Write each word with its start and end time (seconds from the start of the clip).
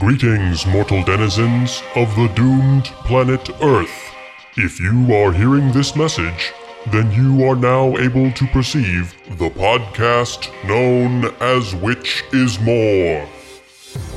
Greetings, 0.00 0.64
mortal 0.64 1.04
denizens 1.04 1.82
of 1.94 2.08
the 2.16 2.28
doomed 2.34 2.86
planet 3.04 3.50
Earth. 3.62 4.14
If 4.56 4.80
you 4.80 5.14
are 5.14 5.30
hearing 5.30 5.72
this 5.72 5.94
message, 5.94 6.54
then 6.86 7.12
you 7.12 7.44
are 7.44 7.54
now 7.54 7.98
able 7.98 8.32
to 8.32 8.46
perceive 8.46 9.14
the 9.36 9.50
podcast 9.50 10.48
known 10.66 11.26
as 11.40 11.74
Which 11.74 12.24
is 12.32 12.58
More. 12.60 13.28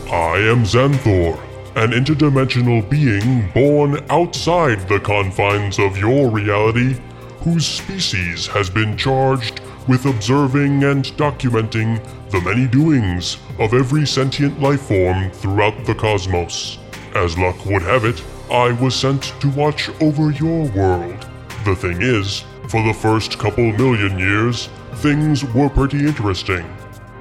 I 0.10 0.38
am 0.38 0.64
Xanthor, 0.64 1.38
an 1.76 1.92
interdimensional 1.92 2.90
being 2.90 3.52
born 3.52 4.06
outside 4.10 4.88
the 4.88 5.02
confines 5.02 5.80
of 5.80 5.98
your 5.98 6.30
reality, 6.30 6.98
whose 7.42 7.68
species 7.68 8.48
has 8.48 8.70
been 8.70 8.96
charged 8.96 9.60
with 9.88 10.06
observing 10.06 10.84
and 10.84 11.06
documenting 11.18 12.02
the 12.32 12.42
many 12.42 12.68
doings 12.68 13.38
of 13.60 13.74
every 13.74 14.06
sentient 14.06 14.60
life 14.60 14.82
form 14.82 15.30
throughout 15.32 15.86
the 15.86 15.96
cosmos. 15.96 16.80
As 17.16 17.38
luck 17.38 17.66
would 17.66 17.82
have 17.84 18.06
it, 18.06 18.24
I 18.52 18.72
was 18.72 18.96
sent 18.96 19.34
to 19.40 19.50
watch 19.52 19.90
over 20.02 20.32
your 20.32 20.68
world. 20.70 21.28
The 21.66 21.76
thing 21.76 22.02
is, 22.02 22.44
for 22.68 22.84
the 22.84 22.94
first 22.94 23.38
couple 23.38 23.72
million 23.72 24.18
years, 24.18 24.70
things 24.96 25.44
were 25.44 25.70
pretty 25.70 26.06
interesting. 26.08 26.66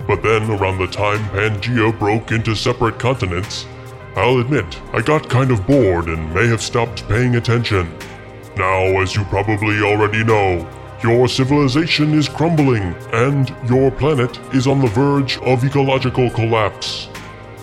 But 0.07 0.23
then, 0.23 0.51
around 0.51 0.79
the 0.79 0.87
time 0.87 1.23
Pangea 1.31 1.97
broke 1.99 2.33
into 2.33 2.55
separate 2.55 2.99
continents, 2.99 3.67
I'll 4.17 4.41
admit 4.41 4.81
I 4.93 5.01
got 5.01 5.29
kind 5.29 5.51
of 5.51 5.67
bored 5.67 6.07
and 6.07 6.35
may 6.35 6.47
have 6.49 6.63
stopped 6.63 7.09
paying 7.09 7.37
attention. 7.37 7.97
Now, 8.57 9.01
as 9.01 9.15
you 9.15 9.25
probably 9.25 9.81
already 9.81 10.25
know, 10.25 10.69
your 11.03 11.29
civilization 11.29 12.15
is 12.15 12.29
crumbling, 12.29 12.95
and 13.13 13.55
your 13.69 13.91
planet 13.91 14.39
is 14.55 14.67
on 14.67 14.81
the 14.81 14.87
verge 14.89 15.39
of 15.39 15.65
ecological 15.65 16.31
collapse. 16.31 17.09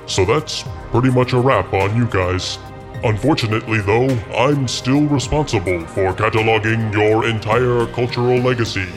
So 0.06 0.26
that's 0.26 0.64
pretty 0.92 1.10
much 1.10 1.34
a 1.34 1.40
wrap 1.40 1.72
on 1.74 1.96
you 1.96 2.06
guys. 2.08 2.58
Unfortunately, 3.04 3.80
though, 3.80 4.10
I'm 4.36 4.68
still 4.68 5.04
responsible 5.04 5.86
for 5.88 6.14
cataloging 6.14 6.92
your 6.92 7.26
entire 7.26 7.86
cultural 7.88 8.40
legacy, 8.40 8.88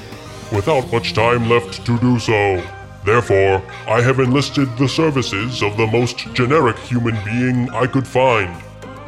without 0.50 0.90
much 0.90 1.14
time 1.14 1.48
left 1.48 1.86
to 1.86 1.98
do 1.98 2.18
so. 2.18 2.62
Therefore, 3.04 3.62
I 3.86 4.00
have 4.00 4.18
enlisted 4.20 4.76
the 4.76 4.88
services 4.88 5.62
of 5.62 5.76
the 5.76 5.86
most 5.86 6.32
generic 6.34 6.78
human 6.78 7.16
being 7.24 7.70
I 7.70 7.86
could 7.86 8.06
find 8.06 8.50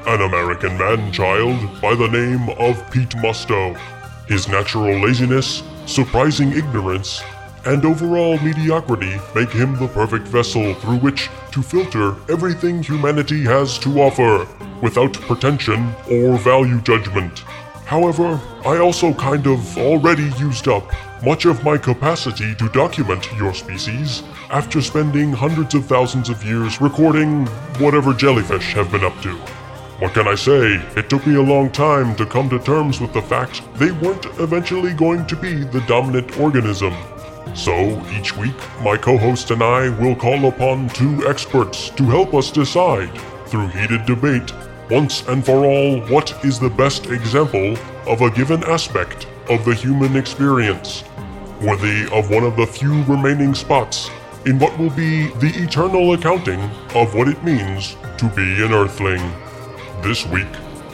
an 0.07 0.21
American 0.21 0.77
man 0.77 1.11
child 1.13 1.81
by 1.81 1.95
the 1.95 2.09
name 2.09 2.51
of 2.51 2.91
Pete 2.91 3.17
Musto. 3.17 3.77
His 4.27 4.49
natural 4.49 4.99
laziness, 5.01 5.63
surprising 5.85 6.53
ignorance, 6.53 7.23
and 7.67 7.85
overall 7.85 8.39
mediocrity 8.39 9.21
make 9.35 9.51
him 9.51 9.77
the 9.79 9.89
perfect 9.89 10.27
vessel 10.29 10.75
through 10.75 10.97
which 10.99 11.29
to 11.53 11.63
filter 11.63 12.17
everything 12.31 12.83
humanity 12.83 13.43
has 13.45 13.79
to 13.81 14.01
offer, 14.01 14.47
without 14.81 15.13
pretension 15.13 15.95
or 16.11 16.39
value 16.39 16.81
judgment. 16.81 17.41
However, 17.85 18.41
I 18.65 18.79
also 18.79 19.13
kind 19.13 19.47
of 19.47 19.77
already 19.77 20.31
used 20.39 20.69
up 20.69 20.91
much 21.23 21.45
of 21.45 21.63
my 21.63 21.77
capacity 21.77 22.55
to 22.55 22.69
document 22.71 23.31
your 23.37 23.53
species 23.53 24.23
after 24.51 24.81
spending 24.81 25.33
hundreds 25.33 25.75
of 25.75 25.85
thousands 25.85 26.31
of 26.31 26.43
years 26.45 26.81
recording 26.81 27.47
whatever 27.79 28.15
jellyfish 28.15 28.73
have 28.73 28.91
been 28.91 29.05
up 29.05 29.21
to. 29.21 29.39
What 30.05 30.13
can 30.13 30.29
I 30.29 30.35
say? 30.35 30.75
It 30.97 31.09
took 31.09 31.27
me 31.27 31.37
a 31.37 31.41
long 31.41 31.71
time 31.71 32.15
to 32.17 32.27
come 32.27 32.51
to 32.51 32.59
terms 32.59 33.01
with 33.01 33.15
the 33.15 33.23
fact 33.23 33.63
they 33.77 33.91
weren't 33.91 34.27
eventually 34.39 34.93
going 34.93 35.27
to 35.29 35.35
be 35.35 35.65
the 35.65 35.81
dominant 35.89 36.39
organism. 36.39 36.93
So, 37.55 37.73
each 38.11 38.37
week, 38.37 38.55
my 38.83 38.99
co 38.99 39.17
host 39.17 39.51
and 39.51 39.63
I 39.63 39.89
will 39.99 40.15
call 40.15 40.47
upon 40.47 40.91
two 40.91 41.27
experts 41.27 41.89
to 41.89 42.05
help 42.05 42.35
us 42.35 42.51
decide, 42.51 43.19
through 43.47 43.69
heated 43.69 44.05
debate, 44.05 44.53
once 44.91 45.27
and 45.27 45.43
for 45.43 45.65
all, 45.65 46.01
what 46.13 46.45
is 46.45 46.61
the 46.61 46.69
best 46.69 47.07
example 47.07 47.75
of 48.07 48.21
a 48.21 48.31
given 48.31 48.63
aspect 48.65 49.27
of 49.49 49.65
the 49.65 49.75
human 49.75 50.17
experience, 50.17 51.03
worthy 51.63 52.07
of 52.13 52.29
one 52.29 52.45
of 52.45 52.59
the 52.59 52.67
few 52.67 53.05
remaining 53.05 53.55
spots 53.55 54.11
in 54.45 54.59
what 54.59 54.79
will 54.79 54.91
be 54.91 55.29
the 55.39 55.53
eternal 55.65 56.13
accounting 56.13 56.61
of 56.95 57.15
what 57.15 57.27
it 57.27 57.43
means 57.43 57.97
to 58.19 58.29
be 58.37 58.63
an 58.63 58.75
Earthling. 58.75 59.44
This 60.05 60.27
week, 60.27 60.47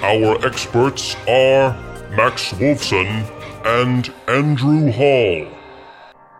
our 0.03 0.47
experts 0.47 1.17
are 1.27 1.73
Max 2.13 2.53
Wolfson 2.53 3.29
and 3.67 4.09
Andrew 4.29 4.93
Hall. 4.93 5.49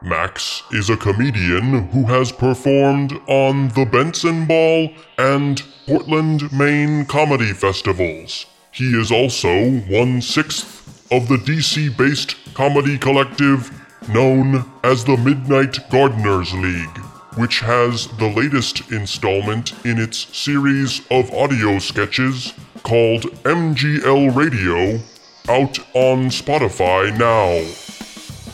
Max 0.03 0.63
is 0.71 0.89
a 0.89 0.97
comedian 0.97 1.89
who 1.89 2.05
has 2.05 2.31
performed 2.31 3.15
on 3.27 3.69
the 3.71 3.85
Bentzen 3.85 4.47
Ball 4.47 4.89
and 5.19 5.61
Portland, 5.89 6.53
Maine 6.53 7.07
comedy 7.07 7.53
festivals. 7.53 8.47
He 8.71 8.97
is 8.97 9.11
also 9.11 9.81
one 9.89 10.23
sixth 10.23 11.11
of 11.11 11.27
the 11.27 11.39
DC 11.39 11.97
based 11.99 12.37
comedy 12.55 12.97
collective 12.99 13.69
known 14.11 14.65
as 14.85 15.05
the 15.05 15.17
Midnight 15.17 15.91
Gardeners 15.91 16.55
League, 16.55 17.01
which 17.37 17.61
has 17.61 18.09
the 18.19 18.29
latest 18.29 18.91
installment 18.91 19.73
in 19.85 19.99
its 19.99 20.37
series 20.37 21.01
of 21.11 21.33
audio 21.33 21.79
sketches 21.79 22.53
called 22.83 23.23
MGL 23.45 24.35
Radio 24.35 25.01
out 25.49 25.79
on 25.95 26.29
Spotify 26.31 27.17
now. 27.19 27.65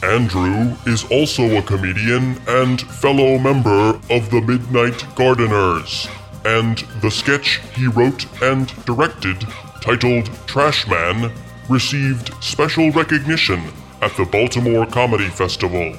Andrew 0.03 0.76
is 0.86 1.04
also 1.10 1.56
a 1.56 1.62
comedian 1.62 2.36
and 2.47 2.81
fellow 2.82 3.38
member 3.38 3.98
of 4.10 4.31
the 4.31 4.42
Midnight 4.47 5.04
Gardeners, 5.15 6.06
and 6.44 6.78
the 7.00 7.10
sketch 7.10 7.60
he 7.75 7.86
wrote 7.86 8.26
and 8.42 8.69
directed, 8.84 9.41
titled 9.81 10.26
Trashman, 10.47 11.32
received 11.69 12.32
special 12.42 12.91
recognition 12.92 13.62
at 14.03 14.15
the 14.16 14.25
Baltimore 14.25 14.86
Comedy 14.86 15.28
Festival. 15.28 15.94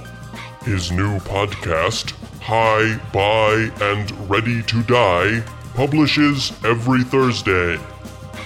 His 0.64 0.92
new 0.92 1.20
podcast, 1.20 2.14
High, 2.48 2.96
By, 3.12 3.70
and 3.82 4.30
Ready 4.30 4.64
to 4.64 4.82
Die, 4.84 5.44
publishes 5.74 6.54
every 6.64 7.04
Thursday. 7.04 7.78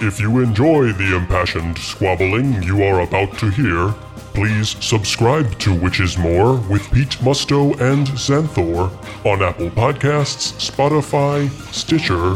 If 0.00 0.18
you 0.18 0.40
enjoy 0.40 0.90
the 0.90 1.14
impassioned 1.16 1.78
squabbling 1.78 2.64
you 2.64 2.82
are 2.82 3.02
about 3.02 3.38
to 3.38 3.48
hear, 3.48 3.94
please 4.34 4.70
subscribe 4.84 5.56
to 5.60 5.72
Which 5.72 6.00
Is 6.00 6.18
More 6.18 6.56
with 6.68 6.82
Pete 6.90 7.16
Musto 7.20 7.80
and 7.80 8.08
Xanthor 8.08 8.90
on 9.24 9.40
Apple 9.40 9.70
Podcasts, 9.70 10.50
Spotify, 10.58 11.48
Stitcher, 11.72 12.30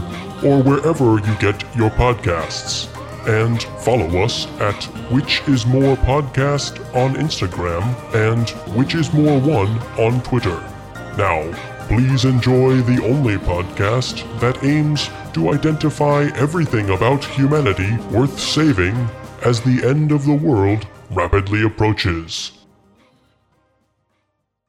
or 0.46 0.62
wherever 0.62 1.18
you 1.18 1.34
get 1.40 1.64
your 1.76 1.90
podcasts. 1.90 2.86
And 3.26 3.60
follow 3.82 4.22
us 4.22 4.46
at 4.60 4.84
Which 5.10 5.42
Is 5.48 5.66
More 5.66 5.96
Podcast 5.96 6.78
on 6.94 7.16
Instagram 7.16 7.82
and 8.14 8.48
Which 8.76 8.94
Is 8.94 9.12
More 9.12 9.40
One 9.40 9.80
on 9.98 10.22
Twitter. 10.22 10.62
Now, 11.16 11.50
please 11.88 12.26
enjoy 12.26 12.82
the 12.82 13.02
only 13.02 13.36
podcast 13.36 14.22
that 14.40 14.62
aims 14.62 15.08
to 15.32 15.50
identify 15.50 16.28
everything 16.34 16.90
about 16.90 17.24
humanity 17.24 17.96
worth 18.14 18.38
saving 18.38 18.94
as 19.42 19.62
the 19.62 19.82
end 19.86 20.12
of 20.12 20.26
the 20.26 20.34
world 20.34 20.86
rapidly 21.10 21.64
approaches. 21.64 22.52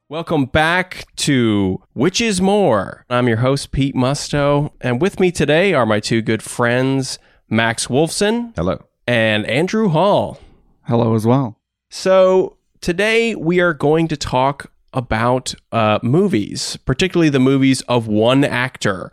Welcome 0.08 0.46
back 0.46 1.04
to 1.16 1.82
Which 1.92 2.18
is 2.22 2.40
More. 2.40 3.04
I'm 3.10 3.28
your 3.28 3.38
host, 3.38 3.70
Pete 3.70 3.94
Musto, 3.94 4.72
and 4.80 5.02
with 5.02 5.20
me 5.20 5.30
today 5.30 5.74
are 5.74 5.84
my 5.84 6.00
two 6.00 6.22
good 6.22 6.42
friends, 6.42 7.18
Max 7.50 7.88
Wolfson 7.88 8.54
Hello. 8.56 8.82
and 9.06 9.44
Andrew 9.44 9.90
Hall. 9.90 10.40
Hello 10.84 11.14
as 11.14 11.26
well. 11.26 11.58
So, 11.90 12.56
today 12.80 13.34
we 13.34 13.60
are 13.60 13.74
going 13.74 14.08
to 14.08 14.16
talk 14.16 14.72
about 14.92 15.54
uh, 15.72 15.98
movies, 16.02 16.76
particularly 16.84 17.28
the 17.28 17.38
movies 17.40 17.80
of 17.82 18.06
one 18.06 18.44
actor 18.44 19.12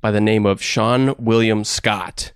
by 0.00 0.10
the 0.10 0.20
name 0.20 0.46
of 0.46 0.60
Seann 0.60 1.18
William 1.18 1.64
Scott. 1.64 2.32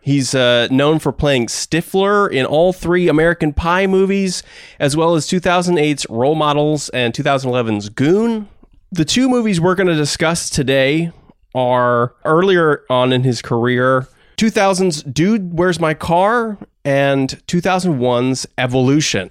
He's 0.00 0.34
uh, 0.34 0.68
known 0.70 0.98
for 0.98 1.12
playing 1.12 1.46
Stifler 1.46 2.30
in 2.30 2.44
all 2.44 2.72
three 2.74 3.08
American 3.08 3.52
Pie 3.54 3.86
movies, 3.86 4.42
as 4.78 4.96
well 4.96 5.14
as 5.14 5.26
2008's 5.26 6.06
Role 6.10 6.34
Models 6.34 6.90
and 6.90 7.14
2011's 7.14 7.88
Goon. 7.88 8.48
The 8.92 9.06
two 9.06 9.28
movies 9.28 9.60
we're 9.60 9.74
going 9.74 9.86
to 9.86 9.94
discuss 9.94 10.50
today 10.50 11.10
are 11.54 12.14
earlier 12.24 12.84
on 12.90 13.12
in 13.12 13.22
his 13.22 13.40
career 13.40 14.06
2000's 14.36 15.02
Dude, 15.04 15.56
Where's 15.56 15.78
My 15.80 15.94
Car? 15.94 16.58
and 16.84 17.30
2001's 17.46 18.46
Evolution. 18.58 19.30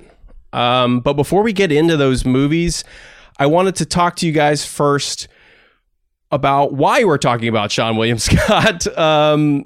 Um, 0.54 1.00
but 1.00 1.14
before 1.14 1.44
we 1.44 1.52
get 1.54 1.72
into 1.72 1.98
those 1.98 2.26
movies, 2.26 2.84
I 3.38 3.48
wanted 3.48 3.76
to 3.78 3.86
talk 3.86 4.16
to 4.18 4.28
you 4.28 4.32
guys 4.32 4.66
first 4.66 5.28
about 6.32 6.74
why 6.74 7.04
we're 7.04 7.18
talking 7.18 7.48
about 7.48 7.70
Seann 7.70 7.98
William 7.98 8.18
Scott. 8.20 8.86
Um, 8.98 9.66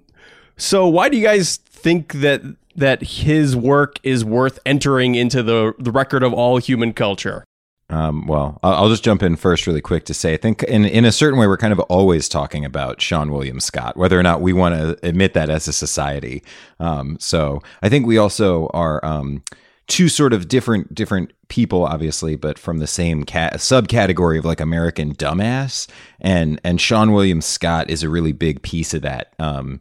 so, 0.57 0.87
why 0.87 1.09
do 1.09 1.17
you 1.17 1.23
guys 1.23 1.57
think 1.57 2.13
that 2.13 2.41
that 2.75 3.01
his 3.01 3.55
work 3.55 3.99
is 4.03 4.23
worth 4.23 4.59
entering 4.65 5.15
into 5.15 5.43
the 5.43 5.73
the 5.79 5.91
record 5.91 6.23
of 6.23 6.33
all 6.33 6.57
human 6.57 6.93
culture? 6.93 7.43
Um, 7.89 8.27
well, 8.27 8.59
I'll, 8.63 8.89
just 8.89 9.01
jump 9.05 9.23
in 9.23 9.37
first, 9.37 9.65
really 9.65 9.79
quick, 9.79 10.03
to 10.05 10.13
say 10.13 10.33
I 10.33 10.37
think 10.37 10.61
in 10.63 10.83
in 10.83 11.05
a 11.05 11.11
certain 11.11 11.39
way 11.39 11.47
we're 11.47 11.55
kind 11.55 11.71
of 11.71 11.79
always 11.81 12.27
talking 12.27 12.65
about 12.65 12.99
Seann 12.99 13.31
William 13.31 13.61
Scott, 13.61 13.95
whether 13.95 14.19
or 14.19 14.23
not 14.23 14.41
we 14.41 14.51
want 14.51 14.75
to 14.75 15.07
admit 15.07 15.33
that 15.35 15.49
as 15.49 15.69
a 15.69 15.73
society. 15.73 16.43
Um, 16.81 17.17
so 17.19 17.61
I 17.81 17.87
think 17.87 18.05
we 18.05 18.17
also 18.17 18.67
are 18.73 19.03
um, 19.05 19.41
two 19.87 20.09
sort 20.09 20.33
of 20.33 20.47
different 20.47 20.93
different 20.93 21.31
people, 21.47 21.85
obviously, 21.85 22.35
but 22.35 22.59
from 22.59 22.79
the 22.79 22.87
same 22.87 23.23
cat 23.23 23.53
subcategory 23.55 24.37
of 24.37 24.45
like 24.45 24.59
American 24.59 25.15
dumbass, 25.15 25.87
and 26.19 26.59
and 26.63 26.79
Seann 26.79 27.13
William 27.13 27.41
Scott 27.41 27.89
is 27.89 28.03
a 28.03 28.09
really 28.09 28.33
big 28.33 28.61
piece 28.61 28.93
of 28.93 29.01
that. 29.01 29.33
Um, 29.39 29.79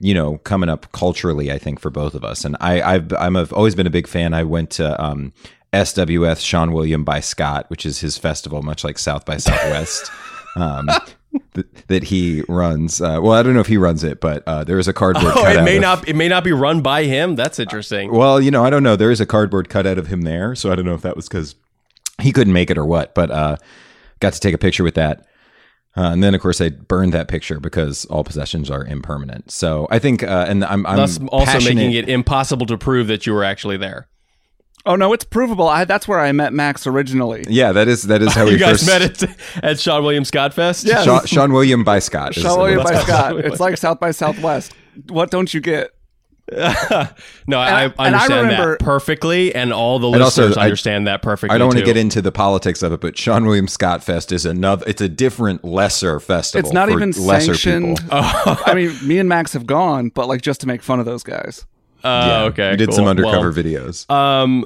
you 0.00 0.14
know, 0.14 0.38
coming 0.38 0.68
up 0.68 0.90
culturally, 0.92 1.50
I 1.50 1.58
think 1.58 1.80
for 1.80 1.90
both 1.90 2.14
of 2.14 2.24
us, 2.24 2.44
and 2.44 2.56
I 2.60 2.82
I've 2.82 3.12
I'm 3.14 3.36
have 3.36 3.52
always 3.52 3.74
been 3.74 3.86
a 3.86 3.90
big 3.90 4.06
fan. 4.06 4.34
I 4.34 4.44
went 4.44 4.70
to 4.72 5.02
um, 5.02 5.32
SWS 5.72 6.40
Seann 6.40 6.72
William 6.72 7.04
by 7.04 7.20
Scott, 7.20 7.68
which 7.68 7.86
is 7.86 8.00
his 8.00 8.18
festival, 8.18 8.62
much 8.62 8.84
like 8.84 8.98
South 8.98 9.24
by 9.24 9.36
Southwest. 9.36 10.10
um, 10.56 10.88
th- 11.54 11.66
that 11.88 12.04
he 12.04 12.42
runs. 12.48 13.00
Uh, 13.00 13.18
well, 13.22 13.32
I 13.32 13.42
don't 13.42 13.54
know 13.54 13.60
if 13.60 13.66
he 13.66 13.76
runs 13.76 14.04
it, 14.04 14.20
but 14.20 14.42
uh, 14.46 14.64
there 14.64 14.78
is 14.78 14.88
a 14.88 14.92
cardboard. 14.92 15.32
Oh, 15.36 15.46
it 15.46 15.62
may 15.62 15.76
of- 15.76 15.82
not. 15.82 16.08
It 16.08 16.16
may 16.16 16.28
not 16.28 16.44
be 16.44 16.52
run 16.52 16.80
by 16.80 17.04
him. 17.04 17.36
That's 17.36 17.58
interesting. 17.58 18.12
Well, 18.12 18.40
you 18.40 18.50
know, 18.50 18.64
I 18.64 18.70
don't 18.70 18.82
know. 18.82 18.96
There 18.96 19.10
is 19.10 19.20
a 19.20 19.26
cardboard 19.26 19.68
cutout 19.68 19.98
of 19.98 20.06
him 20.08 20.22
there, 20.22 20.54
so 20.54 20.72
I 20.72 20.74
don't 20.74 20.84
know 20.84 20.94
if 20.94 21.02
that 21.02 21.16
was 21.16 21.28
because 21.28 21.54
he 22.20 22.32
couldn't 22.32 22.52
make 22.52 22.70
it 22.70 22.78
or 22.78 22.84
what. 22.84 23.14
But 23.14 23.30
uh, 23.30 23.56
got 24.20 24.32
to 24.32 24.40
take 24.40 24.54
a 24.54 24.58
picture 24.58 24.84
with 24.84 24.94
that. 24.94 25.24
Uh, 25.96 26.12
and 26.12 26.22
then, 26.22 26.32
of 26.32 26.40
course, 26.40 26.60
I 26.60 26.68
burned 26.68 27.12
that 27.12 27.26
picture 27.26 27.58
because 27.58 28.04
all 28.04 28.22
possessions 28.22 28.70
are 28.70 28.84
impermanent. 28.84 29.50
So 29.50 29.88
I 29.90 29.98
think, 29.98 30.22
uh, 30.22 30.46
and 30.48 30.64
I'm, 30.64 30.86
I'm 30.86 30.96
Thus, 30.96 31.18
also 31.28 31.58
making 31.58 31.90
it 31.92 32.08
impossible 32.08 32.66
to 32.66 32.78
prove 32.78 33.08
that 33.08 33.26
you 33.26 33.32
were 33.32 33.42
actually 33.42 33.78
there. 33.78 34.06
Oh 34.86 34.96
no, 34.96 35.12
it's 35.12 35.24
provable. 35.24 35.68
I, 35.68 35.84
that's 35.84 36.08
where 36.08 36.20
I 36.20 36.32
met 36.32 36.52
Max 36.52 36.86
originally. 36.86 37.44
Yeah, 37.48 37.72
that 37.72 37.88
is 37.88 38.04
that 38.04 38.22
is 38.22 38.32
how 38.34 38.44
you 38.46 38.52
we 38.52 38.58
guys 38.58 38.86
first 38.86 38.86
met 38.86 39.02
at, 39.02 39.22
at 39.64 39.76
Seann 39.76 40.02
William 40.02 40.24
Scott 40.24 40.54
Fest. 40.54 40.84
Yeah. 40.86 41.04
Seann, 41.04 41.20
Seann 41.26 41.52
William 41.52 41.84
by 41.84 41.98
Scott. 41.98 42.36
is- 42.36 42.44
Seann 42.44 42.56
William 42.58 42.82
by 42.82 42.94
Scott. 43.02 43.38
It's 43.40 43.60
like 43.60 43.76
South 43.76 44.00
by 44.00 44.12
Southwest. 44.12 44.72
What 45.08 45.30
don't 45.30 45.52
you 45.52 45.60
get? 45.60 45.90
no, 46.50 47.58
I, 47.58 47.84
and 47.84 47.94
I 47.98 48.04
I 48.04 48.06
understand 48.06 48.46
remember- 48.48 48.78
that 48.78 48.80
perfectly, 48.84 49.54
and 49.54 49.70
all 49.70 49.98
the 49.98 50.10
And 50.10 50.22
also, 50.22 50.42
listeners 50.44 50.56
I- 50.56 50.64
understand 50.64 51.06
that 51.06 51.20
perfectly. 51.20 51.54
I 51.54 51.58
don't 51.58 51.68
want 51.68 51.78
to 51.80 51.84
get 51.84 51.98
into 51.98 52.22
the 52.22 52.32
politics 52.32 52.82
of 52.82 52.90
it, 52.92 53.00
but 53.02 53.14
Seann 53.16 53.44
William 53.44 53.68
Scott 53.68 54.02
Fest 54.02 54.32
is 54.32 54.46
another. 54.46 54.84
It's 54.86 55.02
a 55.02 55.10
different, 55.10 55.62
lesser 55.64 56.18
festival. 56.20 56.66
It's 56.66 56.72
not 56.72 56.88
for 56.88 56.94
even 56.96 57.10
lesser 57.10 57.54
sanctioned. 57.54 57.98
people. 58.00 58.08
Oh. 58.20 58.62
I 58.64 58.72
mean, 58.74 58.96
me 59.06 59.18
and 59.18 59.28
Max 59.28 59.52
have 59.52 59.66
gone, 59.66 60.08
but 60.08 60.26
like 60.28 60.40
just 60.40 60.62
to 60.62 60.66
make 60.66 60.82
fun 60.82 60.98
of 61.00 61.04
those 61.04 61.22
guys. 61.22 61.66
Uh, 62.04 62.48
okay, 62.50 62.70
we 62.72 62.76
did 62.76 62.88
cool. 62.88 62.96
some 62.96 63.06
undercover 63.06 63.50
Well, 63.50 63.52
videos. 63.52 64.10
Um, 64.10 64.64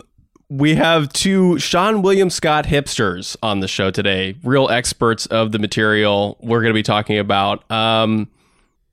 we 0.48 0.74
have 0.74 1.10
two 1.12 1.54
Seann 1.54 2.02
William 2.02 2.28
Scott 2.28 2.66
hipsters 2.66 3.36
on 3.42 3.60
the 3.60 3.68
show 3.68 3.90
today, 3.90 4.36
real 4.44 4.68
experts 4.68 5.24
of 5.26 5.52
the 5.52 5.58
material 5.58 6.36
we're 6.40 6.60
going 6.60 6.72
to 6.72 6.74
be 6.74 6.82
talking 6.82 7.18
about. 7.18 7.68
Um, 7.70 8.28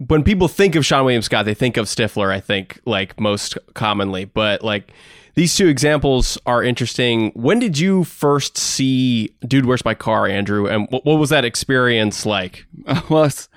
when 0.07 0.24
people 0.24 0.47
think 0.47 0.75
of 0.75 0.83
Seann 0.83 1.03
William 1.03 1.21
Scott, 1.21 1.44
they 1.44 1.53
think 1.53 1.75
of 1.75 1.88
Stifler, 1.88 2.31
I 2.31 2.39
think, 2.39 2.80
like 2.86 3.19
most 3.19 3.57
commonly. 3.74 4.24
But 4.24 4.63
like 4.63 4.94
these 5.36 5.56
two 5.56 5.68
examples 5.68 6.38
are 6.45 6.63
interesting. 6.63 7.31
When 7.33 7.59
did 7.59 7.77
you 7.77 8.06
first 8.06 8.57
see 8.57 9.33
Dude, 9.45 9.65
Where's 9.65 9.83
My 9.83 9.94
Car, 9.94 10.27
Andrew? 10.27 10.68
And 10.68 10.88
what, 10.89 11.06
what 11.06 11.19
was 11.19 11.30
that 11.30 11.44
experience 11.44 12.25
like? 12.25 12.65
well, 13.09 13.25
it's, 13.25 13.50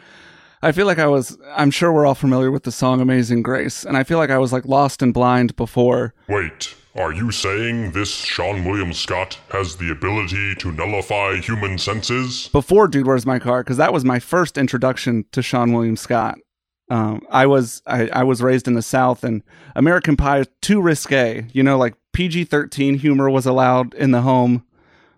I 0.63 0.73
feel 0.73 0.87
like 0.87 0.99
I 0.99 1.09
was. 1.09 1.37
I'm 1.57 1.71
sure 1.71 1.93
we're 1.93 2.07
all 2.07 2.15
familiar 2.15 2.51
with 2.51 2.63
the 2.63 2.73
song 2.73 3.01
"Amazing 3.01 3.43
Grace," 3.43 3.85
and 3.85 3.97
I 3.97 4.05
feel 4.05 4.19
like 4.19 4.31
I 4.31 4.39
was 4.39 4.53
like 4.53 4.65
lost 4.65 5.03
and 5.03 5.13
blind 5.13 5.57
before. 5.57 6.15
Wait, 6.29 6.75
are 6.95 7.13
you 7.13 7.33
saying 7.33 7.93
this 7.93 8.15
Seann 8.15 8.65
William 8.65 8.93
Scott 8.93 9.39
has 9.51 9.77
the 9.77 9.91
ability 9.91 10.55
to 10.57 10.71
nullify 10.71 11.37
human 11.37 11.79
senses? 11.79 12.49
before 12.49 12.87
Dude 12.87 13.07
Where's 13.07 13.27
My 13.27 13.39
Car 13.39 13.65
because 13.65 13.79
that 13.79 13.93
was 13.93 14.05
my 14.05 14.21
first 14.21 14.57
introduction 14.57 15.25
to 15.33 15.41
Seann 15.41 15.73
William 15.73 15.97
Scott. 15.97 16.39
Um, 16.91 17.23
I 17.31 17.47
was 17.47 17.83
I, 17.87 18.09
I 18.13 18.23
was 18.23 18.43
raised 18.43 18.69
in 18.69 18.75
the 18.75 18.83
South 18.83 19.25
and 19.25 19.43
American 19.75 20.17
Pie 20.17 20.45
too 20.61 20.81
risque. 20.81 21.47
You 21.53 21.63
know, 21.63 21.77
like 21.77 21.95
PG 22.13 22.45
thirteen 22.45 22.99
humor 22.99 23.29
was 23.29 23.47
allowed 23.47 23.95
in 23.95 24.13
the 24.13 24.21
home 24.21 24.65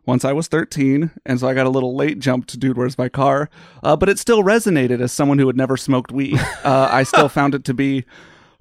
once 0.07 0.25
I 0.25 0.33
was 0.33 0.49
thirteen, 0.49 1.11
and 1.25 1.41
so 1.41 1.49
I 1.49 1.55
got 1.55 1.67
a 1.67 1.71
little 1.71 1.95
late 1.97 2.19
jump 2.19 2.47
to 2.47 2.59
Dude 2.59 2.77
Where's 2.77 2.99
My 2.99 3.09
Car. 3.09 3.49
Uh, 3.83 3.97
but 3.97 4.09
it 4.09 4.19
still 4.19 4.43
resonated 4.43 5.01
as 5.01 5.13
someone 5.13 5.39
who 5.39 5.47
had 5.47 5.57
never 5.57 5.77
smoked 5.77 6.13
weed. 6.13 6.39
Uh, 6.65 6.89
I 6.91 7.03
still 7.03 7.29
found 7.29 7.55
it 7.55 7.65
to 7.65 7.75
be 7.75 8.05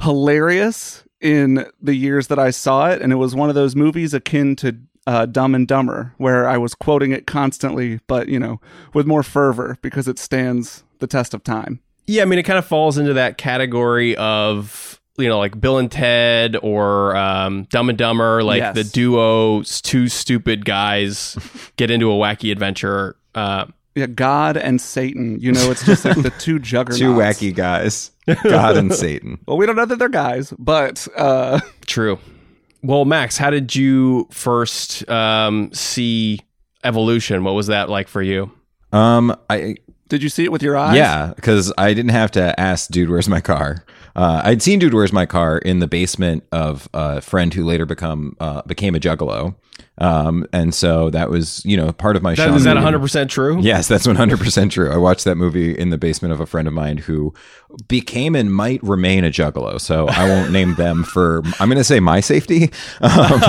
hilarious 0.02 1.04
in 1.22 1.66
the 1.82 1.96
years 1.96 2.28
that 2.28 2.40
I 2.40 2.52
saw 2.52 2.90
it, 2.90 3.02
and 3.02 3.14
it 3.14 3.18
was 3.18 3.36
one 3.36 3.50
of 3.50 3.56
those 3.56 3.76
movies 3.76 4.14
akin 4.14 4.56
to 4.58 4.78
uh, 5.08 5.26
Dumb 5.26 5.56
and 5.56 5.68
Dumber, 5.68 6.14
where 6.18 6.48
I 6.48 6.58
was 6.58 6.76
quoting 6.76 7.12
it 7.12 7.28
constantly, 7.28 8.00
but 8.08 8.28
you 8.28 8.40
know, 8.40 8.60
with 8.94 9.06
more 9.08 9.24
fervor 9.24 9.78
because 9.82 10.08
it 10.08 10.20
stands 10.20 10.84
the 11.00 11.08
test 11.08 11.34
of 11.34 11.44
time. 11.44 11.82
Yeah, 12.06 12.24
I 12.24 12.26
mean, 12.26 12.40
it 12.40 12.44
kind 12.44 12.60
of 12.60 12.66
falls 12.66 12.98
into 12.98 13.14
that 13.14 13.38
category 13.38 14.16
of 14.18 14.93
you 15.18 15.28
know, 15.30 15.38
like 15.40 15.60
Bill 15.60 15.78
and 15.78 15.92
Ted 15.92 16.58
or 16.62 17.16
um, 17.16 17.64
Dumb 17.70 17.90
and 17.90 17.98
Dumber, 17.98 18.44
like 18.44 18.60
Yes. 18.60 18.76
the 18.76 18.84
duo, 18.84 19.62
two 19.64 20.08
stupid 20.08 20.66
guys 20.66 21.38
get 21.78 21.92
into 21.92 22.12
a 22.12 22.16
wacky 22.16 22.52
adventure. 22.52 23.16
Uh, 23.36 23.66
Yeah, 23.96 24.08
God 24.08 24.58
and 24.58 24.82
Satan. 24.82 25.40
You 25.40 25.52
know, 25.52 25.70
it's 25.70 25.86
just 25.86 26.04
like 26.06 26.22
the 26.22 26.32
two 26.40 26.58
juggernauts. 26.72 27.00
Two 27.00 27.14
wacky 27.14 27.54
guys, 27.54 28.10
God 28.44 28.76
and 28.78 28.92
Satan. 28.94 29.38
Well, 29.48 29.58
we 29.58 29.66
don't 29.68 29.76
know 29.76 29.86
that 29.86 30.00
they're 30.00 30.10
guys, 30.10 30.52
but 30.58 31.08
uh, 31.16 31.60
true. 31.86 32.18
Well, 32.82 33.06
Max, 33.06 33.38
how 33.38 33.50
did 33.52 33.76
you 33.76 34.28
first 34.32 35.08
um, 35.10 35.72
see 35.74 36.40
Evolution? 36.84 37.44
What 37.44 37.54
was 37.54 37.68
that 37.68 37.88
like 37.90 38.08
for 38.08 38.22
you? 38.22 38.52
Um, 38.92 39.36
I 39.50 39.76
did 40.10 40.22
you 40.22 40.30
see 40.30 40.44
it 40.44 40.52
with 40.52 40.62
your 40.62 40.76
eyes? 40.76 40.96
Yeah, 40.98 41.34
because 41.36 41.72
I 41.78 41.94
didn't 41.94 42.12
have 42.12 42.32
to 42.32 42.60
ask, 42.60 42.90
dude, 42.90 43.10
where's 43.10 43.30
my 43.30 43.42
car? 43.42 43.86
Uh, 44.16 44.42
I'd 44.44 44.62
seen 44.62 44.80
dude, 44.80 44.94
where's 44.94 45.14
my 45.14 45.26
car 45.26 45.58
in 45.58 45.80
the 45.80 45.88
basement 45.88 46.44
of 46.52 46.88
a 46.94 47.22
friend 47.22 47.54
who 47.54 47.64
later 47.66 47.86
become 47.86 48.36
uh, 48.40 48.62
became 48.64 48.96
a 48.96 49.00
juggalo, 49.00 49.56
um, 50.00 50.46
and 50.52 50.74
so 50.74 51.10
that 51.12 51.30
was 51.30 51.64
you 51.66 51.78
know 51.78 51.92
part 51.92 52.16
of 52.16 52.24
my. 52.24 52.36
That, 52.36 52.48
Sean 52.48 52.56
is 52.56 52.64
that 52.64 52.78
100% 52.78 53.30
true? 53.30 53.60
Yes, 53.62 53.88
that's 53.88 54.08
100% 54.08 54.72
true. 54.72 54.92
I 54.92 54.98
watched 54.98 55.26
that 55.26 55.36
movie 55.36 55.78
in 55.78 55.90
the 55.90 55.98
basement 55.98 56.34
of 56.34 56.40
a 56.40 56.46
friend 56.46 56.68
of 56.68 56.74
mine 56.74 56.98
who 56.98 57.34
became 57.88 58.36
and 58.36 58.54
might 58.54 58.82
remain 58.84 59.24
a 59.24 59.30
juggalo. 59.30 59.80
So 59.80 60.08
I 60.08 60.28
won't 60.28 60.52
name 60.52 60.76
them 60.78 61.04
for, 61.04 61.42
I'm 61.60 61.70
going 61.70 61.78
to 61.78 61.84
say 61.84 62.00
my 62.00 62.20
safety. 62.20 62.72
Um, 63.02 63.42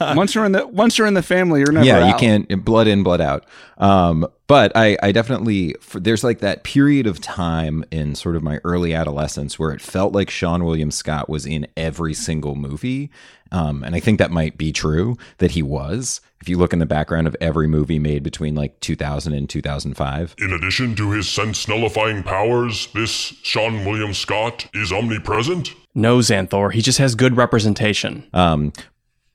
once 0.16 0.34
you're 0.34 0.44
in 0.44 0.52
the 0.52 0.66
once 0.66 0.98
you're 0.98 1.06
in 1.06 1.14
the 1.14 1.22
family, 1.22 1.60
you're 1.60 1.72
never. 1.72 1.86
yeah, 1.86 2.08
you 2.08 2.14
can't 2.14 2.64
blood 2.64 2.86
in, 2.86 3.02
blood 3.02 3.20
out. 3.20 3.46
Um, 3.78 4.26
but 4.46 4.72
I, 4.74 4.96
I 5.02 5.12
definitely 5.12 5.74
for, 5.80 6.00
there's 6.00 6.24
like 6.24 6.40
that 6.40 6.64
period 6.64 7.06
of 7.06 7.20
time 7.20 7.84
in 7.90 8.14
sort 8.14 8.34
of 8.34 8.42
my 8.42 8.60
early 8.64 8.94
adolescence 8.94 9.58
where 9.58 9.70
it 9.70 9.80
felt 9.80 10.12
like 10.12 10.28
Seann 10.28 10.64
William 10.64 10.90
Scott 10.90 11.28
was 11.28 11.46
in 11.46 11.66
every 11.76 12.14
single 12.14 12.54
movie. 12.54 13.10
Um, 13.52 13.82
and 13.84 13.94
I 13.94 14.00
think 14.00 14.18
that 14.18 14.30
might 14.30 14.58
be 14.58 14.72
true 14.72 15.16
that 15.38 15.52
he 15.52 15.62
was. 15.62 16.20
If 16.40 16.48
you 16.48 16.56
look 16.56 16.72
in 16.72 16.78
the 16.78 16.86
background 16.86 17.26
of 17.26 17.36
every 17.40 17.66
movie 17.66 17.98
made 17.98 18.22
between 18.22 18.54
like 18.54 18.78
2000 18.80 19.32
and 19.32 19.48
2005, 19.48 20.34
In 20.38 20.52
addition 20.52 20.94
to 20.96 21.10
his 21.10 21.28
sense 21.28 21.66
nullifying 21.66 22.22
powers, 22.22 22.88
this 22.94 23.32
Seann 23.42 23.84
William 23.84 24.14
Scott 24.14 24.68
is 24.72 24.92
omnipresent? 24.92 25.74
No, 25.94 26.18
Xanthor. 26.18 26.72
He 26.72 26.80
just 26.80 26.98
has 26.98 27.14
good 27.16 27.36
representation. 27.36 28.28
Um, 28.32 28.72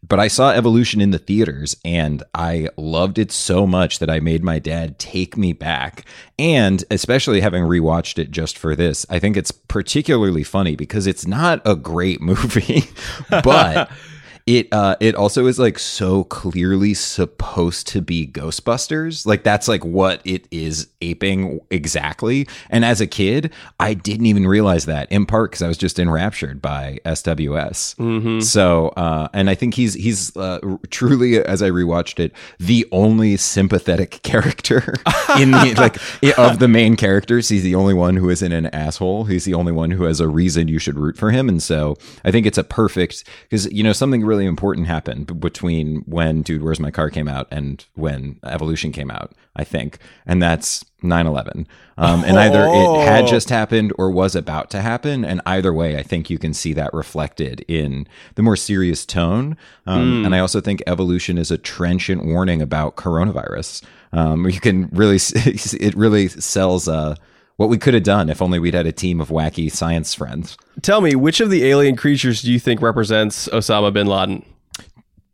but 0.08 0.20
I 0.20 0.28
saw 0.28 0.52
Evolution 0.52 1.00
in 1.00 1.12
the 1.12 1.18
theaters 1.18 1.78
and 1.86 2.24
I 2.34 2.68
loved 2.78 3.18
it 3.18 3.32
so 3.32 3.66
much 3.66 4.00
that 4.00 4.10
I 4.10 4.20
made 4.20 4.44
my 4.44 4.60
dad 4.60 5.00
take 5.00 5.38
me 5.38 5.54
back. 5.54 6.06
And 6.38 6.84
especially 6.92 7.40
having 7.40 7.64
rewatched 7.64 8.20
it 8.20 8.30
just 8.30 8.58
for 8.58 8.76
this, 8.76 9.06
I 9.10 9.20
think 9.20 9.38
it's 9.38 9.52
particularly 9.52 10.44
funny 10.44 10.76
because 10.76 11.08
it's 11.08 11.26
not 11.26 11.62
a 11.66 11.76
great 11.76 12.22
movie, 12.22 12.84
but 13.30 13.90
it 14.46 14.68
uh 14.74 14.96
it 15.00 15.16
also 15.16 15.48
is 15.48 15.58
like 15.58 15.80
so 15.80 16.26
clearly 16.26 16.94
supposed 16.94 17.88
to 17.88 18.02
be 18.02 18.28
Ghostbusters. 18.28 19.26
Like 19.26 19.44
that's 19.44 19.68
like 19.68 19.86
what 19.86 20.22
it 20.26 20.48
is 20.52 20.88
aping 21.02 21.60
exactly. 21.70 22.48
And 22.70 22.84
as 22.84 23.00
a 23.00 23.08
kid, 23.08 23.54
I 23.80 23.94
didn't 23.94 24.26
even 24.26 24.46
realize 24.48 24.86
that 24.86 25.12
in 25.12 25.26
part 25.26 25.52
because 25.52 25.62
I 25.62 25.68
was 25.68 25.78
just 25.78 25.98
enraptured 26.00 26.62
by 26.62 27.00
SWS. 27.06 27.96
So, 28.44 28.90
uh, 28.90 29.30
and 29.34 29.50
I 29.50 29.56
think 29.56 29.76
he's 29.76 29.94
he's 29.94 30.36
uh, 30.36 30.60
truly, 30.90 31.38
as 31.44 31.62
I 31.62 31.70
rewatched 31.70 32.20
it, 32.20 32.34
the 32.60 32.86
only 32.92 33.38
sympathetic 33.38 34.22
character 34.24 34.96
in 35.40 35.52
the 35.52 35.76
like 35.78 35.96
of 36.38 36.60
the 36.60 36.68
main 36.68 36.96
characters. 36.98 37.48
He's 37.50 37.64
the 37.64 37.76
only 37.76 37.94
one 37.94 38.18
who 38.18 38.30
isn't 38.30 38.52
an 38.52 38.66
asshole. 38.68 39.26
He's 39.26 39.46
the 39.46 39.54
only 39.54 39.72
one 39.72 39.92
who 39.92 40.04
has 40.04 40.20
a 40.20 40.28
reason 40.28 40.68
you 40.68 40.80
should 40.80 40.98
root 41.00 41.18
for 41.18 41.32
him. 41.32 41.48
And 41.48 41.62
so, 41.64 41.96
I 42.26 42.32
think 42.32 42.46
it's 42.46 42.58
a 42.58 42.64
perfect 42.64 43.24
because 43.44 43.72
you 43.72 43.84
know 43.84 43.94
something 43.94 44.26
really 44.26 44.33
really 44.34 44.46
important 44.48 44.88
happened 44.88 45.40
between 45.40 45.98
when 46.08 46.42
Dude 46.42 46.64
Where's 46.64 46.80
My 46.80 46.90
Car 46.90 47.12
came 47.12 47.28
out 47.28 47.48
and 47.52 47.86
when 47.94 48.40
Evolution 48.44 48.92
came 48.92 49.12
out, 49.12 49.34
I 49.56 49.64
think. 49.64 50.00
And 50.26 50.42
that's 50.42 50.84
9 51.04 51.28
11. 51.28 51.68
Um, 51.98 52.24
and 52.24 52.38
either 52.40 52.66
it 52.66 53.06
had 53.08 53.28
just 53.28 53.50
happened 53.50 53.94
or 54.00 54.10
was 54.10 54.36
about 54.36 54.72
to 54.72 54.82
happen. 54.82 55.24
And 55.24 55.40
either 55.46 55.72
way, 55.72 55.98
I 55.98 56.02
think 56.02 56.32
you 56.32 56.40
can 56.40 56.54
see 56.54 56.74
that 56.74 56.92
reflected 56.94 57.64
in 57.68 58.08
the 58.34 58.42
more 58.42 58.56
serious 58.56 59.06
tone. 59.06 59.56
Um, 59.86 60.26
And 60.26 60.34
I 60.34 60.40
also 60.40 60.60
think 60.60 60.82
Evolution 60.88 61.38
is 61.38 61.52
a 61.52 61.58
trenchant 61.60 62.26
warning 62.26 62.62
about 62.62 62.96
coronavirus. 62.96 63.84
Um, 64.12 64.50
you 64.50 64.60
can 64.60 64.90
really, 64.92 65.20
it 65.36 65.96
really 65.96 66.28
sells 66.28 66.88
uh, 66.88 67.16
what 67.58 67.70
we 67.70 67.78
could 67.78 67.94
have 67.94 68.04
done 68.04 68.30
if 68.30 68.42
only 68.42 68.60
we'd 68.60 68.74
had 68.74 68.88
a 68.88 68.92
team 68.92 69.22
of 69.22 69.30
wacky 69.30 69.72
science 69.72 70.14
friends. 70.14 70.58
Tell 70.82 71.02
me, 71.02 71.16
which 71.16 71.40
of 71.40 71.50
the 71.50 71.66
alien 71.66 71.96
creatures 71.96 72.42
do 72.42 72.52
you 72.52 72.60
think 72.60 72.82
represents 72.82 73.48
Osama 73.50 73.94
bin 73.94 74.08
Laden? 74.08 74.46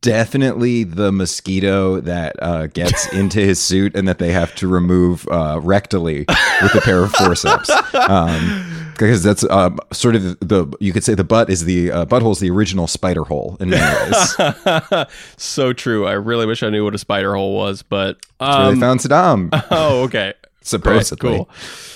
definitely 0.01 0.83
the 0.83 1.11
mosquito 1.11 1.99
that 2.01 2.35
uh, 2.41 2.67
gets 2.67 3.07
into 3.13 3.39
his 3.39 3.59
suit 3.59 3.95
and 3.95 4.07
that 4.07 4.19
they 4.19 4.31
have 4.31 4.53
to 4.55 4.67
remove 4.67 5.27
uh, 5.27 5.59
rectally 5.59 6.27
with 6.61 6.75
a 6.75 6.81
pair 6.81 7.03
of 7.03 7.11
forceps. 7.13 7.69
Um, 8.09 8.93
because 8.93 9.23
that's 9.23 9.43
um, 9.49 9.79
sort 9.93 10.15
of 10.15 10.39
the 10.39 10.67
you 10.79 10.91
could 10.91 11.03
say 11.03 11.13
the 11.13 11.23
butt 11.23 11.49
is 11.49 11.63
the 11.63 11.91
uh, 11.91 12.05
butthole 12.05 12.31
is 12.31 12.39
the 12.39 12.49
original 12.49 12.85
spider 12.85 13.23
hole 13.23 13.55
in 13.59 13.69
many 13.69 14.11
ways. 14.11 15.07
so 15.38 15.71
true. 15.73 16.05
I 16.05 16.13
really 16.13 16.45
wish 16.45 16.63
I 16.63 16.69
knew 16.69 16.83
what 16.83 16.93
a 16.95 16.97
spider 16.97 17.35
hole 17.35 17.55
was, 17.55 17.81
but 17.81 18.17
Where 18.39 18.49
um, 18.49 18.75
they 18.75 18.81
found 18.81 18.99
Saddam, 18.99 19.65
oh, 19.71 20.03
okay. 20.03 20.33
Supposedly. 20.69 21.38
Cool. 21.38 21.49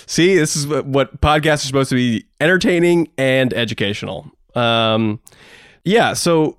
See, 0.06 0.36
this 0.36 0.56
is 0.56 0.68
what, 0.68 0.86
what 0.86 1.22
podcasts 1.22 1.64
are 1.64 1.68
supposed 1.68 1.90
to 1.90 1.96
be 1.96 2.26
entertaining 2.40 3.10
and 3.18 3.54
educational. 3.54 4.30
Um, 4.56 5.20
yeah. 5.84 6.14
So 6.14 6.58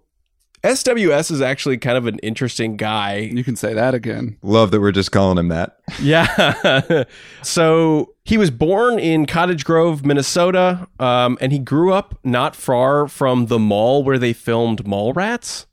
SWS 0.65 1.31
is 1.31 1.43
actually 1.43 1.77
kind 1.77 1.99
of 1.99 2.07
an 2.07 2.19
interesting 2.21 2.79
guy. 2.79 3.19
You 3.19 3.45
can 3.45 3.55
say 3.55 3.75
that 3.75 3.95
again. 3.95 4.39
Love 4.43 4.71
that 4.71 4.81
we're 4.81 4.93
just 4.93 5.13
calling 5.13 5.37
him 5.37 5.49
that. 5.49 5.79
Yeah. 6.01 7.05
so 7.43 8.15
he 8.25 8.39
was 8.39 8.51
born 8.51 8.99
in 8.99 9.27
Cottage 9.27 9.67
Grove, 9.67 10.07
Minnesota, 10.07 10.89
um, 10.99 11.37
and 11.43 11.53
he 11.53 11.59
grew 11.59 11.93
up 11.93 12.19
not 12.25 12.57
far 12.57 13.07
from 13.09 13.47
the 13.47 13.59
mall 13.59 14.03
where 14.03 14.19
they 14.19 14.33
filmed 14.33 14.85
Mallrats. 14.85 15.67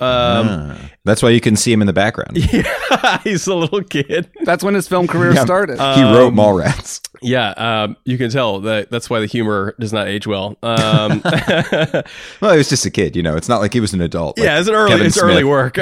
Um, 0.00 0.46
Ah. 0.48 0.90
That's 1.04 1.22
why 1.22 1.30
you 1.30 1.40
can 1.40 1.56
see 1.56 1.72
him 1.72 1.80
in 1.80 1.86
the 1.86 1.92
background. 1.94 2.36
yeah, 2.52 3.18
he's 3.24 3.46
a 3.46 3.54
little 3.54 3.82
kid. 3.82 4.30
That's 4.44 4.62
when 4.62 4.74
his 4.74 4.86
film 4.88 5.06
career 5.06 5.32
Yeah. 5.32 5.44
started. 5.44 5.78
he 5.78 6.02
wrote 6.02 6.34
Mallrats. 6.34 7.00
Yeah, 7.22 7.50
um, 7.56 7.96
you 8.04 8.16
can 8.18 8.30
tell 8.30 8.60
that 8.60 8.90
that's 8.90 9.08
why 9.10 9.20
the 9.20 9.26
humor 9.26 9.74
does 9.80 9.92
not 9.92 10.08
age 10.08 10.26
well. 10.26 10.56
Um, 10.62 11.22
Well, 12.40 12.52
he 12.52 12.58
was 12.58 12.68
just 12.68 12.84
a 12.86 12.90
kid, 12.90 13.16
you 13.16 13.22
know. 13.22 13.36
It's 13.36 13.48
not 13.48 13.60
like 13.60 13.72
he 13.72 13.80
was 13.80 13.92
an 13.94 14.00
adult. 14.00 14.38
like 14.38 14.44
yeah, 14.46 14.58
it's 14.58 14.68
an 14.68 14.74
early, 14.74 14.90
Kevin 14.90 15.06
it's 15.06 15.18
early 15.18 15.44
work. 15.44 15.78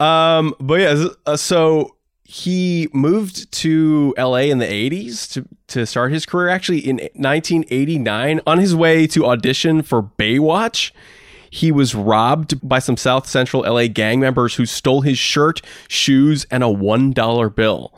um, 0.00 0.54
but 0.60 0.80
yeah, 0.80 1.04
uh, 1.26 1.36
so 1.36 1.96
he 2.24 2.88
moved 2.92 3.50
to 3.52 4.14
L.A. 4.16 4.50
in 4.50 4.58
the 4.58 4.66
'80s 4.66 5.30
to 5.32 5.46
to 5.68 5.86
start 5.86 6.12
his 6.12 6.26
career. 6.26 6.48
Actually, 6.48 6.80
in 6.80 6.96
1989, 7.14 8.40
on 8.46 8.58
his 8.58 8.74
way 8.74 9.06
to 9.08 9.26
audition 9.26 9.82
for 9.82 10.02
Baywatch. 10.02 10.90
He 11.54 11.70
was 11.70 11.94
robbed 11.94 12.68
by 12.68 12.80
some 12.80 12.96
South 12.96 13.28
Central 13.28 13.62
LA 13.62 13.86
gang 13.86 14.18
members 14.18 14.56
who 14.56 14.66
stole 14.66 15.02
his 15.02 15.18
shirt, 15.18 15.62
shoes, 15.86 16.48
and 16.50 16.64
a 16.64 16.66
$1 16.66 17.54
bill. 17.54 17.94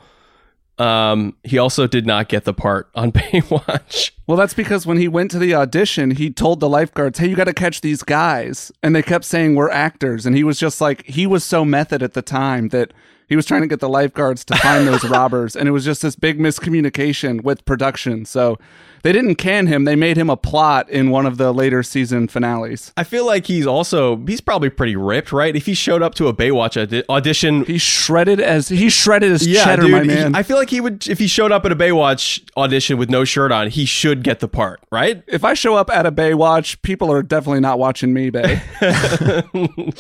Um, 0.77 1.35
he 1.43 1.57
also 1.57 1.87
did 1.87 2.05
not 2.05 2.29
get 2.29 2.45
the 2.45 2.53
part 2.53 2.91
on 2.95 3.13
Baywatch. 3.13 4.11
Well, 4.27 4.37
that's 4.37 4.53
because 4.53 4.85
when 4.85 4.99
he 4.99 5.09
went 5.09 5.31
to 5.31 5.39
the 5.39 5.55
audition, 5.55 6.11
he 6.11 6.31
told 6.31 6.61
the 6.61 6.69
lifeguards, 6.69 7.19
"Hey, 7.19 7.31
you 7.31 7.35
got 7.35 7.45
to 7.45 7.55
catch 7.55 7.81
these 7.81 8.03
guys," 8.03 8.71
and 8.83 8.95
they 8.95 9.01
kept 9.01 9.25
saying 9.25 9.55
we're 9.55 9.71
actors, 9.71 10.27
and 10.27 10.37
he 10.37 10.45
was 10.45 10.59
just 10.59 10.83
like, 10.83 11.07
he 11.07 11.27
was 11.27 11.43
so 11.43 11.65
method 11.65 12.03
at 12.03 12.13
the 12.13 12.21
time 12.21 12.69
that 12.69 12.93
he 13.29 13.37
was 13.37 13.45
trying 13.47 13.63
to 13.63 13.67
get 13.67 13.81
the 13.81 13.89
lifeguards 13.89 14.45
to 14.47 14.57
find 14.57 14.87
those 14.87 15.05
robbers, 15.09 15.57
and 15.57 15.69
it 15.69 15.73
was 15.73 15.85
just 15.85 16.03
this 16.03 16.17
big 16.17 16.39
miscommunication 16.39 17.43
with 17.43 17.65
production. 17.65 18.25
So 18.25 18.57
they 19.03 19.13
didn't 19.13 19.37
can 19.37 19.67
him; 19.67 19.85
they 19.85 19.97
made 19.97 20.17
him 20.17 20.31
a 20.31 20.37
plot 20.37 20.89
in 20.91 21.11
one 21.11 21.27
of 21.27 21.37
the 21.37 21.53
later 21.53 21.83
season 21.83 22.29
finales. 22.29 22.93
I 22.97 23.05
feel 23.05 23.27
like 23.27 23.47
he's 23.47 23.67
also 23.67 24.17
he's 24.27 24.41
probably 24.41 24.71
pretty 24.71 24.97
ripped, 24.97 25.33
right? 25.33 25.55
If 25.55 25.67
he 25.67 25.75
showed 25.75 26.03
up 26.03 26.15
to 26.17 26.29
a 26.29 26.35
Baywatch 26.35 26.81
audi- 26.81 27.03
audition, 27.09 27.65
He 27.65 27.79
shredded 27.79 28.41
as 28.41 28.69
he 28.69 28.89
shredded 28.89 29.33
as 29.33 29.47
yeah, 29.47 29.65
cheddar, 29.65 29.83
dude, 29.83 29.91
my 29.93 30.01
he- 30.03 30.07
man. 30.09 30.35
I 30.35 30.43
feel 30.43 30.57
like 30.57 30.71
he 30.71 30.81
would 30.81 31.07
if 31.09 31.19
he 31.19 31.27
showed 31.27 31.53
up 31.53 31.65
at 31.67 31.73
a 31.73 31.77
Baywatch 31.77 32.43
audition 32.57 32.97
with 32.99 33.11
no 33.11 33.25
shirt 33.25 33.53
on, 33.53 33.71
he 33.71 33.85
should 33.85 34.23
get 34.23 34.41
the 34.41 34.49
part, 34.49 34.81
right? 34.91 35.23
if 35.27 35.45
I 35.45 35.55
show 35.55 35.75
up 35.75 35.91
at 35.91 36.07
a 36.07 36.13
Baywatch, 36.13 36.81
people 36.83 37.11
are 37.13 37.23
definitely 37.23 37.61
not 37.61 37.79
watching 37.79 38.13
me, 38.13 38.31
Bay. 38.31 38.61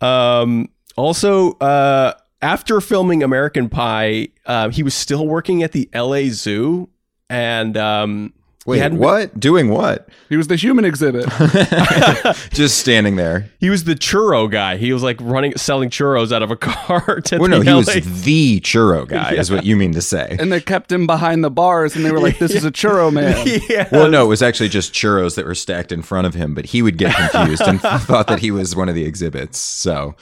Um, 0.00 0.68
also, 0.96 1.52
uh, 1.54 2.14
after 2.40 2.80
filming 2.80 3.22
American 3.22 3.68
Pie, 3.68 4.28
uh, 4.46 4.68
he 4.70 4.82
was 4.82 4.94
still 4.94 5.26
working 5.26 5.62
at 5.62 5.72
the 5.72 5.88
L.A. 5.92 6.30
Zoo, 6.30 6.88
and 7.30 7.76
um, 7.76 8.32
Wait, 8.66 8.78
hadn't- 8.78 8.98
what? 8.98 9.38
Doing 9.40 9.68
what? 9.70 10.08
he 10.28 10.36
was 10.36 10.46
the 10.48 10.56
human 10.56 10.84
exhibit. 10.84 11.26
Just 12.52 12.78
standing 12.78 13.16
there. 13.16 13.48
He 13.58 13.70
was 13.70 13.84
the 13.84 13.94
churro 13.94 14.50
guy. 14.50 14.76
He 14.76 14.92
was 14.92 15.02
like 15.02 15.16
running, 15.20 15.56
selling 15.56 15.90
churros 15.90 16.32
out 16.32 16.42
of 16.42 16.50
a 16.50 16.56
car. 16.56 17.18
At 17.32 17.38
Well, 17.40 17.48
no, 17.48 17.58
the 17.62 17.70
he 17.70 17.74
was 17.76 17.86
the 18.24 18.60
churro 18.60 19.06
guy, 19.06 19.34
is 19.34 19.50
what 19.50 19.64
you 19.64 19.76
mean 19.76 19.92
to 19.92 20.02
say. 20.02 20.36
and 20.38 20.52
they 20.52 20.60
kept 20.60 20.90
him 20.92 21.06
behind 21.06 21.42
the 21.44 21.50
bars 21.50 21.96
and 21.96 22.04
they 22.04 22.12
were 22.12 22.20
like 22.20 22.38
this 22.38 22.52
is 22.54 22.64
a 22.64 22.70
churro 22.70 23.12
man 23.12 23.46
yeah. 23.68 23.88
Well, 23.92 24.08
no, 24.08 24.24
it 24.24 24.28
was 24.28 24.42
actually 24.42 24.68
just 24.68 24.92
churros 24.92 25.34
that 25.36 25.44
were 25.44 25.54
stacked 25.54 25.90
in 25.92 26.02
front 26.02 26.26
of 26.26 26.34
him, 26.34 26.54
but 26.54 26.66
he 26.66 26.82
would 26.82 26.98
get 26.98 27.14
confused 27.30 27.62
and 27.62 27.80
thought 27.80 28.26
that 28.28 28.38
he 28.38 28.50
was 28.50 28.74
one 28.76 28.88
of 28.88 28.94
the 28.94 29.04
exhibits. 29.04 29.58
So 29.58 30.14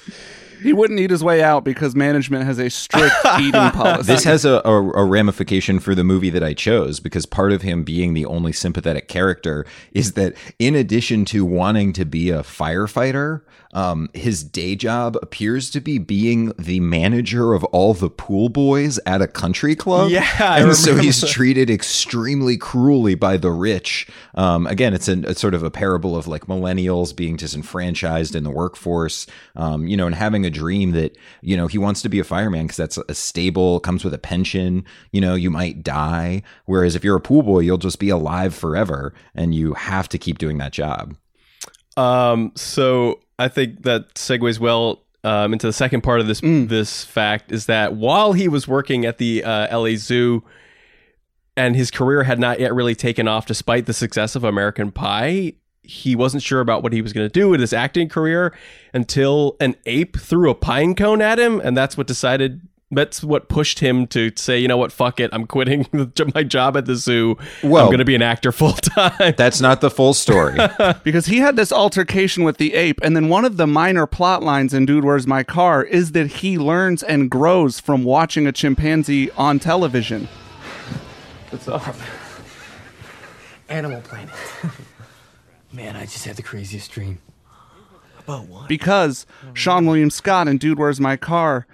he 0.62 0.72
wouldn't 0.72 1.00
eat 1.00 1.10
his 1.10 1.24
way 1.24 1.42
out 1.42 1.64
because 1.64 1.94
management 1.94 2.44
has 2.44 2.58
a 2.58 2.70
strict 2.70 3.14
eating 3.40 3.70
policy 3.70 4.12
this 4.12 4.24
has 4.24 4.44
a, 4.44 4.60
a, 4.64 4.90
a 4.92 5.04
ramification 5.04 5.78
for 5.78 5.94
the 5.94 6.04
movie 6.04 6.30
that 6.30 6.42
I 6.42 6.54
chose 6.54 7.00
because 7.00 7.26
part 7.26 7.52
of 7.52 7.62
him 7.62 7.84
being 7.84 8.14
the 8.14 8.26
only 8.26 8.52
sympathetic 8.52 9.08
character 9.08 9.66
is 9.92 10.12
that 10.12 10.34
in 10.58 10.74
addition 10.74 11.24
to 11.26 11.44
wanting 11.44 11.92
to 11.94 12.04
be 12.04 12.30
a 12.30 12.40
firefighter, 12.40 13.42
um, 13.72 14.10
his 14.14 14.42
day 14.42 14.74
job 14.74 15.16
appears 15.22 15.70
to 15.70 15.80
be 15.80 15.98
being 15.98 16.52
the 16.58 16.80
manager 16.80 17.54
of 17.54 17.62
all 17.64 17.94
the 17.94 18.10
pool 18.10 18.48
boys 18.48 18.98
at 19.06 19.22
a 19.22 19.28
country 19.28 19.76
club. 19.76 20.10
Yeah, 20.10 20.26
I 20.40 20.60
and 20.60 20.74
so 20.74 20.96
he's 20.96 21.28
treated 21.30 21.70
extremely 21.70 22.56
cruelly 22.56 23.14
by 23.14 23.36
the 23.36 23.52
rich. 23.52 24.08
Um, 24.34 24.66
again, 24.66 24.92
it's 24.92 25.06
a, 25.06 25.20
a 25.20 25.34
sort 25.34 25.54
of 25.54 25.62
a 25.62 25.70
parable 25.70 26.16
of 26.16 26.26
like 26.26 26.46
millennials 26.46 27.14
being 27.14 27.36
disenfranchised 27.36 28.34
in 28.34 28.42
the 28.42 28.50
workforce, 28.50 29.26
um, 29.54 29.86
you 29.86 29.96
know, 29.96 30.06
and 30.06 30.16
having 30.16 30.44
a 30.44 30.49
dream 30.50 30.92
that, 30.92 31.16
you 31.40 31.56
know, 31.56 31.66
he 31.66 31.78
wants 31.78 32.02
to 32.02 32.08
be 32.08 32.18
a 32.18 32.24
fireman 32.24 32.66
because 32.66 32.76
that's 32.76 32.98
a 33.08 33.14
stable, 33.14 33.80
comes 33.80 34.04
with 34.04 34.14
a 34.14 34.18
pension, 34.18 34.84
you 35.12 35.20
know, 35.20 35.34
you 35.34 35.50
might 35.50 35.82
die. 35.82 36.42
Whereas 36.66 36.94
if 36.94 37.04
you're 37.04 37.16
a 37.16 37.20
pool 37.20 37.42
boy, 37.42 37.60
you'll 37.60 37.78
just 37.78 37.98
be 37.98 38.10
alive 38.10 38.54
forever 38.54 39.14
and 39.34 39.54
you 39.54 39.74
have 39.74 40.08
to 40.10 40.18
keep 40.18 40.38
doing 40.38 40.58
that 40.58 40.72
job. 40.72 41.16
Um, 41.96 42.52
so 42.54 43.20
I 43.38 43.48
think 43.48 43.82
that 43.82 44.14
segues 44.14 44.58
well 44.58 45.02
um, 45.24 45.52
into 45.52 45.66
the 45.66 45.72
second 45.72 46.00
part 46.02 46.20
of 46.20 46.26
this 46.26 46.40
this 46.40 47.04
fact 47.04 47.52
is 47.52 47.66
that 47.66 47.94
while 47.94 48.32
he 48.32 48.48
was 48.48 48.66
working 48.66 49.04
at 49.04 49.18
the 49.18 49.44
uh, 49.44 49.78
LA 49.78 49.96
Zoo, 49.96 50.42
and 51.56 51.76
his 51.76 51.90
career 51.90 52.22
had 52.22 52.38
not 52.38 52.58
yet 52.58 52.72
really 52.74 52.94
taken 52.94 53.28
off, 53.28 53.44
despite 53.44 53.86
the 53.86 53.92
success 53.92 54.34
of 54.34 54.44
American 54.44 54.90
Pie. 54.90 55.54
He 55.90 56.14
wasn't 56.14 56.42
sure 56.42 56.60
about 56.60 56.82
what 56.84 56.92
he 56.92 57.02
was 57.02 57.12
going 57.12 57.24
to 57.28 57.32
do 57.32 57.48
with 57.48 57.60
his 57.60 57.72
acting 57.72 58.08
career 58.08 58.54
until 58.94 59.56
an 59.60 59.74
ape 59.86 60.16
threw 60.18 60.48
a 60.50 60.54
pine 60.54 60.94
cone 60.94 61.20
at 61.20 61.38
him, 61.38 61.60
and 61.60 61.76
that's 61.76 61.96
what 61.96 62.06
decided. 62.06 62.60
That's 62.92 63.22
what 63.22 63.48
pushed 63.48 63.78
him 63.78 64.08
to 64.08 64.32
say, 64.34 64.58
you 64.58 64.66
know 64.66 64.76
what, 64.76 64.90
fuck 64.90 65.20
it, 65.20 65.30
I'm 65.32 65.46
quitting 65.46 65.86
my 66.34 66.42
job 66.42 66.76
at 66.76 66.86
the 66.86 66.96
zoo. 66.96 67.38
Well- 67.62 67.84
I'm 67.84 67.88
going 67.88 67.98
to 67.98 68.04
be 68.04 68.16
an 68.16 68.22
actor 68.22 68.50
full 68.60 68.72
time. 68.72 69.34
That's 69.36 69.60
not 69.60 69.80
the 69.80 69.90
full 69.92 70.12
story. 70.12 70.58
because 71.04 71.26
he 71.26 71.38
had 71.38 71.54
this 71.54 71.70
altercation 71.70 72.42
with 72.42 72.56
the 72.56 72.74
ape 72.74 72.98
and 73.04 73.14
then 73.14 73.28
one 73.28 73.44
of 73.44 73.58
the 73.58 73.66
minor 73.68 74.06
plot 74.08 74.42
lines 74.42 74.74
in 74.74 74.86
dude 74.86 75.04
where's 75.04 75.24
my 75.24 75.44
car 75.44 75.84
is 75.84 76.10
that 76.12 76.26
he 76.26 76.58
learns 76.58 77.04
and 77.04 77.30
grows 77.30 77.78
from 77.78 78.02
watching 78.02 78.48
a 78.48 78.50
chimpanzee 78.52 79.30
on 79.36 79.60
television 79.60 80.26
What's 81.50 81.68
up? 81.68 81.94
Animal 83.68 84.00
Planet. 84.02 84.34
Man, 85.72 85.96
I 85.96 86.02
just 86.02 86.24
had 86.24 86.36
the 86.36 86.42
craziest 86.42 86.90
dream. 86.90 87.18
About 88.18 88.46
what? 88.48 88.68
because 88.68 89.24
Seann 89.54 89.86
William 89.86 90.10
Scott 90.10 90.46
in 90.46 90.58
Dude 90.58 90.78
Where's 90.78 91.00
My 91.00 91.16
Car 91.16 91.66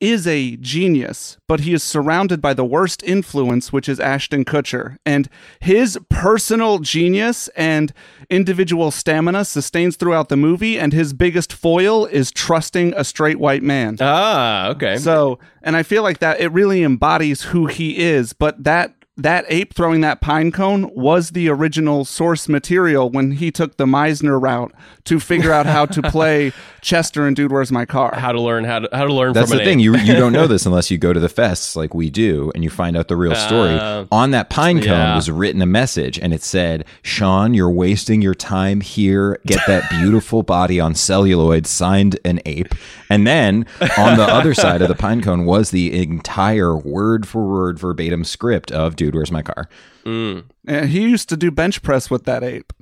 is 0.00 0.26
a 0.26 0.56
genius, 0.56 1.38
but 1.46 1.60
he 1.60 1.72
is 1.72 1.80
surrounded 1.80 2.42
by 2.42 2.52
the 2.52 2.64
worst 2.64 3.04
influence, 3.04 3.72
which 3.72 3.88
is 3.88 4.00
Ashton 4.00 4.44
Kutcher. 4.44 4.96
And 5.06 5.28
his 5.60 5.96
personal 6.08 6.80
genius 6.80 7.46
and 7.56 7.92
individual 8.28 8.90
stamina 8.90 9.44
sustains 9.44 9.94
throughout 9.94 10.28
the 10.28 10.36
movie, 10.36 10.76
and 10.76 10.92
his 10.92 11.12
biggest 11.12 11.52
foil 11.52 12.04
is 12.06 12.32
trusting 12.32 12.92
a 12.96 13.04
straight 13.04 13.38
white 13.38 13.62
man. 13.62 13.96
ah, 14.00 14.70
okay. 14.70 14.96
So, 14.96 15.38
and 15.62 15.76
I 15.76 15.84
feel 15.84 16.02
like 16.02 16.18
that 16.18 16.40
it 16.40 16.48
really 16.48 16.82
embodies 16.82 17.42
who 17.42 17.66
he 17.66 17.98
is, 17.98 18.32
but 18.32 18.64
that 18.64 18.92
that 19.22 19.44
ape 19.48 19.74
throwing 19.74 20.00
that 20.02 20.20
pine 20.20 20.52
cone 20.52 20.90
was 20.94 21.30
the 21.30 21.48
original 21.48 22.04
source 22.04 22.48
material 22.48 23.10
when 23.10 23.32
he 23.32 23.50
took 23.50 23.76
the 23.76 23.86
Meisner 23.86 24.40
route 24.40 24.72
to 25.04 25.20
figure 25.20 25.52
out 25.52 25.66
how 25.66 25.86
to 25.86 26.02
play 26.10 26.52
Chester 26.80 27.26
and 27.26 27.34
Dude 27.36 27.52
Where's 27.52 27.72
My 27.72 27.84
Car. 27.84 28.14
How 28.14 28.32
to 28.32 28.40
learn 28.40 28.64
how 28.64 28.80
to 28.80 28.88
how 28.92 29.06
to 29.06 29.12
learn 29.12 29.32
That's 29.32 29.50
from 29.50 29.58
the 29.58 29.62
an 29.62 29.68
thing. 29.68 29.80
ape. 29.80 29.84
You 29.84 29.96
you 29.96 30.14
don't 30.14 30.32
know 30.32 30.46
this 30.48 30.66
unless 30.66 30.90
you 30.90 30.98
go 30.98 31.12
to 31.12 31.20
the 31.20 31.28
fests 31.28 31.76
like 31.76 31.94
we 31.94 32.10
do 32.10 32.50
and 32.54 32.64
you 32.64 32.70
find 32.70 32.96
out 32.96 33.08
the 33.08 33.16
real 33.16 33.34
story. 33.34 33.74
Uh, 33.74 34.06
On 34.10 34.30
that 34.32 34.50
pine 34.50 34.78
cone 34.78 34.88
yeah. 34.88 35.14
was 35.14 35.30
written 35.30 35.62
a 35.62 35.66
message 35.66 36.18
and 36.18 36.32
it 36.32 36.42
said, 36.42 36.84
"Seann, 37.02 37.54
you're 37.54 37.70
wasting 37.70 38.22
your 38.22 38.34
time 38.34 38.80
here. 38.80 39.38
Get 39.46 39.60
that 39.66 39.88
beautiful 39.90 40.42
body 40.42 40.80
on 40.80 40.94
celluloid 40.94 41.66
signed 41.66 42.18
an 42.24 42.40
ape." 42.44 42.74
And 43.08 43.26
then 43.26 43.66
on 43.98 44.16
the 44.16 44.24
other 44.24 44.54
side 44.54 44.80
of 44.80 44.88
the 44.88 44.94
pine 44.94 45.20
cone 45.22 45.44
was 45.44 45.70
the 45.70 46.02
entire 46.02 46.74
word 46.76 47.28
for 47.28 47.46
word 47.46 47.78
verbatim 47.78 48.24
script 48.24 48.72
of 48.72 48.96
Dude, 48.96 49.11
Where's 49.14 49.30
My 49.32 49.42
Car? 49.42 49.68
And 50.04 50.44
he 50.88 51.02
used 51.02 51.28
to 51.30 51.36
do 51.36 51.50
bench 51.50 51.82
press 51.82 52.10
with 52.10 52.24
that 52.24 52.42
ape. 52.42 52.72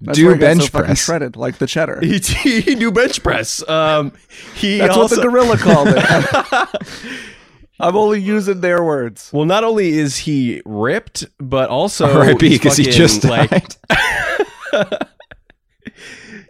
That's 0.00 0.18
Do 0.18 0.26
where 0.26 0.34
he 0.34 0.40
got 0.40 0.46
bench 0.46 0.70
so 0.70 0.78
press. 0.80 0.98
shredded 1.02 1.34
like 1.36 1.58
the 1.58 1.66
cheddar. 1.66 2.00
he, 2.02 2.18
he 2.60 2.74
knew 2.74 2.92
bench 2.92 3.22
press. 3.22 3.66
Um, 3.68 4.12
he 4.54 4.78
That's 4.78 4.96
also, 4.96 5.16
what 5.16 5.22
the 5.22 5.28
gorilla 5.28 5.56
called 5.56 5.88
it. 5.90 7.12
I'm 7.80 7.96
only 7.96 8.20
using 8.20 8.60
their 8.60 8.82
words. 8.84 9.30
well, 9.32 9.44
not 9.46 9.64
only 9.64 9.90
is 9.90 10.16
he 10.18 10.62
ripped, 10.64 11.24
but 11.38 11.70
also 11.70 12.06
R.I.P. 12.18 12.48
because 12.48 12.76
he 12.76 12.84
just 12.84 13.24
like 13.24 13.64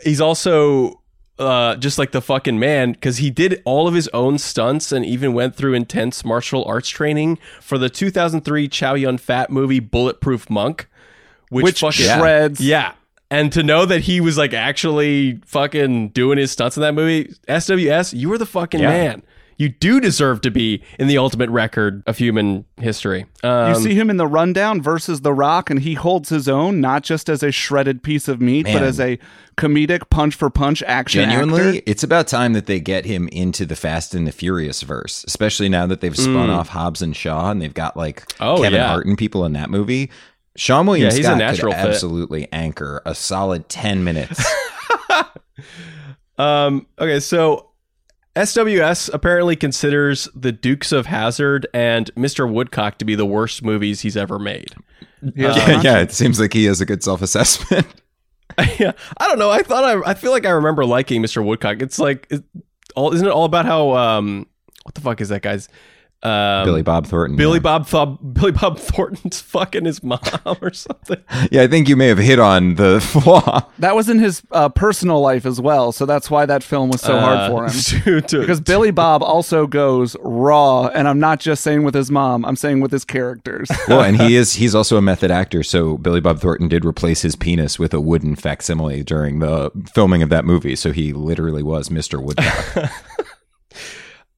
he's 0.02 0.20
also 0.20 0.97
uh, 1.38 1.76
just 1.76 1.98
like 1.98 2.10
the 2.12 2.20
fucking 2.22 2.58
man 2.58 2.92
because 2.92 3.18
he 3.18 3.30
did 3.30 3.62
all 3.64 3.86
of 3.88 3.94
his 3.94 4.08
own 4.14 4.38
stunts 4.38 4.92
and 4.92 5.04
even 5.04 5.32
went 5.34 5.54
through 5.54 5.74
intense 5.74 6.24
martial 6.24 6.64
arts 6.64 6.88
training 6.88 7.38
for 7.60 7.78
the 7.78 7.88
2003 7.88 8.68
Chow 8.68 8.94
Yun 8.94 9.18
Fat 9.18 9.50
movie 9.50 9.80
Bulletproof 9.80 10.50
Monk, 10.50 10.88
which, 11.50 11.64
Which 11.64 11.80
fucking 11.80 12.06
shreds. 12.18 12.60
yeah. 12.60 12.92
And 13.30 13.52
to 13.52 13.62
know 13.62 13.84
that 13.84 14.00
he 14.00 14.20
was 14.22 14.38
like 14.38 14.54
actually 14.54 15.38
fucking 15.44 16.08
doing 16.10 16.38
his 16.38 16.50
stunts 16.50 16.76
in 16.78 16.80
that 16.80 16.94
movie, 16.94 17.32
SWS, 17.46 18.18
you 18.18 18.28
were 18.30 18.38
the 18.38 18.46
fucking 18.46 18.80
Yeah. 18.80 18.88
man. 18.88 19.22
You 19.58 19.68
do 19.68 20.00
deserve 20.00 20.40
to 20.42 20.50
be 20.52 20.82
in 21.00 21.08
the 21.08 21.18
ultimate 21.18 21.50
record 21.50 22.02
of 22.06 22.16
human 22.16 22.64
history. 22.76 23.26
Um, 23.42 23.70
You 23.70 23.74
see 23.80 23.94
him 23.94 24.08
in 24.08 24.16
the 24.16 24.26
rundown 24.26 24.80
versus 24.80 25.20
The 25.22 25.32
Rock, 25.34 25.68
and 25.68 25.80
he 25.80 25.94
holds 25.94 26.28
his 26.28 26.48
own 26.48 26.80
not 26.80 27.02
just 27.02 27.28
as 27.28 27.42
a 27.42 27.50
shredded 27.50 28.02
piece 28.04 28.28
of 28.28 28.40
meat, 28.40 28.66
but 28.66 28.82
as 28.82 29.00
a 29.00 29.18
comedic 29.56 30.08
punch 30.10 30.36
for 30.36 30.48
punch 30.48 30.82
action 30.84 31.28
Genuinely, 31.28 31.78
actor. 31.78 31.82
it's 31.90 32.04
about 32.04 32.28
time 32.28 32.52
that 32.52 32.66
they 32.66 32.78
get 32.78 33.04
him 33.04 33.28
into 33.32 33.66
the 33.66 33.74
Fast 33.76 34.14
and 34.14 34.26
the 34.28 34.32
Furious 34.32 34.82
verse, 34.82 35.24
especially 35.26 35.68
now 35.68 35.86
that 35.88 36.00
they've 36.00 36.16
spun 36.16 36.48
off 36.50 36.68
Hobbs 36.68 37.02
and 37.02 37.16
Shaw 37.16 37.50
and 37.50 37.60
they've 37.60 37.74
got 37.74 37.96
like 37.96 38.26
Mm. 38.38 38.46
Oh, 38.46 38.56
Kevin 38.62 38.74
yeah. 38.80 38.86
Hart 38.88 39.06
and 39.06 39.18
people 39.18 39.44
in 39.44 39.54
that 39.54 39.70
movie. 39.70 40.10
Sean 40.56 40.86
Williams 40.86 41.14
yeah, 41.14 41.18
he's 41.18 41.26
a 41.26 41.30
Scott 41.30 41.38
natural 41.38 41.72
could 41.72 41.80
fit. 41.82 41.88
absolutely 41.90 42.48
anchor 42.52 43.02
a 43.04 43.14
solid 43.14 43.68
ten 43.68 44.04
minutes. 44.04 44.40
Um, 46.38 46.86
okay, 47.00 47.18
so 47.18 47.67
SWS 48.36 49.10
apparently 49.12 49.56
considers 49.56 50.28
The 50.34 50.52
Dukes 50.52 50.92
of 50.92 51.06
Hazzard 51.06 51.66
and 51.74 52.14
Mr. 52.14 52.50
Woodcock 52.50 52.98
to 52.98 53.04
be 53.04 53.14
the 53.14 53.26
worst 53.26 53.64
movies 53.64 54.02
he's 54.02 54.16
ever 54.16 54.38
made. 54.38 54.74
He 55.34 55.42
has 55.42 55.56
yeah, 55.56 55.66
punch. 55.66 55.84
yeah, 55.84 55.98
it 55.98 56.12
seems 56.12 56.38
like 56.38 56.52
he 56.52 56.66
has 56.66 56.80
a 56.80 56.86
good 56.86 57.02
self 57.02 57.22
assessment. 57.22 57.86
yeah, 58.78 58.92
I 59.18 59.26
don't 59.28 59.38
know. 59.38 59.50
I 59.50 59.62
thought 59.62 59.84
I, 59.84 60.10
I 60.10 60.14
feel 60.14 60.30
like 60.30 60.46
I 60.46 60.50
remember 60.50 60.84
liking 60.84 61.22
Mr. 61.22 61.44
Woodcock. 61.44 61.82
It's 61.82 61.98
like 61.98 62.26
it, 62.30 62.44
all 62.94 63.12
isn't 63.12 63.26
it 63.26 63.30
all 63.30 63.44
about 63.44 63.66
how 63.66 63.96
um 63.96 64.46
what 64.84 64.94
the 64.94 65.00
fuck 65.00 65.20
is 65.20 65.28
that 65.28 65.42
guy's 65.42 65.68
um, 66.24 66.64
Billy 66.64 66.82
Bob 66.82 67.06
Thornton. 67.06 67.36
Billy 67.36 67.58
yeah. 67.58 67.62
Bob 67.62 67.86
Thub 67.86 68.18
Billy 68.34 68.50
Bob 68.50 68.76
Thornton's 68.76 69.40
fucking 69.40 69.84
his 69.84 70.02
mom 70.02 70.18
or 70.60 70.72
something. 70.72 71.22
Yeah, 71.52 71.62
I 71.62 71.68
think 71.68 71.88
you 71.88 71.94
may 71.94 72.08
have 72.08 72.18
hit 72.18 72.40
on 72.40 72.74
the 72.74 73.00
flaw. 73.12 73.70
That 73.78 73.94
was 73.94 74.08
in 74.08 74.18
his 74.18 74.42
uh, 74.50 74.68
personal 74.68 75.20
life 75.20 75.46
as 75.46 75.60
well, 75.60 75.92
so 75.92 76.06
that's 76.06 76.28
why 76.28 76.44
that 76.46 76.64
film 76.64 76.90
was 76.90 77.02
so 77.02 77.20
hard 77.20 77.50
for 77.52 77.66
him. 77.66 78.22
him. 78.28 78.40
Because 78.40 78.60
Billy 78.60 78.90
Bob 78.90 79.22
also 79.22 79.68
goes 79.68 80.16
raw, 80.20 80.86
and 80.88 81.06
I'm 81.06 81.20
not 81.20 81.38
just 81.38 81.62
saying 81.62 81.84
with 81.84 81.94
his 81.94 82.10
mom, 82.10 82.44
I'm 82.44 82.56
saying 82.56 82.80
with 82.80 82.90
his 82.90 83.04
characters. 83.04 83.70
well, 83.86 84.02
and 84.02 84.20
he 84.20 84.34
is 84.34 84.54
he's 84.54 84.74
also 84.74 84.96
a 84.96 85.02
method 85.02 85.30
actor, 85.30 85.62
so 85.62 85.98
Billy 85.98 86.20
Bob 86.20 86.40
Thornton 86.40 86.66
did 86.66 86.84
replace 86.84 87.22
his 87.22 87.36
penis 87.36 87.78
with 87.78 87.94
a 87.94 88.00
wooden 88.00 88.34
facsimile 88.34 89.04
during 89.04 89.38
the 89.38 89.70
filming 89.94 90.24
of 90.24 90.30
that 90.30 90.44
movie, 90.44 90.74
so 90.74 90.90
he 90.90 91.12
literally 91.12 91.62
was 91.62 91.90
Mr. 91.90 92.20
Woodcock. 92.20 92.90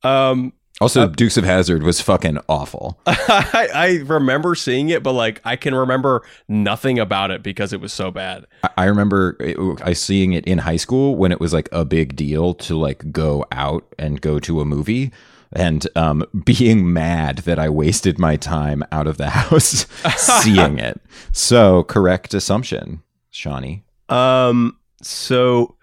um 0.03 0.53
Also, 0.81 1.07
Dukes 1.09 1.37
of 1.37 1.45
Hazzard 1.45 1.83
was 1.83 2.01
fucking 2.01 2.39
awful. 2.49 2.99
I, 3.07 3.69
I 3.75 3.89
remember 4.07 4.55
seeing 4.55 4.89
it, 4.89 5.03
but 5.03 5.13
like 5.13 5.41
I 5.45 5.57
can 5.57 5.75
remember 5.75 6.23
nothing 6.49 6.99
about 6.99 7.31
it 7.31 7.43
because 7.43 7.73
it 7.75 7.81
was 7.83 7.93
so 7.93 8.11
bad. 8.11 8.47
I- 8.65 8.71
I 8.79 8.85
remember 8.87 9.37
it- 9.41 9.59
I 9.85 9.93
seeing 9.93 10.33
it 10.33 10.45
in 10.47 10.59
high 10.59 10.77
school 10.79 11.17
when 11.17 11.33
it 11.33 11.41
was 11.41 11.53
like 11.53 11.69
a 11.71 11.85
big 11.85 12.17
deal 12.17 12.55
to 12.55 12.79
like 12.79 13.13
go 13.13 13.45
out 13.53 13.85
and 13.99 14.23
go 14.23 14.39
to 14.41 14.61
a 14.63 14.65
movie 14.65 15.13
and 15.53 15.87
um, 15.97 16.25
being 16.47 16.91
mad 16.93 17.39
that 17.39 17.59
I 17.59 17.69
wasted 17.69 18.19
my 18.19 18.37
time 18.37 18.83
out 18.91 19.07
of 19.07 19.19
the 19.19 19.29
house 19.31 19.87
seeing 20.17 20.79
it. 20.79 20.99
So, 21.33 21.83
correct 21.85 22.33
assumption, 22.33 23.03
Shawnee. 23.31 23.85
Um, 24.09 24.79
so 25.03 25.77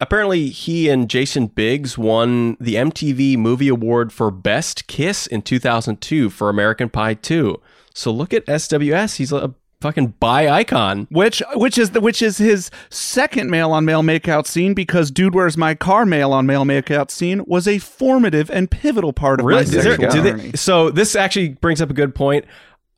apparently 0.00 0.48
he 0.48 0.88
and 0.88 1.08
Jason 1.08 1.46
Biggs 1.46 1.96
won 1.98 2.56
the 2.60 2.74
MTV 2.76 3.36
Movie 3.36 3.68
Award 3.68 4.12
for 4.12 4.30
Best 4.30 4.86
Kiss 4.86 5.26
in 5.26 5.42
2002 5.42 6.30
for 6.30 6.48
American 6.48 6.88
Pie 6.88 7.14
2. 7.14 7.60
So 7.94 8.10
look 8.10 8.32
at 8.32 8.46
SWS. 8.46 9.16
He's 9.16 9.32
a 9.32 9.54
fucking 9.80 10.08
bi 10.20 10.46
icon. 10.46 11.06
which 11.10 11.42
which 11.54 11.78
is 11.78 11.90
the 11.92 12.02
which 12.02 12.20
is 12.20 12.36
his 12.36 12.70
second 12.90 13.48
male 13.50 13.72
on 13.72 13.82
male 13.84 14.02
makeout 14.02 14.46
scene 14.46 14.74
because 14.74 15.10
Dude 15.10 15.34
Where's 15.34 15.56
My 15.56 15.74
Car 15.74 16.04
male 16.04 16.34
on 16.34 16.44
male 16.44 16.64
makeout 16.66 17.10
scene 17.10 17.42
was 17.46 17.66
a 17.66 17.78
formative 17.78 18.50
and 18.50 18.70
pivotal 18.70 19.14
part 19.14 19.40
of 19.40 19.46
my 19.46 19.60
Is 19.60 19.70
there- 19.70 19.96
sexual 19.96 20.22
they- 20.22 20.52
so 20.52 20.90
this 20.90 21.16
actually 21.16 21.48
brings 21.50 21.80
up 21.80 21.88
a 21.90 21.94
good 21.94 22.14
point. 22.14 22.44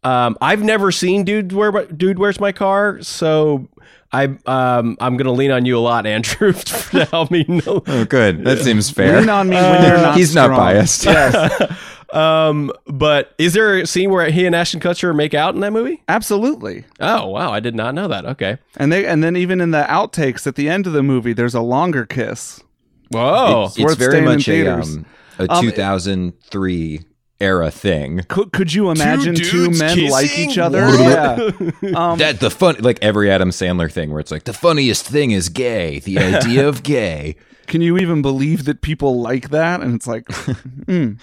Um, 0.05 0.37
I've 0.41 0.63
never 0.63 0.91
seen 0.91 1.25
Dude 1.25 1.53
Where 1.53 1.71
Dude 1.87 2.19
Where's 2.19 2.41
My 2.41 2.51
Car, 2.53 3.01
so 3.03 3.69
I 4.13 4.25
um 4.47 4.97
I'm 5.01 5.17
gonna 5.17 5.33
lean 5.33 5.51
on 5.53 5.65
you 5.65 5.79
a 5.79 5.81
lot, 5.81 6.07
Andrew, 6.15 6.53
to 6.53 7.05
help 7.07 7.31
me 7.31 7.45
know. 7.49 7.83
Oh, 7.87 8.05
good. 8.05 8.45
That 8.45 8.59
seems 8.59 8.91
fair. 8.91 9.21
Lean 9.21 9.29
on 9.29 9.49
me 9.49 9.57
when 9.57 9.83
you're 9.83 9.97
not 9.99 10.17
He's 10.17 10.35
not 10.35 10.47
strong. 10.47 10.59
biased. 10.59 11.07
Um, 12.13 12.71
but 12.85 13.33
is 13.39 13.55
there 13.55 13.79
a 13.79 13.87
scene 13.87 14.11
where 14.11 14.31
he 14.31 14.45
and 14.45 14.55
Ashton 14.55 14.81
Kutcher 14.81 15.17
make 15.17 15.33
out 15.33 15.55
in 15.55 15.63
that 15.63 15.73
movie? 15.73 16.03
Absolutely. 16.09 16.85
Oh 17.01 17.27
wow, 17.29 17.51
I 17.55 17.59
did 17.61 17.75
not 17.75 17.95
know 17.95 18.07
that. 18.09 18.27
Okay. 18.27 18.59
And 18.77 18.93
they 18.93 19.07
and 19.07 19.25
then 19.25 19.35
even 19.35 19.63
in 19.63 19.71
the 19.71 19.85
outtakes 19.85 20.47
at 20.47 20.57
the 20.57 20.69
end 20.69 20.87
of 20.87 20.93
the 20.93 21.03
movie, 21.03 21.33
there's 21.33 21.55
a 21.55 21.63
longer 21.63 22.05
kiss. 22.05 22.63
Whoa. 23.09 23.65
it's 23.69 23.79
worth 23.79 23.97
very 23.97 24.11
staying 24.11 24.25
in 24.25 24.31
much 24.31 24.47
a, 24.49 24.67
um, 24.67 25.07
a 25.39 25.47
Um, 25.55 25.63
2003 25.65 27.01
era 27.43 27.71
thing. 27.71 28.23
Could, 28.29 28.53
could 28.53 28.73
you 28.73 28.91
imagine 28.91 29.35
two, 29.35 29.67
dudes 29.67 29.79
men 29.79 30.09
like 30.09 30.39
each 30.39 30.59
other? 30.59 30.89
Yeah. 30.89 31.51
Um, 31.95 32.19
that 32.19 32.41
the 32.41 32.51
fun 32.51 32.77
like 32.81 32.99
every 33.03 33.31
Adam 33.31 33.51
Sandler 33.51 33.91
thing 33.91 34.11
where 34.11 34.21
it's 34.21 34.31
like 34.31 34.45
the 34.45 34.53
funniest 34.53 35.07
thing 35.07 35.33
is 35.33 35.49
gay, 35.49 35.99
the 35.99 36.19
idea 36.21 36.67
of 36.67 36.83
gay. 36.83 37.37
Can 37.67 37.81
you 37.81 37.99
even 37.99 38.23
believe 38.23 38.65
that 38.65 38.81
people 38.83 39.21
like 39.21 39.51
that? 39.51 39.83
And 39.83 39.95
it's 39.95 40.07
like, 40.07 40.25
mm, 40.27 41.19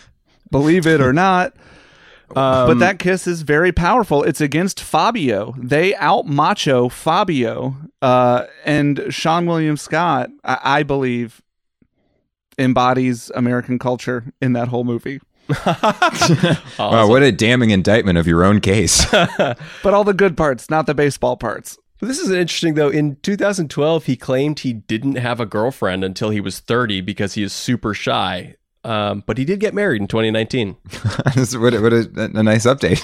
believe 0.51 0.85
it 0.85 1.01
or 1.01 1.13
not. 1.13 1.53
but 2.33 2.75
that 2.75 2.99
kiss 2.99 3.25
is 3.25 3.41
very 3.41 3.71
powerful. 3.71 4.23
It's 4.23 4.41
against 4.41 4.79
Fabio. 4.79 5.55
They 5.57 5.95
out 5.95 6.27
macho 6.27 6.89
Fabio. 6.89 7.75
Uh, 8.01 8.45
and 8.65 8.97
Seann 9.09 9.47
William 9.47 9.77
Scott, 9.77 10.29
I, 10.43 10.59
I 10.63 10.83
believe, 10.83 11.41
embodies 12.57 13.31
American 13.33 13.79
culture 13.79 14.25
in 14.41 14.53
that 14.53 14.67
whole 14.67 14.83
movie. 14.83 15.21
Wow, 16.79 17.07
what 17.07 17.23
a 17.23 17.31
damning 17.31 17.71
indictment 17.71 18.17
of 18.17 18.27
your 18.27 18.43
own 18.43 18.61
case. 18.61 19.05
But 19.83 19.93
all 19.93 20.03
the 20.03 20.13
good 20.13 20.37
parts, 20.37 20.69
not 20.69 20.85
the 20.85 20.93
baseball 20.93 21.37
parts. 21.37 21.77
This 22.01 22.19
is 22.19 22.31
interesting 22.31 22.75
though. 22.75 22.89
In 22.89 23.17
2012, 23.17 24.05
he 24.05 24.15
claimed 24.15 24.59
he 24.59 24.73
didn't 24.73 25.15
have 25.15 25.39
a 25.39 25.45
girlfriend 25.45 26.03
until 26.03 26.29
he 26.29 26.39
was 26.39 26.59
30 26.59 27.01
because 27.01 27.33
he 27.33 27.43
is 27.43 27.51
super 27.51 27.93
shy. 27.93 28.55
Um, 28.85 29.23
but 29.25 29.37
he 29.37 29.43
did 29.43 29.59
get 29.59 29.73
married 29.73 30.01
in 30.01 30.07
2019. 30.07 30.77
This 31.35 31.55
what, 31.57 31.73
a- 31.73 31.81
what 31.81 31.93
a, 31.93 32.31
a 32.35 32.43
nice 32.43 32.65
update. 32.65 33.03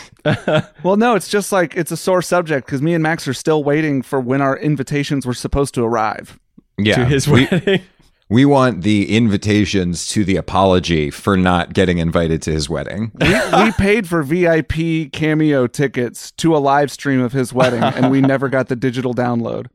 Well, 0.84 0.96
no, 0.98 1.16
it's 1.16 1.28
just 1.28 1.52
like 1.52 1.76
it's 1.76 1.92
a 1.92 1.98
sore 1.98 2.22
subject 2.22 2.66
because 2.66 2.82
me 2.82 2.94
and 2.94 3.04
Max 3.04 3.28
are 3.28 3.34
still 3.34 3.64
waiting 3.64 4.02
for 4.02 4.20
when 4.20 4.42
our 4.42 4.58
invitations 4.58 5.26
were 5.26 5.34
supposed 5.34 5.74
to 5.76 5.84
arrive. 5.84 6.40
Yeah, 6.78 6.96
to 6.96 7.06
his 7.06 7.28
we, 7.28 7.48
wedding. 7.52 7.82
We 8.30 8.46
want 8.46 8.82
the 8.82 9.16
invitations 9.16 10.08
to 10.08 10.26
the 10.26 10.36
apology 10.36 11.12
for 11.12 11.38
not 11.38 11.74
getting 11.74 12.00
invited 12.00 12.42
to 12.44 12.52
his 12.52 12.70
wedding. 12.70 13.12
we, 13.20 13.34
we 13.64 13.72
paid 13.78 14.08
for 14.08 14.24
VIP 14.24 15.12
cameo 15.12 15.68
tickets 15.68 16.32
to 16.32 16.56
a 16.56 16.60
live 16.60 16.92
stream 16.92 17.22
of 17.22 17.34
his 17.34 17.54
wedding, 17.54 17.84
and 17.84 18.10
we 18.10 18.22
never 18.22 18.50
got 18.50 18.68
the 18.68 18.76
digital 18.76 19.14
download. 19.14 19.68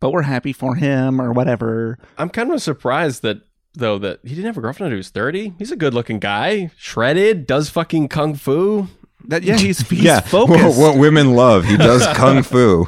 But 0.00 0.10
we're 0.10 0.22
happy 0.22 0.52
for 0.52 0.74
him 0.74 1.20
or 1.20 1.32
whatever. 1.32 1.98
I'm 2.18 2.28
kind 2.28 2.52
of 2.52 2.60
surprised 2.60 3.22
that 3.22 3.40
though 3.74 3.98
that 3.98 4.20
he 4.22 4.30
didn't 4.30 4.46
have 4.46 4.58
a 4.58 4.60
girlfriend 4.60 4.86
until 4.86 4.96
he 4.96 4.98
was 4.98 5.10
30. 5.10 5.54
He's 5.58 5.72
a 5.72 5.76
good 5.76 5.94
looking 5.94 6.18
guy, 6.18 6.70
shredded, 6.76 7.46
does 7.46 7.70
fucking 7.70 8.08
kung 8.08 8.34
fu. 8.34 8.88
That 9.26 9.42
yeah, 9.42 9.56
he's 9.56 9.88
he's 9.88 10.02
yeah, 10.02 10.20
focused. 10.20 10.78
What, 10.78 10.92
what 10.92 10.98
women 10.98 11.34
love. 11.34 11.64
He 11.64 11.76
does 11.76 12.06
kung 12.16 12.42
fu. 12.42 12.86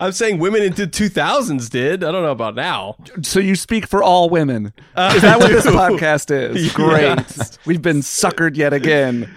I'm 0.00 0.12
saying 0.12 0.38
women 0.38 0.62
into 0.62 0.86
2000s 0.86 1.68
did. 1.70 2.04
I 2.04 2.12
don't 2.12 2.22
know 2.22 2.30
about 2.32 2.54
now. 2.54 2.96
So 3.22 3.40
you 3.40 3.54
speak 3.56 3.86
for 3.86 4.02
all 4.02 4.28
women. 4.30 4.72
Uh, 4.94 5.12
is 5.16 5.22
that 5.22 5.38
what 5.38 5.48
this 5.52 5.66
podcast 5.66 6.30
is? 6.30 6.72
Great. 6.74 7.02
Yes. 7.02 7.58
We've 7.66 7.82
been 7.82 8.00
suckered 8.00 8.56
yet 8.56 8.72
again. 8.72 9.28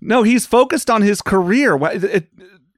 No, 0.00 0.22
he's 0.22 0.44
focused 0.46 0.90
on 0.90 1.02
his 1.02 1.22
career. 1.22 1.76
It- 1.86 2.04
it- 2.04 2.28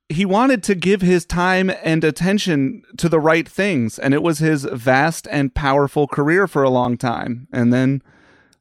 he 0.08 0.24
wanted 0.24 0.62
to 0.62 0.76
give 0.76 1.02
his 1.02 1.24
time 1.24 1.68
and 1.82 2.04
attention 2.04 2.82
to 2.96 3.08
the 3.08 3.18
right 3.18 3.48
things, 3.48 3.98
and 3.98 4.14
it 4.14 4.22
was 4.22 4.38
his 4.38 4.62
vast 4.62 5.26
and 5.32 5.52
powerful 5.52 6.06
career 6.06 6.46
for 6.46 6.62
a 6.62 6.70
long 6.70 6.96
time. 6.96 7.48
And 7.52 7.72
then 7.72 8.02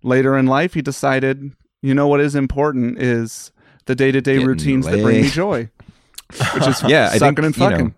later 0.02 0.36
in 0.36 0.48
life, 0.48 0.74
he 0.74 0.82
decided, 0.82 1.52
you 1.84 1.94
know, 1.94 2.08
what 2.08 2.20
is 2.20 2.34
important 2.34 2.98
is 3.00 3.52
the 3.86 3.94
day 3.94 4.12
to 4.12 4.22
day 4.22 4.34
Getting 4.38 4.48
routines 4.48 4.88
that 4.88 5.04
bring 5.04 5.22
me 5.22 5.30
joy, 5.30 5.70
which 6.56 6.66
is 6.66 6.82
Yeah, 6.88 7.10
I 7.14 7.20
sucking 7.20 7.36
think, 7.36 7.46
and 7.46 7.58
you 7.58 7.64
know, 7.64 7.70
fucking. 7.70 7.96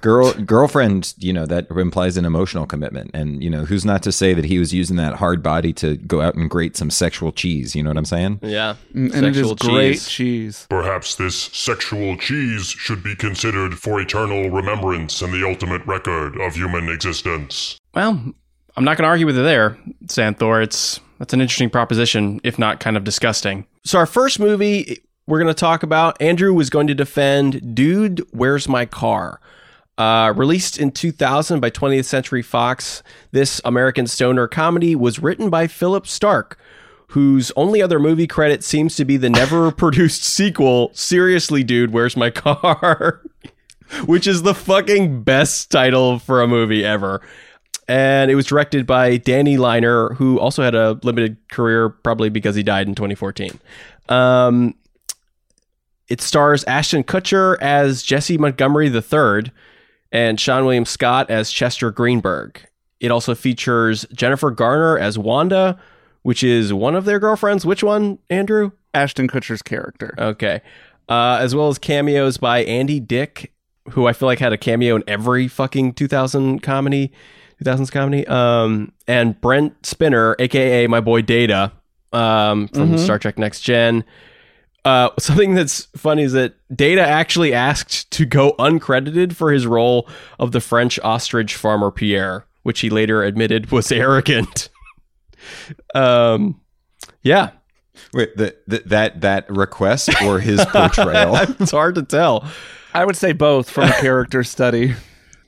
Girl, 0.00 0.32
girlfriend, 0.32 1.14
you 1.18 1.32
know, 1.32 1.44
that 1.46 1.70
implies 1.70 2.16
an 2.16 2.24
emotional 2.24 2.66
commitment. 2.66 3.10
And, 3.14 3.42
you 3.42 3.50
know, 3.50 3.64
who's 3.64 3.84
not 3.84 4.02
to 4.04 4.12
say 4.12 4.32
that 4.34 4.44
he 4.44 4.58
was 4.58 4.72
using 4.72 4.96
that 4.96 5.14
hard 5.16 5.42
body 5.42 5.72
to 5.74 5.96
go 5.96 6.20
out 6.20 6.36
and 6.36 6.48
grate 6.48 6.76
some 6.76 6.90
sexual 6.90 7.32
cheese? 7.32 7.74
You 7.74 7.82
know 7.82 7.90
what 7.90 7.96
I'm 7.96 8.04
saying? 8.04 8.38
Yeah. 8.42 8.76
Mm, 8.94 9.12
and 9.12 9.26
it 9.26 9.36
is 9.36 9.48
Sexual 9.48 9.54
great 9.56 9.92
cheese. 9.94 10.08
cheese. 10.08 10.66
Perhaps 10.70 11.16
this 11.16 11.36
sexual 11.36 12.16
cheese 12.16 12.66
should 12.66 13.02
be 13.02 13.16
considered 13.16 13.78
for 13.78 14.00
eternal 14.00 14.50
remembrance 14.50 15.20
and 15.20 15.32
the 15.32 15.44
ultimate 15.46 15.84
record 15.86 16.40
of 16.40 16.54
human 16.54 16.88
existence. 16.88 17.78
Well, 17.94 18.32
I'm 18.76 18.84
not 18.84 18.96
going 18.96 19.04
to 19.04 19.08
argue 19.08 19.26
with 19.26 19.36
you 19.36 19.42
there, 19.42 19.76
Xanthor. 20.06 20.62
It's 20.62 21.00
that's 21.18 21.34
an 21.34 21.40
interesting 21.40 21.70
proposition, 21.70 22.40
if 22.44 22.58
not 22.58 22.78
kind 22.78 22.96
of 22.96 23.02
disgusting. 23.02 23.66
So 23.84 23.98
our 23.98 24.06
first 24.06 24.38
movie 24.38 25.02
we're 25.26 25.38
going 25.38 25.52
to 25.52 25.60
talk 25.60 25.82
about, 25.82 26.20
Andrew 26.22 26.54
was 26.54 26.70
going 26.70 26.86
to 26.86 26.94
defend 26.94 27.74
"Dude, 27.74 28.24
Where's 28.30 28.68
My 28.68 28.86
Car." 28.86 29.40
Uh, 29.98 30.32
released 30.36 30.78
in 30.78 30.92
2000 30.92 31.58
by 31.58 31.70
20th 31.70 32.04
Century 32.04 32.40
Fox, 32.40 33.02
this 33.32 33.60
American 33.64 34.06
stoner 34.06 34.46
comedy 34.46 34.94
was 34.94 35.18
written 35.18 35.50
by 35.50 35.66
Philip 35.66 36.06
Stark, 36.06 36.56
whose 37.08 37.50
only 37.56 37.82
other 37.82 37.98
movie 37.98 38.28
credit 38.28 38.62
seems 38.62 38.94
to 38.94 39.04
be 39.04 39.16
the 39.16 39.28
never 39.28 39.70
produced 39.72 40.22
sequel, 40.22 40.92
Seriously 40.94 41.64
Dude, 41.64 41.92
Where's 41.92 42.16
My 42.16 42.30
Car? 42.30 43.22
Which 44.06 44.28
is 44.28 44.42
the 44.42 44.54
fucking 44.54 45.24
best 45.24 45.68
title 45.68 46.20
for 46.20 46.42
a 46.42 46.46
movie 46.46 46.84
ever. 46.84 47.20
And 47.88 48.30
it 48.30 48.36
was 48.36 48.46
directed 48.46 48.86
by 48.86 49.16
Danny 49.16 49.56
Leiner, 49.56 50.14
who 50.14 50.38
also 50.38 50.62
had 50.62 50.76
a 50.76 51.00
limited 51.02 51.38
career, 51.48 51.88
probably 51.88 52.28
because 52.28 52.54
he 52.54 52.62
died 52.62 52.86
in 52.86 52.94
2014. 52.94 53.58
Um, 54.10 54.74
it 56.06 56.20
stars 56.20 56.62
Ashton 56.64 57.02
Kutcher 57.02 57.58
as 57.60 58.04
Jesse 58.04 58.38
Montgomery 58.38 58.88
III 58.88 59.50
and 60.12 60.38
Seann 60.38 60.64
William 60.64 60.84
Scott 60.84 61.30
as 61.30 61.50
Chester 61.50 61.90
Greenberg. 61.90 62.60
It 63.00 63.10
also 63.10 63.34
features 63.34 64.06
Jennifer 64.12 64.50
Garner 64.50 64.98
as 64.98 65.18
Wanda, 65.18 65.78
which 66.22 66.42
is 66.42 66.72
one 66.72 66.94
of 66.96 67.04
their 67.04 67.18
girlfriends. 67.18 67.64
Which 67.64 67.82
one, 67.82 68.18
Andrew? 68.28 68.72
Ashton 68.94 69.28
Kutcher's 69.28 69.62
character. 69.62 70.14
Okay. 70.18 70.60
Uh, 71.08 71.38
as 71.40 71.54
well 71.54 71.68
as 71.68 71.78
cameos 71.78 72.38
by 72.38 72.64
Andy 72.64 73.00
Dick, 73.00 73.52
who 73.90 74.06
I 74.06 74.12
feel 74.12 74.26
like 74.26 74.38
had 74.38 74.52
a 74.52 74.58
cameo 74.58 74.96
in 74.96 75.04
every 75.06 75.48
fucking 75.48 75.94
2000 75.94 76.60
comedy, 76.62 77.12
2000s 77.62 77.90
comedy. 77.90 78.26
Um, 78.26 78.92
and 79.06 79.40
Brent 79.40 79.80
Spiner, 79.82 80.34
aka 80.38 80.86
my 80.86 81.00
boy 81.00 81.22
Data, 81.22 81.72
um, 82.12 82.68
from 82.68 82.98
Star 82.98 83.18
Trek 83.18 83.38
Next 83.38 83.60
Gen. 83.60 84.04
Uh, 84.84 85.10
something 85.18 85.54
that's 85.54 85.86
funny 85.96 86.22
is 86.22 86.32
that 86.32 86.54
Data 86.74 87.06
actually 87.06 87.52
asked 87.52 88.10
to 88.12 88.24
go 88.24 88.54
uncredited 88.58 89.34
for 89.34 89.52
his 89.52 89.66
role 89.66 90.08
of 90.38 90.52
the 90.52 90.60
French 90.60 90.98
ostrich 91.00 91.56
farmer 91.56 91.90
Pierre, 91.90 92.46
which 92.62 92.80
he 92.80 92.90
later 92.90 93.22
admitted 93.22 93.70
was 93.70 93.90
arrogant. 93.92 94.68
um, 95.94 96.60
yeah, 97.22 97.50
Wait, 98.14 98.36
the, 98.36 98.56
the, 98.66 98.82
that 98.86 99.20
that 99.20 99.50
request 99.50 100.10
or 100.22 100.40
his 100.40 100.64
portrayal? 100.68 101.36
it's 101.36 101.70
hard 101.70 101.94
to 101.96 102.02
tell. 102.02 102.48
I 102.94 103.04
would 103.04 103.16
say 103.16 103.32
both 103.32 103.68
from 103.70 103.88
a 103.88 103.92
character 103.92 104.42
study. 104.42 104.94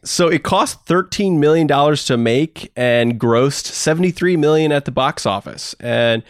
So 0.02 0.28
it 0.28 0.42
cost 0.42 0.86
$13 0.86 1.38
million 1.38 1.68
to 1.68 2.16
make 2.16 2.72
and 2.74 3.20
grossed 3.20 3.66
73 3.66 4.36
million 4.36 4.72
at 4.72 4.84
the 4.84 4.90
box 4.90 5.26
office 5.26 5.74
and 5.78 6.22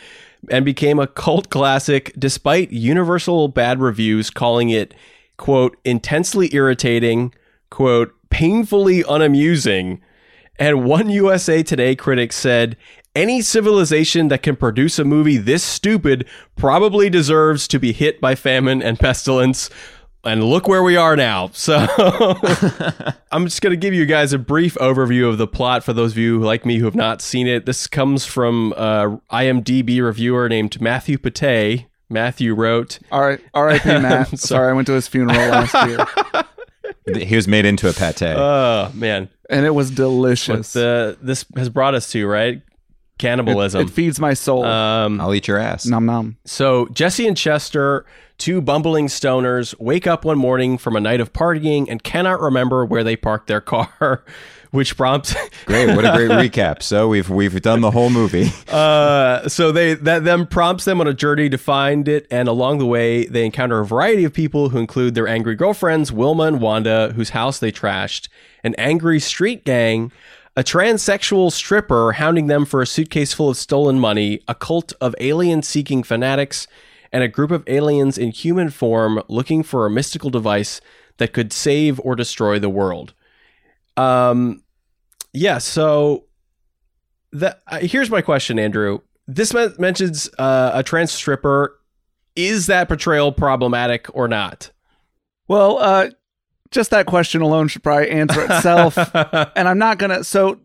and 0.48 0.64
became 0.64 0.98
a 0.98 1.07
cult 1.07 1.50
classic 1.50 2.12
despite 2.18 2.72
universal 2.72 3.48
bad 3.48 3.81
reviews 3.81 4.31
calling 4.31 4.70
it 4.70 4.94
quote 5.37 5.79
intensely 5.85 6.55
irritating, 6.55 7.33
quote 7.70 8.14
painfully 8.29 9.03
unamusing. 9.09 10.00
And 10.59 10.85
one 10.85 11.09
USA 11.09 11.62
Today 11.62 11.96
critic 11.96 12.33
said 12.33 12.76
any 13.16 13.40
civilization 13.40 14.29
that 14.29 14.42
can 14.42 14.55
produce 14.55 14.98
a 14.98 15.05
movie 15.05 15.38
this 15.38 15.64
stupid 15.64 16.29
probably 16.57 17.09
deserves 17.09 17.66
to 17.68 17.79
be 17.79 17.92
hit 17.92 18.20
by 18.20 18.35
famine 18.35 18.83
and 18.83 19.00
pestilence. 19.00 19.70
And 20.22 20.44
look 20.44 20.68
where 20.68 20.83
we 20.83 20.96
are 20.96 21.16
now. 21.16 21.50
So 21.61 21.76
I'm 23.33 23.44
just 23.44 23.61
going 23.62 23.70
to 23.72 23.76
give 23.76 23.94
you 23.94 24.06
guys 24.06 24.33
a 24.33 24.38
brief 24.38 24.74
overview 24.76 25.28
of 25.28 25.38
the 25.38 25.46
plot 25.46 25.85
for 25.85 25.92
those 25.92 26.12
of 26.12 26.18
you 26.18 26.40
like 26.40 26.64
me 26.66 26.78
who 26.78 26.85
have 26.85 26.94
not 26.94 27.20
seen 27.22 27.46
it. 27.46 27.64
This 27.66 27.87
comes 27.87 28.24
from 28.26 28.72
uh, 28.76 29.16
IMDb 29.30 30.02
reviewer 30.02 30.48
named 30.48 30.80
Matthew 30.80 31.18
Pate. 31.18 31.87
Matthew 32.09 32.54
wrote, 32.54 32.98
All 33.12 33.20
right, 33.20 33.40
R.I.P. 33.54 33.88
Matt. 33.88 34.38
Sorry, 34.38 34.70
I 34.70 34.72
went 34.72 34.87
to 34.88 34.94
his 34.94 35.06
funeral 35.06 35.37
last 35.48 35.74
year, 35.88 36.04
he 37.16 37.37
was 37.37 37.46
made 37.46 37.64
into 37.64 37.88
a 37.88 37.92
pate. 37.92 38.22
"Oh 38.22 38.90
man, 38.94 39.28
and 39.48 39.64
it 39.64 39.70
was 39.70 39.90
what 39.90 39.96
delicious. 39.96 40.72
the, 40.72 41.18
this 41.22 41.44
has 41.56 41.68
brought 41.68 41.94
us 41.94 42.11
to 42.12 42.26
right 42.26 42.62
cannibalism." 43.20 43.83
It 43.83 43.90
feeds 43.90 44.18
my 44.18 44.35
soul. 44.35 44.64
um, 44.64 45.20
I'll 45.20 45.33
eat 45.35 45.46
your 45.46 45.59
ass. 45.59 45.87
nom 45.87 46.06
nom. 46.06 46.37
So 46.44 46.88
Jesse 46.88 47.28
and 47.28 47.37
Chester, 47.37 48.04
two 48.38 48.61
bumbling 48.61 49.06
stoners, 49.06 49.78
wake 49.78 50.09
up 50.09 50.24
one 50.24 50.38
morning 50.38 50.76
from 50.78 50.96
a 50.96 51.00
night 51.00 51.20
of 51.20 51.33
partying 51.33 51.87
and 51.88 52.02
cannot 52.02 52.40
remember 52.40 52.85
where 52.85 53.04
they 53.04 53.14
parked 53.14 53.46
their 53.46 53.61
car, 53.61 54.24
which 54.72 54.96
prompts 54.96 55.35
Great, 55.66 55.94
what 55.94 56.04
a 56.04 56.12
great 56.16 56.30
recap. 56.30 56.83
So 56.83 57.09
we've 57.09 57.28
we've 57.28 57.61
done 57.61 57.80
the 57.80 57.90
whole 57.90 58.09
movie. 58.11 58.50
uh 58.68 59.48
so 59.48 59.70
they 59.72 59.94
that 59.94 60.24
then 60.24 60.46
prompts 60.46 60.85
them 60.85 61.00
on 61.00 61.06
a 61.06 61.14
journey 61.14 61.48
to 61.50 61.59
find 61.59 62.09
it 62.09 62.26
and 62.30 62.48
along 62.48 62.78
the 62.78 62.87
way 62.87 63.26
they 63.26 63.44
encounter 63.44 63.80
a 63.80 63.85
variety 63.87 64.24
of 64.24 64.33
people 64.33 64.70
who 64.70 64.78
include 64.78 65.14
their 65.14 65.28
angry 65.28 65.54
girlfriends, 65.54 66.11
Wilma 66.12 66.44
and 66.44 66.61
Wanda, 66.61 67.12
whose 67.14 67.30
house 67.30 67.59
they 67.59 67.70
trashed, 67.72 68.28
an 68.64 68.74
angry 68.78 69.20
street 69.20 69.64
gang, 69.64 70.11
a 70.57 70.63
transsexual 70.63 71.53
stripper 71.53 72.13
hounding 72.13 72.47
them 72.47 72.65
for 72.65 72.83
a 72.83 72.87
suitcase 72.87 73.33
full 73.33 73.49
of 73.49 73.57
stolen 73.57 73.99
money, 73.99 74.41
a 74.49 74.55
cult 74.55 74.93
of 75.01 75.15
alien 75.21 75.63
seeking 75.63 76.03
fanatics, 76.03 76.67
and 77.13 77.23
a 77.23 77.29
group 77.29 77.51
of 77.51 77.65
aliens 77.67 78.19
in 78.19 78.31
human 78.31 78.71
form 78.71 79.23
looking 79.29 79.63
for 79.63 79.87
a 79.87 79.91
mystical 79.91 80.31
device 80.31 80.81
that 81.19 81.33
could 81.33 81.53
save 81.53 82.01
or 82.01 82.17
destroy 82.17 82.59
the 82.59 82.69
world. 82.69 83.15
Um, 83.97 84.63
yeah. 85.33 85.59
So 85.59 86.25
that 87.33 87.63
uh, 87.67 87.79
here's 87.81 88.11
my 88.11 88.23
question, 88.23 88.59
Andrew. 88.59 89.01
This 89.27 89.55
men- 89.55 89.75
mentions 89.79 90.29
uh, 90.39 90.73
a 90.75 90.83
trans 90.83 91.13
stripper. 91.13 91.79
Is 92.37 92.67
that 92.67 92.89
portrayal 92.89 93.33
problematic 93.33 94.07
or 94.15 94.29
not? 94.29 94.71
Well, 95.49 95.79
uh, 95.79 96.11
just 96.70 96.90
that 96.90 97.06
question 97.06 97.42
alone 97.42 97.68
should 97.68 97.83
probably 97.83 98.11
answer 98.11 98.42
itself. 98.42 98.96
and 99.56 99.68
I'm 99.68 99.78
not 99.78 99.98
gonna. 99.98 100.24
So, 100.24 100.59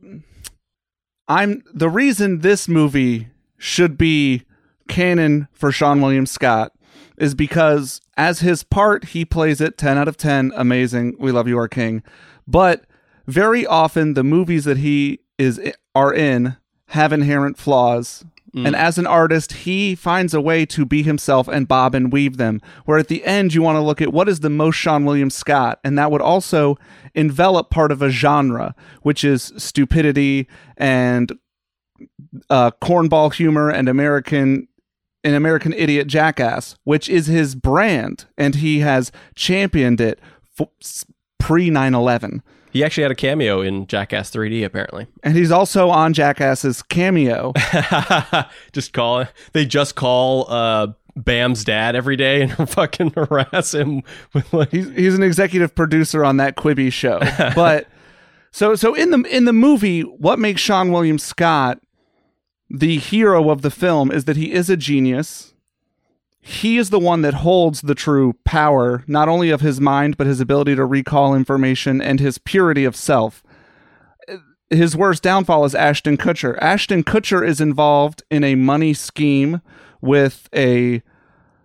I'm 1.28 1.64
the 1.74 1.90
reason 1.90 2.40
this 2.40 2.68
movie 2.68 3.30
should 3.58 3.98
be 3.98 4.44
canon 4.88 5.48
for 5.54 5.72
Seann 5.72 6.02
William 6.02 6.26
Scott 6.26 6.72
is 7.18 7.34
because 7.34 8.02
as 8.18 8.40
his 8.40 8.64
part, 8.64 9.06
he 9.06 9.26
plays 9.26 9.62
it 9.62 9.78
10 9.78 9.98
out 9.98 10.08
of 10.08 10.18
10. 10.18 10.52
Amazing. 10.56 11.16
We 11.20 11.32
love 11.32 11.48
you, 11.48 11.58
our 11.58 11.68
king. 11.68 12.04
But 12.48 12.86
very 13.26 13.66
often, 13.66 14.14
the 14.14 14.24
movies 14.24 14.66
that 14.66 14.78
he 14.78 15.20
is 15.38 15.60
are 15.94 16.14
in 16.14 16.58
have 16.90 17.12
inherent 17.12 17.58
flaws. 17.58 18.24
And 18.64 18.76
as 18.76 18.98
an 18.98 19.06
artist, 19.06 19.52
he 19.52 19.96
finds 19.96 20.34
a 20.34 20.40
way 20.40 20.66
to 20.68 20.86
be 20.86 21.04
himself 21.04 21.48
and 21.48 21.68
bob 21.68 21.94
and 21.94 22.12
weave 22.12 22.38
them. 22.38 22.62
Where 22.86 22.98
at 22.98 23.10
the 23.10 23.26
end, 23.26 23.54
you 23.54 23.62
want 23.62 23.76
to 23.76 23.82
look 23.82 24.02
at 24.02 24.14
what 24.14 24.30
is 24.30 24.40
the 24.40 24.50
most 24.50 24.78
Seann 24.78 25.06
William 25.06 25.30
Scott, 25.30 25.80
and 25.84 25.98
that 25.98 26.12
would 26.12 26.22
also 26.22 26.78
envelop 27.14 27.70
part 27.70 27.92
of 27.92 28.02
a 28.02 28.10
genre, 28.10 28.76
which 29.02 29.24
is 29.24 29.52
stupidity 29.58 30.48
and 30.78 31.38
uh, 32.50 32.72
cornball 32.82 33.34
humor 33.34 33.70
and 33.70 33.90
American 33.90 34.68
an 35.24 35.34
American 35.34 35.74
idiot 35.74 36.06
jackass, 36.08 36.78
which 36.84 37.10
is 37.10 37.26
his 37.26 37.56
brand, 37.56 38.26
and 38.38 38.56
he 38.56 38.80
has 38.82 39.12
championed 39.34 40.00
it 40.00 40.20
pre 41.40 41.70
9/11. 41.70 42.42
He 42.76 42.84
actually 42.84 43.04
had 43.04 43.12
a 43.14 43.16
cameo 43.16 43.62
in 43.62 43.88
Jackass 43.88 44.30
3D, 44.32 44.66
apparently. 44.66 45.08
And 45.24 45.34
he's 45.34 45.50
also 45.50 45.90
on 45.92 46.14
Jackass's 46.14 46.84
cameo. 46.84 47.54
just 48.74 48.92
call 48.92 49.24
they 49.54 49.66
just 49.66 49.96
call 49.96 50.52
uh, 50.52 50.88
Bam's 51.16 51.64
dad 51.64 51.96
every 51.96 52.18
day 52.18 52.42
and 52.42 52.52
fucking 52.70 53.12
harass 53.12 53.74
him 53.74 54.04
with 54.34 54.52
like 54.52 54.72
He's 54.72 54.90
he's 54.90 55.16
an 55.16 55.24
executive 55.24 55.74
producer 55.74 56.26
on 56.26 56.36
that 56.36 56.58
Quibi 56.58 56.92
show. 56.92 57.22
But 57.56 57.88
so 58.52 58.76
so 58.76 58.94
in 58.94 59.12
the 59.12 59.22
in 59.22 59.46
the 59.46 59.54
movie, 59.54 60.02
what 60.02 60.38
makes 60.38 60.62
Seann 60.62 60.92
William 60.92 61.18
Scott 61.18 61.80
the 62.70 62.98
hero 62.98 63.52
of 63.52 63.62
the 63.62 63.72
film 63.72 64.12
is 64.12 64.26
that 64.26 64.36
he 64.36 64.52
is 64.52 64.70
a 64.70 64.76
genius. 64.76 65.54
He 66.48 66.78
is 66.78 66.92
the 66.92 67.00
one 67.00 67.24
that 67.24 67.34
holds 67.34 67.82
the 67.82 67.96
true 67.96 68.36
power, 68.44 69.04
not 69.08 69.28
only 69.28 69.50
of 69.50 69.62
his 69.62 69.82
mind, 69.82 70.16
but 70.16 70.28
his 70.28 70.40
ability 70.40 70.76
to 70.76 70.86
recall 70.86 71.34
information 71.34 72.00
and 72.00 72.20
his 72.20 72.38
purity 72.38 72.86
of 72.86 72.96
self. 72.96 73.42
His 74.70 74.96
worst 74.96 75.24
downfall 75.24 75.66
is 75.66 75.74
Ashton 75.74 76.18
Kutcher. 76.18 76.56
Ashton 76.62 77.04
Kutcher 77.04 77.44
is 77.44 77.60
involved 77.60 78.22
in 78.30 78.44
a 78.44 78.54
money 78.54 78.94
scheme 78.94 79.60
with 80.02 80.48
a 80.56 81.02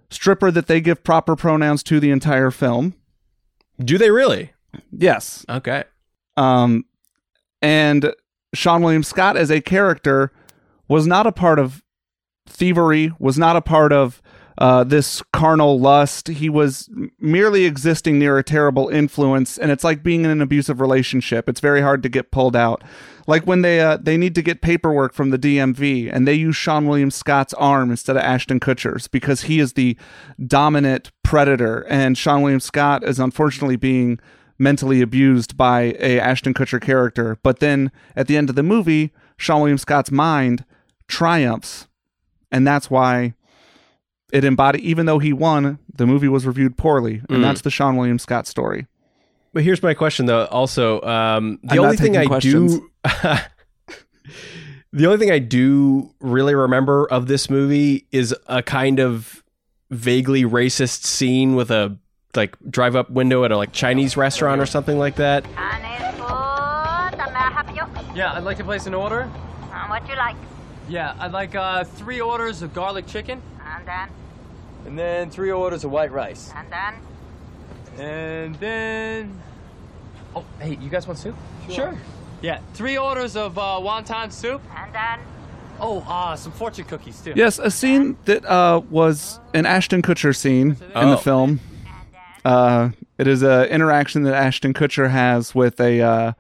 stripper 0.09 0.51
that 0.51 0.67
they 0.67 0.81
give 0.81 1.05
proper 1.05 1.37
pronouns 1.37 1.83
to 1.83 2.01
the 2.01 2.11
entire 2.11 2.51
film. 2.51 2.95
Do 3.79 3.99
they 3.99 4.11
really? 4.11 4.53
Yes. 4.91 5.45
Okay. 5.47 5.85
Um, 6.39 6.87
and 7.61 8.15
Seann 8.57 8.81
William 8.81 9.03
Scott 9.03 9.37
as 9.37 9.51
a 9.51 9.61
character 9.61 10.33
was 10.89 11.07
not 11.07 11.27
a 11.27 11.33
part 11.33 11.59
of 11.59 11.85
thievery, 12.47 13.13
was 13.19 13.37
not 13.37 13.57
a 13.57 13.61
part 13.61 13.93
of 13.93 14.23
uh, 14.61 14.85
this 14.85 15.23
carnal 15.33 15.81
lust. 15.81 16.29
He 16.29 16.51
was 16.51 16.89
merely 17.19 17.65
existing 17.65 18.19
near 18.19 18.37
a 18.37 18.45
terrible 18.45 18.89
influence, 18.91 19.57
and 19.57 19.71
it's 19.71 19.83
like 19.83 20.03
being 20.03 20.25
in 20.25 20.31
an 20.31 20.43
abusive 20.43 20.81
relationship. 20.81 21.49
It's 21.49 21.61
very 21.61 21.81
hard 21.81 22.03
to 22.03 22.11
get 22.11 22.31
pulled 22.31 22.55
out. 22.55 22.85
Like 23.27 23.47
when 23.47 23.63
they 23.63 23.81
uh, 23.81 23.97
they 23.97 24.19
need 24.19 24.35
to 24.35 24.43
get 24.43 24.61
paperwork 24.61 25.15
from 25.15 25.31
the 25.31 25.39
DMV, 25.39 26.13
and 26.13 26.29
they 26.29 26.35
use 26.35 26.57
Seann 26.57 26.87
William 26.87 27.11
Scott's 27.11 27.55
arm 27.55 27.91
instead 27.91 28.17
of 28.17 28.23
Ashton 28.23 28.61
Kutcher's 28.61 29.09
because 29.09 29.43
he 29.43 29.61
is 29.61 29.73
the 29.73 29.97
dominant 30.47 31.11
predator, 31.23 31.87
and 31.89 32.17
Seann 32.17 32.43
William 32.43 32.61
Scott 32.61 33.03
is 33.03 33.19
unfortunately 33.19 33.77
being 33.77 34.21
mentally 34.59 35.01
abused 35.01 35.57
by 35.57 35.97
a 35.99 36.21
Ashton 36.21 36.53
Kutcher 36.53 36.81
character. 36.81 37.39
But 37.43 37.61
then 37.61 37.91
at 38.15 38.27
the 38.27 38.37
end 38.37 38.51
of 38.51 38.57
the 38.57 38.63
movie, 38.63 39.15
Seann 39.39 39.61
William 39.61 39.79
Scott's 39.79 40.11
mind 40.11 40.67
triumphs, 41.09 41.89
and 42.53 42.67
that's 42.67 42.91
why 42.91 43.35
it 44.33 44.45
embodied. 44.45 44.83
Even 44.83 45.07
though 45.07 45.19
he 45.19 45.33
won, 45.33 45.79
the 45.95 46.07
movie 46.07 46.29
was 46.29 46.47
reviewed 46.47 46.77
poorly, 46.77 47.23
and 47.29 47.39
Mm. 47.39 47.43
that's 47.43 47.61
the 47.63 47.71
Seann 47.71 47.97
William 47.97 48.19
Scott 48.19 48.47
story. 48.47 48.87
But 49.53 49.63
here's 49.65 49.83
my 49.83 49.95
question 49.95 50.27
though. 50.27 50.45
Also, 50.47 51.01
um, 51.03 51.59
the 51.65 51.75
I'm 51.75 51.81
only 51.81 51.97
thing 51.97 52.17
I 52.17 52.27
questions. 52.27 52.79
do, 52.79 52.89
the 54.93 55.07
only 55.07 55.19
thing 55.19 55.31
I 55.31 55.39
do 55.39 56.15
really 56.21 56.55
remember 56.55 57.07
of 57.11 57.27
this 57.27 57.51
movie 57.51 58.07
is 58.13 58.35
a 58.47 58.63
kind 58.63 58.99
of 59.01 59.43
vaguely 59.91 60.45
racist 60.45 61.05
scene 61.05 61.57
with 61.57 61.71
a 61.71 61.97
like 62.37 62.57
drive 62.69 62.95
up 62.95 63.11
window 63.11 63.45
at 63.45 63.51
a 63.51 63.57
like 63.57 63.73
Chinese 63.73 64.17
restaurant 64.17 64.61
or 64.61 64.67
something 64.67 64.99
like 64.99 65.17
that. 65.17 65.45
Chinese 65.45 66.15
food. 66.15 66.21
May 66.21 67.37
I 67.37 67.51
help 67.53 67.75
you? 67.75 68.15
Yeah, 68.15 68.33
I'd 68.35 68.45
like 68.45 68.57
to 68.59 68.65
place 68.65 68.87
an 68.87 68.95
order. 68.95 69.23
Uh, 69.73 69.87
what 69.89 70.09
you 70.09 70.15
like? 70.17 70.37
Yeah, 70.89 71.15
I'd 71.19 71.33
like 71.33 71.55
uh, 71.55 71.85
three 71.85 72.21
orders 72.21 72.63
of 72.63 72.73
garlic 72.75 73.07
chicken, 73.07 73.41
And 73.71 73.87
then, 73.87 74.09
and 74.87 74.99
then 74.99 75.31
three 75.31 75.51
orders 75.53 75.85
of 75.85 75.91
white 75.91 76.11
rice, 76.13 76.53
and 76.57 76.69
then. 76.73 76.95
and 78.05 78.55
then. 78.57 79.41
Oh, 80.35 80.45
hey, 80.61 80.77
you 80.81 80.89
guys 80.91 81.07
want 81.07 81.19
soup? 81.19 81.37
Sure. 81.71 81.97
Yeah, 82.43 82.61
three 82.75 82.97
orders 82.99 83.37
of 83.37 83.59
uh, 83.59 83.79
wonton 83.81 84.33
soup. 84.33 84.63
And 84.77 84.95
then. 84.95 85.21
Oh, 85.81 86.01
uh, 86.09 86.37
some 86.37 86.53
fortune 86.53 86.85
cookies 86.85 87.21
too. 87.21 87.33
Yes, 87.37 87.59
a 87.59 87.71
scene 87.71 88.17
that 88.27 88.45
uh, 88.45 88.81
was 88.91 89.41
an 89.55 89.67
Ashton 89.67 90.03
Kutcher 90.03 90.35
scene 90.37 90.71
in 90.73 90.77
Oh. 90.95 91.11
the 91.13 91.17
film. 91.17 91.61
Uh, 92.45 92.91
it 93.19 93.27
is 93.27 93.43
an 93.43 93.65
interaction 93.67 94.23
that 94.25 94.35
Ashton 94.35 94.73
Kutcher 94.75 95.11
has 95.11 95.55
with 95.55 95.81
a 95.81 96.01
uh, 96.01 96.33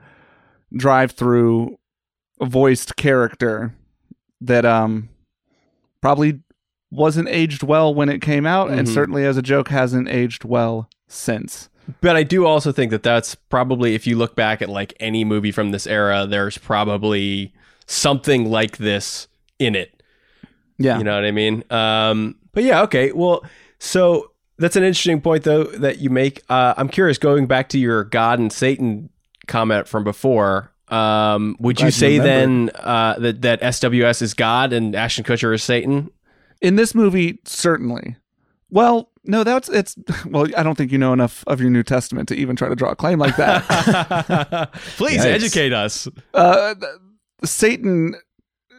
drive-through 0.76 1.78
voiced 2.42 2.96
character 2.96 3.74
that 4.40 4.64
um 4.64 5.10
probably 6.00 6.40
wasn't 6.90 7.28
aged 7.28 7.62
well 7.62 7.94
when 7.94 8.08
it 8.08 8.20
came 8.20 8.46
out, 8.46 8.70
and 8.70 8.86
Mhm. 8.88 8.92
certainly 8.94 9.24
as 9.24 9.36
a 9.36 9.42
joke 9.42 9.68
hasn't 9.68 10.08
aged 10.08 10.44
well 10.44 10.88
since. 11.08 11.68
But 12.00 12.14
I 12.16 12.22
do 12.22 12.46
also 12.46 12.70
think 12.72 12.90
that 12.92 13.02
that's 13.02 13.34
probably 13.34 13.94
if 13.94 14.06
you 14.06 14.16
look 14.16 14.36
back 14.36 14.62
at 14.62 14.68
like 14.68 14.94
any 15.00 15.24
movie 15.24 15.50
from 15.52 15.70
this 15.72 15.86
era, 15.86 16.26
there's 16.28 16.56
probably 16.58 17.52
something 17.86 18.48
like 18.50 18.76
this 18.78 19.26
in 19.58 19.74
it. 19.74 20.02
Yeah, 20.78 20.98
You 20.98 21.04
know 21.04 21.14
what 21.14 21.24
I 21.24 21.30
mean? 21.32 21.62
Um, 21.70 22.36
but 22.52 22.64
yeah, 22.64 22.82
okay. 22.82 23.12
Well, 23.12 23.44
so 23.78 24.30
that's 24.58 24.76
an 24.76 24.82
interesting 24.84 25.20
point, 25.20 25.44
though, 25.44 25.64
that 25.64 25.98
you 25.98 26.08
make. 26.10 26.42
Uh, 26.48 26.74
I'm 26.76 26.88
curious, 26.88 27.18
going 27.18 27.46
back 27.46 27.68
to 27.70 27.78
your 27.78 28.04
God 28.04 28.38
and 28.38 28.52
Satan 28.52 29.10
comment 29.46 29.86
from 29.88 30.04
before. 30.04 30.72
Um, 30.88 31.56
would 31.60 31.76
Glad 31.76 31.82
you 31.84 31.86
you 31.88 31.90
say 31.92 32.18
remembered. 32.18 32.74
then 32.76 32.84
uh, 32.84 33.14
that 33.18 33.42
that 33.42 33.60
SWS 33.62 34.22
is 34.22 34.34
God 34.34 34.72
and 34.72 34.94
Ashton 34.94 35.24
Kutcher 35.24 35.54
is 35.54 35.62
Satan? 35.62 36.10
In 36.60 36.76
this 36.76 36.94
movie, 36.94 37.38
certainly. 37.44 38.16
Well, 38.70 39.10
no, 39.24 39.44
that's 39.44 39.68
it's. 39.68 39.96
Well, 40.26 40.46
I 40.56 40.62
don't 40.62 40.76
think 40.76 40.92
you 40.92 40.98
know 40.98 41.12
enough 41.12 41.42
of 41.46 41.60
your 41.60 41.70
New 41.70 41.82
Testament 41.82 42.28
to 42.28 42.34
even 42.36 42.56
try 42.56 42.68
to 42.68 42.76
draw 42.76 42.90
a 42.90 42.96
claim 42.96 43.18
like 43.18 43.36
that. 43.36 44.70
Please 44.96 45.22
Yikes. 45.22 45.24
educate 45.24 45.72
us. 45.72 46.08
uh, 46.34 46.74
Satan 47.44 48.14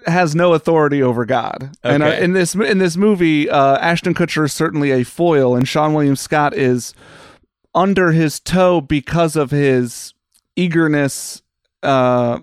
has 0.06 0.34
no 0.36 0.54
authority 0.54 1.02
over 1.04 1.26
God, 1.26 1.76
and 1.84 2.04
uh, 2.04 2.08
in 2.08 2.34
this 2.34 2.56
in 2.56 2.78
this 2.78 2.96
movie, 2.98 3.50
uh, 3.50 3.78
Ashton 3.78 4.14
Kutcher 4.14 4.46
is 4.46 4.54
certainly 4.54 4.92
a 4.92 5.04
foil, 5.04 5.56
and 5.56 5.66
Seann 5.66 5.94
William 5.94 6.16
Scott 6.16 6.56
is 6.56 6.94
under 7.74 8.12
his 8.12 8.40
toe 8.40 8.82
because 8.82 9.36
of 9.36 9.52
his 9.52 10.14
eagerness 10.56 11.42
uh, 11.84 12.40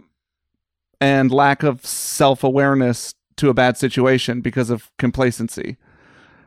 and 1.01 1.31
lack 1.31 1.62
of 1.62 1.85
self 1.85 2.42
awareness 2.44 3.14
to 3.38 3.48
a 3.48 3.55
bad 3.55 3.77
situation 3.77 4.40
because 4.40 4.70
of 4.70 4.90
complacency. 4.98 5.77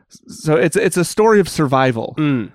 So 0.08 0.56
it's 0.56 0.76
it's 0.76 0.96
a 0.96 1.04
story 1.04 1.40
of 1.40 1.48
survival. 1.48 2.14
Mm. 2.18 2.52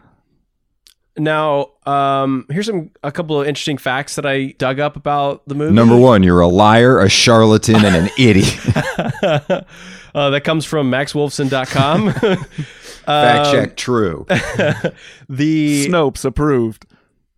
Now, 1.19 1.71
um, 1.87 2.45
here's 2.49 2.67
some 2.67 2.91
a 3.03 3.11
couple 3.11 3.41
of 3.41 3.47
interesting 3.47 3.77
facts 3.79 4.15
that 4.15 4.25
I 4.25 4.53
dug 4.59 4.79
up 4.79 4.95
about 4.95 5.47
the 5.47 5.55
movie. 5.55 5.73
Number 5.73 5.97
one, 5.97 6.21
you're 6.21 6.41
a 6.41 6.47
liar, 6.47 6.99
a 6.99 7.09
charlatan, 7.09 7.83
and 7.83 7.95
an 7.95 8.09
idiot. 8.19 8.59
uh, 10.13 10.29
that 10.29 10.43
comes 10.43 10.63
from 10.65 10.91
maxwolfson.com. 10.91 12.11
Fact 13.07 13.47
Um, 13.47 13.53
check, 13.53 13.75
true. 13.77 14.25
The 15.29 15.87
Snopes 15.87 16.23
approved. 16.23 16.85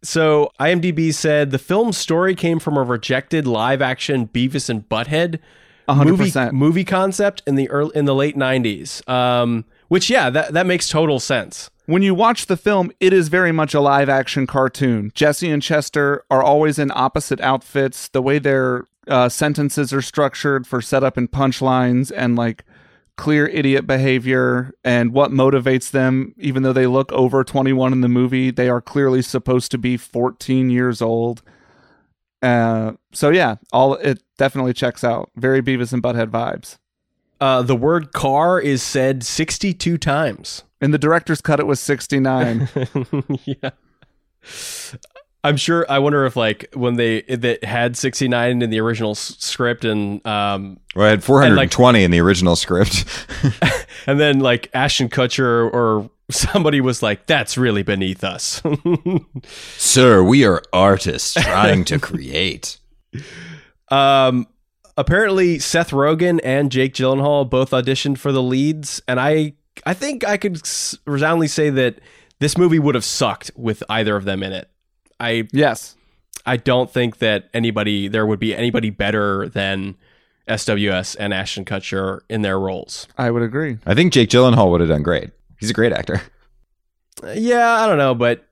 so 0.03 0.51
IMDb 0.59 1.13
said 1.13 1.51
the 1.51 1.59
film's 1.59 1.95
story 1.97 2.35
came 2.35 2.59
from 2.59 2.75
a 2.75 2.83
rejected 2.83 3.47
live 3.47 3.81
action 3.81 4.27
Beavis 4.27 4.69
and 4.69 4.87
Butthead 4.89 5.39
A 5.89 5.93
hundred 5.95 6.19
movie 6.19 6.51
movie 6.51 6.85
concept 6.85 7.41
in 7.47 7.55
the 7.55 7.69
early 7.69 7.91
in 7.95 8.05
the 8.05 8.15
late 8.15 8.35
90s. 8.35 9.07
Um, 9.09 9.65
which 9.87 10.09
yeah, 10.09 10.29
that 10.29 10.53
that 10.53 10.65
makes 10.65 10.87
total 10.87 11.19
sense. 11.19 11.69
When 11.85 12.03
you 12.03 12.13
watch 12.13 12.45
the 12.45 12.55
film, 12.55 12.91
it 12.99 13.13
is 13.13 13.29
very 13.29 13.51
much 13.51 13.73
a 13.73 13.81
live 13.81 14.09
action 14.09 14.45
cartoon. 14.45 15.11
Jesse 15.15 15.49
and 15.49 15.63
Chester 15.63 16.23
are 16.29 16.43
always 16.43 16.77
in 16.77 16.91
opposite 16.93 17.41
outfits. 17.41 18.07
The 18.09 18.21
way 18.21 18.37
their 18.37 18.85
uh, 19.07 19.29
sentences 19.29 19.91
are 19.91 20.01
structured 20.03 20.67
for 20.67 20.81
setup 20.81 21.17
and 21.17 21.31
punchlines 21.31 22.11
and 22.15 22.35
like 22.35 22.63
clear 23.15 23.47
idiot 23.47 23.85
behavior 23.87 24.71
and 24.83 25.11
what 25.11 25.31
motivates 25.31 25.91
them, 25.91 26.33
even 26.37 26.63
though 26.63 26.71
they 26.71 26.87
look 26.87 27.11
over 27.11 27.43
21 27.43 27.91
in 27.91 28.01
the 28.01 28.07
movie, 28.07 28.51
they 28.51 28.69
are 28.69 28.79
clearly 28.79 29.21
supposed 29.21 29.71
to 29.71 29.77
be 29.77 29.97
14 29.97 30.69
years 30.69 31.01
old. 31.01 31.41
Uh, 32.41 32.93
so 33.11 33.29
yeah, 33.29 33.55
all 33.71 33.95
it 33.95 34.23
definitely 34.37 34.73
checks 34.73 35.03
out. 35.03 35.29
Very 35.35 35.61
Beavis 35.61 35.93
and 35.93 36.01
Butthead 36.01 36.27
vibes. 36.27 36.77
Uh, 37.41 37.61
the 37.61 37.75
word 37.75 38.11
car 38.11 38.59
is 38.59 38.83
said 38.83 39.23
62 39.23 39.97
times. 39.97 40.63
In 40.81 40.91
the 40.91 40.97
director's 40.97 41.41
cut, 41.41 41.59
it 41.59 41.67
was 41.67 41.79
69. 41.79 42.69
yeah. 43.45 43.69
I'm 45.43 45.55
sure. 45.57 45.85
I 45.89 45.99
wonder 45.99 46.25
if 46.25 46.35
like 46.35 46.69
when 46.73 46.95
they 46.95 47.21
that 47.21 47.63
had 47.63 47.95
69 47.95 48.61
in 48.61 48.69
the 48.69 48.79
original 48.81 49.11
s- 49.11 49.35
script 49.39 49.85
and 49.85 50.25
um 50.27 50.79
Well, 50.95 51.05
I 51.07 51.09
had 51.11 51.23
420 51.23 52.03
in 52.03 52.11
the 52.11 52.19
original 52.19 52.55
script. 52.57 53.05
and 54.07 54.19
then 54.19 54.39
like 54.39 54.69
Ashton 54.73 55.07
Kutcher 55.09 55.71
or 55.73 56.09
somebody 56.29 56.81
was 56.81 57.01
like, 57.01 57.25
"That's 57.25 57.57
really 57.57 57.83
beneath 57.83 58.23
us." 58.23 58.61
Sir, 59.77 60.21
we 60.23 60.45
are 60.45 60.61
artists 60.73 61.33
trying 61.35 61.85
to 61.85 61.99
create. 61.99 62.77
um, 63.89 64.45
apparently 64.97 65.59
Seth 65.59 65.91
Rogen 65.91 66.39
and 66.43 66.71
Jake 66.71 66.93
Gyllenhaal 66.93 67.49
both 67.49 67.71
auditioned 67.71 68.17
for 68.17 68.31
the 68.31 68.43
leads, 68.43 69.01
and 69.07 69.19
I 69.19 69.53
I 69.85 69.93
think 69.93 70.27
I 70.27 70.37
could 70.37 70.61
resoundingly 71.05 71.47
say 71.47 71.69
that 71.69 71.99
this 72.39 72.57
movie 72.57 72.79
would 72.79 72.95
have 72.95 73.05
sucked 73.05 73.51
with 73.55 73.83
either 73.89 74.15
of 74.15 74.25
them 74.25 74.43
in 74.43 74.51
it. 74.53 74.69
I 75.19 75.47
yes. 75.51 75.95
I 76.45 76.57
don't 76.57 76.89
think 76.89 77.19
that 77.19 77.49
anybody 77.53 78.07
there 78.07 78.25
would 78.25 78.39
be 78.39 78.55
anybody 78.55 78.89
better 78.89 79.49
than 79.49 79.95
SWS 80.47 81.15
and 81.19 81.33
Ashton 81.33 81.65
Kutcher 81.65 82.21
in 82.29 82.41
their 82.41 82.59
roles. 82.59 83.07
I 83.17 83.29
would 83.29 83.43
agree. 83.43 83.77
I 83.85 83.93
think 83.93 84.13
Jake 84.13 84.29
Gyllenhaal 84.29 84.71
would 84.71 84.81
have 84.81 84.89
done 84.89 85.03
great. 85.03 85.29
He's 85.59 85.69
a 85.69 85.73
great 85.73 85.93
actor. 85.93 86.21
Uh, 87.21 87.33
yeah, 87.35 87.81
I 87.81 87.87
don't 87.87 87.97
know, 87.97 88.15
but 88.15 88.47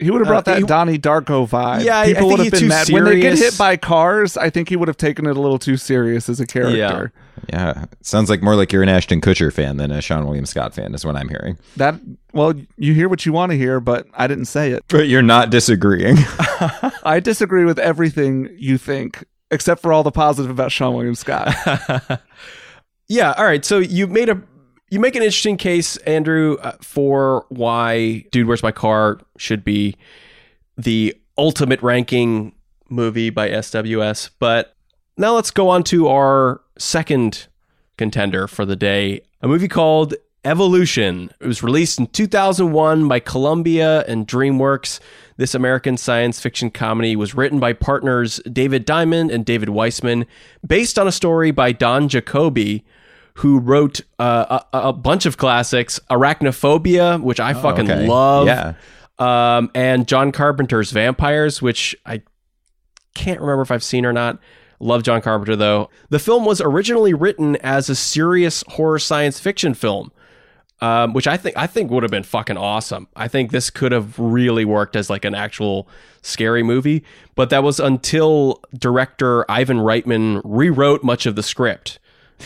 He 0.00 0.12
would 0.12 0.20
have 0.20 0.28
brought 0.28 0.46
Uh, 0.46 0.52
that 0.52 0.58
he- 0.60 0.64
Donnie 0.66 0.98
Darko 0.98 1.48
vibe. 1.48 1.84
Yeah, 1.84 1.98
I- 1.98 2.02
I 2.02 2.06
people 2.06 2.20
think 2.28 2.30
would 2.30 2.38
have 2.38 2.44
he's 2.44 2.50
been 2.52 2.60
too 2.60 2.68
mad 2.68 2.88
when 2.90 3.04
they 3.04 3.20
get 3.20 3.36
hit 3.38 3.58
by 3.58 3.76
cars. 3.76 4.36
I 4.36 4.48
think 4.48 4.68
he 4.68 4.76
would 4.76 4.86
have 4.86 4.96
taken 4.96 5.26
it 5.26 5.36
a 5.36 5.40
little 5.40 5.58
too 5.58 5.76
serious 5.76 6.28
as 6.28 6.38
a 6.38 6.46
character. 6.46 7.12
Yeah, 7.52 7.84
sounds 8.02 8.30
like 8.30 8.40
more 8.42 8.54
like 8.54 8.72
you're 8.72 8.82
an 8.84 8.88
Ashton 8.88 9.20
Kutcher 9.20 9.52
fan 9.52 9.76
than 9.76 9.90
a 9.90 9.98
Seann 9.98 10.24
William 10.24 10.46
Scott 10.46 10.74
fan, 10.74 10.94
is 10.94 11.04
what 11.04 11.16
I'm 11.16 11.28
hearing. 11.28 11.56
That 11.76 11.96
well, 12.32 12.52
you 12.76 12.94
hear 12.94 13.08
what 13.08 13.26
you 13.26 13.32
want 13.32 13.50
to 13.52 13.58
hear, 13.58 13.80
but 13.80 14.06
I 14.14 14.26
didn't 14.28 14.44
say 14.46 14.70
it. 14.70 14.84
But 14.88 15.08
you're 15.08 15.22
not 15.22 15.50
disagreeing. 15.50 16.16
I 17.04 17.20
disagree 17.22 17.64
with 17.64 17.78
everything 17.78 18.50
you 18.56 18.78
think, 18.78 19.24
except 19.50 19.82
for 19.82 19.92
all 19.92 20.02
the 20.04 20.10
positive 20.12 20.50
about 20.50 20.70
Seann 20.70 20.94
William 20.94 21.14
Scott. 21.16 21.54
yeah. 23.08 23.32
All 23.36 23.44
right. 23.44 23.64
So 23.64 23.78
you 23.78 24.06
made 24.06 24.28
a 24.28 24.40
you 24.90 25.00
make 25.00 25.16
an 25.16 25.22
interesting 25.22 25.56
case, 25.56 25.96
Andrew, 25.98 26.56
uh, 26.62 26.72
for 26.80 27.46
why 27.48 28.24
"Dude, 28.30 28.46
Where's 28.46 28.62
My 28.62 28.72
Car" 28.72 29.20
should 29.36 29.64
be 29.64 29.96
the 30.76 31.16
ultimate 31.36 31.82
ranking 31.82 32.52
movie 32.88 33.30
by 33.30 33.48
SWS. 33.50 34.30
But 34.38 34.74
now 35.16 35.34
let's 35.34 35.50
go 35.50 35.68
on 35.68 35.82
to 35.84 36.08
our 36.08 36.60
second 36.78 37.48
contender 37.96 38.46
for 38.46 38.64
the 38.64 38.76
day, 38.76 39.20
a 39.42 39.48
movie 39.48 39.68
called 39.68 40.14
Evolution. 40.44 41.30
It 41.40 41.46
was 41.46 41.62
released 41.62 41.98
in 41.98 42.06
2001 42.06 43.08
by 43.08 43.20
Columbia 43.20 44.04
and 44.06 44.26
DreamWorks. 44.26 45.00
This 45.36 45.54
American 45.54 45.96
science 45.96 46.40
fiction 46.40 46.70
comedy 46.70 47.16
was 47.16 47.34
written 47.34 47.58
by 47.58 47.72
partners 47.72 48.40
David 48.50 48.84
Diamond 48.84 49.30
and 49.30 49.44
David 49.44 49.68
Weissman, 49.68 50.26
based 50.66 50.98
on 50.98 51.08
a 51.08 51.12
story 51.12 51.50
by 51.50 51.72
Don 51.72 52.08
Jacoby, 52.08 52.84
who 53.38 53.58
wrote 53.60 54.00
uh, 54.18 54.60
a, 54.72 54.78
a 54.88 54.92
bunch 54.92 55.24
of 55.26 55.36
classics, 55.36 56.00
Arachnophobia, 56.10 57.20
which 57.22 57.38
I 57.40 57.54
fucking 57.54 57.90
okay. 57.90 58.06
love, 58.06 58.46
Yeah. 58.48 58.74
um, 59.18 59.70
and 59.74 60.06
John 60.08 60.32
Carpenter's 60.32 60.90
Vampires, 60.90 61.62
which 61.62 61.94
I 62.04 62.22
can't 63.14 63.40
remember 63.40 63.62
if 63.62 63.70
I've 63.70 63.84
seen 63.84 64.04
or 64.04 64.12
not. 64.12 64.38
Love 64.80 65.02
John 65.02 65.20
Carpenter 65.22 65.56
though. 65.56 65.90
The 66.08 66.18
film 66.18 66.44
was 66.44 66.60
originally 66.60 67.14
written 67.14 67.56
as 67.56 67.88
a 67.88 67.94
serious 67.96 68.62
horror 68.68 68.98
science 69.00 69.40
fiction 69.40 69.74
film, 69.74 70.12
um, 70.80 71.12
which 71.12 71.26
I 71.26 71.36
think 71.36 71.56
I 71.56 71.66
think 71.66 71.90
would 71.90 72.04
have 72.04 72.12
been 72.12 72.22
fucking 72.22 72.56
awesome. 72.56 73.08
I 73.16 73.26
think 73.28 73.50
this 73.50 73.70
could 73.70 73.90
have 73.92 74.18
really 74.18 74.64
worked 74.64 74.94
as 74.94 75.10
like 75.10 75.24
an 75.24 75.34
actual 75.34 75.88
scary 76.22 76.62
movie, 76.62 77.04
but 77.34 77.50
that 77.50 77.62
was 77.64 77.80
until 77.80 78.60
director 78.76 79.48
Ivan 79.50 79.78
Reitman 79.78 80.40
rewrote 80.44 81.02
much 81.02 81.26
of 81.26 81.34
the 81.34 81.42
script. 81.42 81.98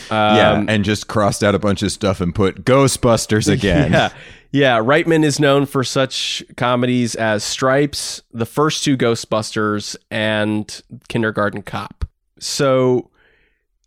Yeah, 0.09 0.51
Um, 0.53 0.69
and 0.69 0.83
just 0.83 1.07
crossed 1.07 1.43
out 1.43 1.55
a 1.55 1.59
bunch 1.59 1.83
of 1.83 1.91
stuff 1.91 2.21
and 2.21 2.33
put 2.33 2.63
Ghostbusters 2.65 3.47
again. 3.51 3.91
Yeah. 3.91 4.09
Yeah. 4.51 4.79
Reitman 4.79 5.23
is 5.23 5.39
known 5.39 5.65
for 5.65 5.83
such 5.83 6.43
comedies 6.57 7.15
as 7.15 7.43
Stripes, 7.43 8.21
the 8.31 8.45
first 8.45 8.83
two 8.83 8.95
Ghostbusters, 8.97 9.95
and 10.11 10.81
Kindergarten 11.09 11.61
Cop. 11.63 12.05
So 12.39 13.09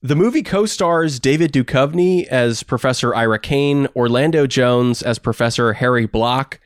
the 0.02 0.16
movie 0.16 0.42
co 0.42 0.66
stars 0.66 1.18
David 1.20 1.52
Duchovny 1.52 2.26
as 2.26 2.62
Professor 2.62 3.14
Ira 3.14 3.38
Kane, 3.38 3.86
Orlando 3.96 4.46
Jones 4.46 5.02
as 5.02 5.18
Professor 5.18 5.72
Harry 5.74 6.06
Block, 6.06 6.60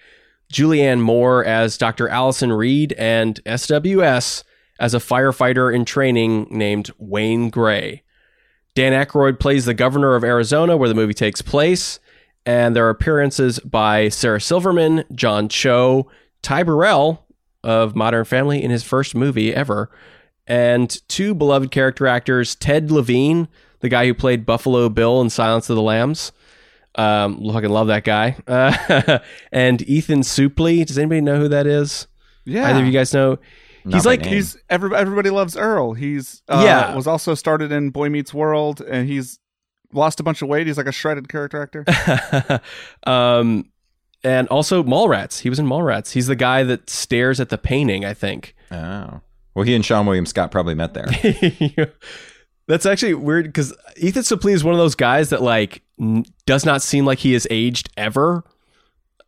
Julianne 0.53 1.00
Moore 1.00 1.44
as 1.44 1.79
Dr. 1.79 2.09
Allison 2.09 2.53
Reed, 2.53 2.92
and 2.94 3.42
SWS 3.44 4.44
as 4.79 4.94
a 4.94 4.98
firefighter 4.98 5.72
in 5.74 5.85
training 5.85 6.48
named 6.50 6.90
Wayne 6.98 7.50
Grey. 7.50 8.03
Dan 8.74 8.92
Aykroyd 8.92 9.40
plays 9.40 9.64
the 9.64 9.74
governor 9.74 10.14
of 10.14 10.24
Arizona, 10.24 10.76
where 10.76 10.88
the 10.88 10.94
movie 10.94 11.14
takes 11.14 11.42
place, 11.42 11.98
and 12.46 12.74
there 12.74 12.87
are 12.87 12.90
appearances 12.90 13.59
by 13.61 14.09
Sarah 14.09 14.40
Silverman, 14.40 15.04
John 15.14 15.48
Cho, 15.48 16.09
Ty 16.42 16.62
Burrell 16.62 17.26
of 17.62 17.94
Modern 17.94 18.24
Family 18.24 18.62
in 18.62 18.70
his 18.70 18.83
first 18.83 19.14
movie 19.14 19.54
ever, 19.54 19.90
and 20.46 21.00
two 21.09 21.35
beloved 21.35 21.70
character 21.70 22.06
actors, 22.06 22.54
Ted 22.54 22.90
Levine, 22.90 23.48
the 23.80 23.88
guy 23.88 24.06
who 24.06 24.14
played 24.14 24.46
Buffalo 24.46 24.88
Bill 24.88 25.20
in 25.20 25.30
Silence 25.30 25.68
of 25.68 25.76
the 25.76 25.83
Lambs. 25.83 26.33
Um, 26.96 27.37
fucking 27.52 27.70
love 27.70 27.87
that 27.88 28.04
guy. 28.04 28.37
Uh, 28.46 29.18
and 29.52 29.83
Ethan 29.83 30.20
Suplee. 30.20 30.85
Does 30.85 30.98
anybody 30.98 31.20
know 31.20 31.38
who 31.38 31.48
that 31.48 31.66
is? 31.66 32.06
Yeah, 32.44 32.68
Either 32.68 32.80
of 32.80 32.87
you 32.87 32.92
guys 32.92 33.14
know? 33.14 33.38
Not 33.85 33.95
He's 33.95 34.07
like 34.07 34.21
name. 34.23 34.35
He's 34.35 34.57
every, 34.69 34.95
everybody 34.95 35.31
loves 35.31 35.57
Earl. 35.57 35.93
He's 35.95 36.43
uh, 36.49 36.62
Yeah. 36.64 36.95
was 36.95 37.07
also 37.07 37.35
started 37.35 37.73
in 37.73 37.90
Boy 37.90 38.09
Meets 38.09 38.33
World, 38.35 38.81
and 38.81 39.09
he's 39.09 39.38
lost 39.93 40.21
a 40.21 40.23
bunch 40.23 40.43
of 40.43 40.49
weight. 40.49 40.66
He's 40.66 40.77
like 40.77 40.87
a 40.87 40.93
shredded 40.93 41.29
character 41.29 41.62
actor. 41.62 42.61
um, 43.11 43.71
and 44.23 44.47
also 44.49 44.83
Mallrats. 44.83 45.40
He 45.40 45.49
was 45.49 45.59
in 45.59 45.66
Mallrats. 45.66 46.12
He's 46.12 46.27
the 46.27 46.37
guy 46.37 46.62
that 46.64 46.90
stares 46.90 47.40
at 47.40 47.49
the 47.49 47.59
painting. 47.59 48.05
I 48.05 48.14
think. 48.14 48.55
Oh. 48.71 49.21
Well, 49.55 49.64
he 49.64 49.75
and 49.75 49.83
Seann 49.85 50.07
William 50.07 50.27
Scott 50.27 50.51
probably 50.53 50.75
met 50.75 50.95
there. 50.95 51.07
That's 52.69 52.87
actually 52.87 53.14
weird 53.14 53.47
because 53.47 53.75
Ethan 53.97 54.23
Suplee 54.23 54.53
is 54.53 54.62
one 54.62 54.75
of 54.75 54.79
those 54.79 54.95
guys 54.95 55.31
that 55.31 55.43
like 55.43 55.83
n- 56.01 56.25
does 56.47 56.64
not 56.64 56.83
seem 56.83 57.05
like 57.05 57.19
he 57.19 57.33
has 57.33 57.47
aged 57.51 57.90
ever. 57.97 58.45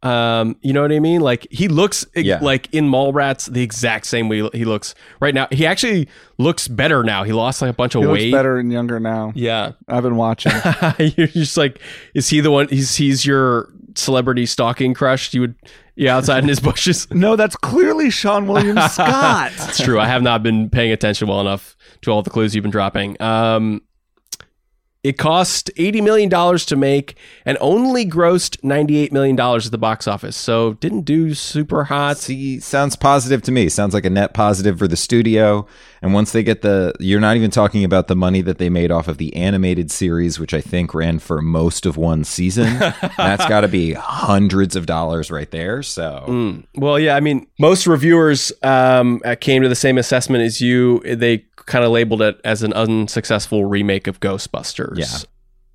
Um, 0.02 0.56
you 0.62 0.72
know 0.72 0.82
what 0.82 0.90
I 0.92 0.98
mean? 0.98 1.20
Like 1.20 1.46
he 1.50 1.68
looks 1.68 2.04
Yeah. 2.16 2.40
like 2.42 2.68
in 2.74 2.88
Mallrats 2.90 3.50
the 3.52 3.62
exact 3.62 4.06
same 4.06 4.28
way 4.28 4.48
he 4.52 4.64
looks 4.64 4.94
right 5.20 5.32
now. 5.34 5.46
He 5.52 5.64
actually 5.64 6.08
looks 6.38 6.66
better 6.66 7.04
now. 7.04 7.22
He 7.22 7.32
lost 7.32 7.62
like 7.62 7.70
a 7.70 7.74
bunch 7.74 7.94
of 7.94 8.02
he 8.02 8.06
looks 8.08 8.18
weight. 8.20 8.32
better 8.32 8.58
and 8.58 8.72
younger 8.72 8.98
now. 8.98 9.32
Yeah, 9.36 9.72
I've 9.88 10.02
been 10.02 10.16
watching. 10.16 10.52
you're 10.98 11.28
just 11.28 11.56
like, 11.56 11.78
is 12.14 12.28
he 12.28 12.40
the 12.40 12.50
one? 12.50 12.66
He's 12.68 12.96
he's 12.96 13.24
your 13.24 13.68
celebrity 13.94 14.46
stalking 14.46 14.94
crush. 14.94 15.32
You 15.34 15.42
would 15.42 15.54
yeah 15.94 16.16
outside 16.16 16.42
in 16.42 16.48
his 16.48 16.58
bushes. 16.68 17.06
no, 17.12 17.36
that's 17.36 17.54
clearly 17.56 18.06
Seann 18.08 18.46
William 18.46 18.76
Scott. 18.88 19.52
It's 19.54 19.82
true. 19.84 20.00
I 20.00 20.06
have 20.08 20.22
not 20.22 20.42
been 20.42 20.68
paying 20.70 20.90
attention 20.90 21.28
well 21.28 21.40
enough 21.40 21.76
to 22.00 22.10
all 22.10 22.22
the 22.22 22.30
clues 22.30 22.54
you've 22.56 22.62
been 22.62 22.70
dropping. 22.72 23.20
Um, 23.22 23.82
it 25.04 25.18
cost 25.18 25.70
eighty 25.76 26.00
million 26.00 26.28
dollars 26.28 26.64
to 26.66 26.76
make 26.76 27.16
and 27.44 27.58
only 27.60 28.06
grossed 28.06 28.62
ninety-eight 28.62 29.12
million 29.12 29.36
dollars 29.36 29.66
at 29.66 29.72
the 29.72 29.78
box 29.78 30.06
office. 30.06 30.36
So 30.36 30.74
didn't 30.74 31.02
do 31.02 31.34
super 31.34 31.84
hot. 31.84 32.18
See, 32.18 32.60
sounds 32.60 32.96
positive 32.96 33.42
to 33.42 33.52
me. 33.52 33.68
Sounds 33.68 33.94
like 33.94 34.04
a 34.04 34.10
net 34.10 34.34
positive 34.34 34.78
for 34.78 34.86
the 34.86 34.96
studio. 34.96 35.66
And 36.02 36.12
once 36.12 36.32
they 36.32 36.42
get 36.42 36.62
the, 36.62 36.92
you're 36.98 37.20
not 37.20 37.36
even 37.36 37.52
talking 37.52 37.84
about 37.84 38.08
the 38.08 38.16
money 38.16 38.40
that 38.42 38.58
they 38.58 38.68
made 38.68 38.90
off 38.90 39.06
of 39.06 39.18
the 39.18 39.36
animated 39.36 39.88
series, 39.88 40.36
which 40.36 40.52
I 40.52 40.60
think 40.60 40.94
ran 40.94 41.20
for 41.20 41.40
most 41.40 41.86
of 41.86 41.96
one 41.96 42.24
season. 42.24 42.76
That's 43.16 43.46
got 43.46 43.60
to 43.60 43.68
be 43.68 43.92
hundreds 43.92 44.74
of 44.74 44.86
dollars 44.86 45.30
right 45.30 45.50
there. 45.50 45.82
So 45.82 46.24
Mm. 46.26 46.64
Well, 46.74 46.98
yeah. 46.98 47.14
I 47.14 47.20
mean, 47.20 47.46
most 47.58 47.86
reviewers 47.86 48.52
um, 48.62 49.20
uh, 49.24 49.36
came 49.40 49.62
to 49.62 49.68
the 49.68 49.76
same 49.76 49.98
assessment 49.98 50.42
as 50.42 50.60
you. 50.60 51.00
They 51.00 51.44
kind 51.66 51.84
of 51.84 51.90
labeled 51.90 52.22
it 52.22 52.40
as 52.44 52.62
an 52.62 52.72
unsuccessful 52.72 53.64
remake 53.64 54.06
of 54.06 54.20
Ghostbusters. 54.20 54.98
Yeah. 54.98 55.28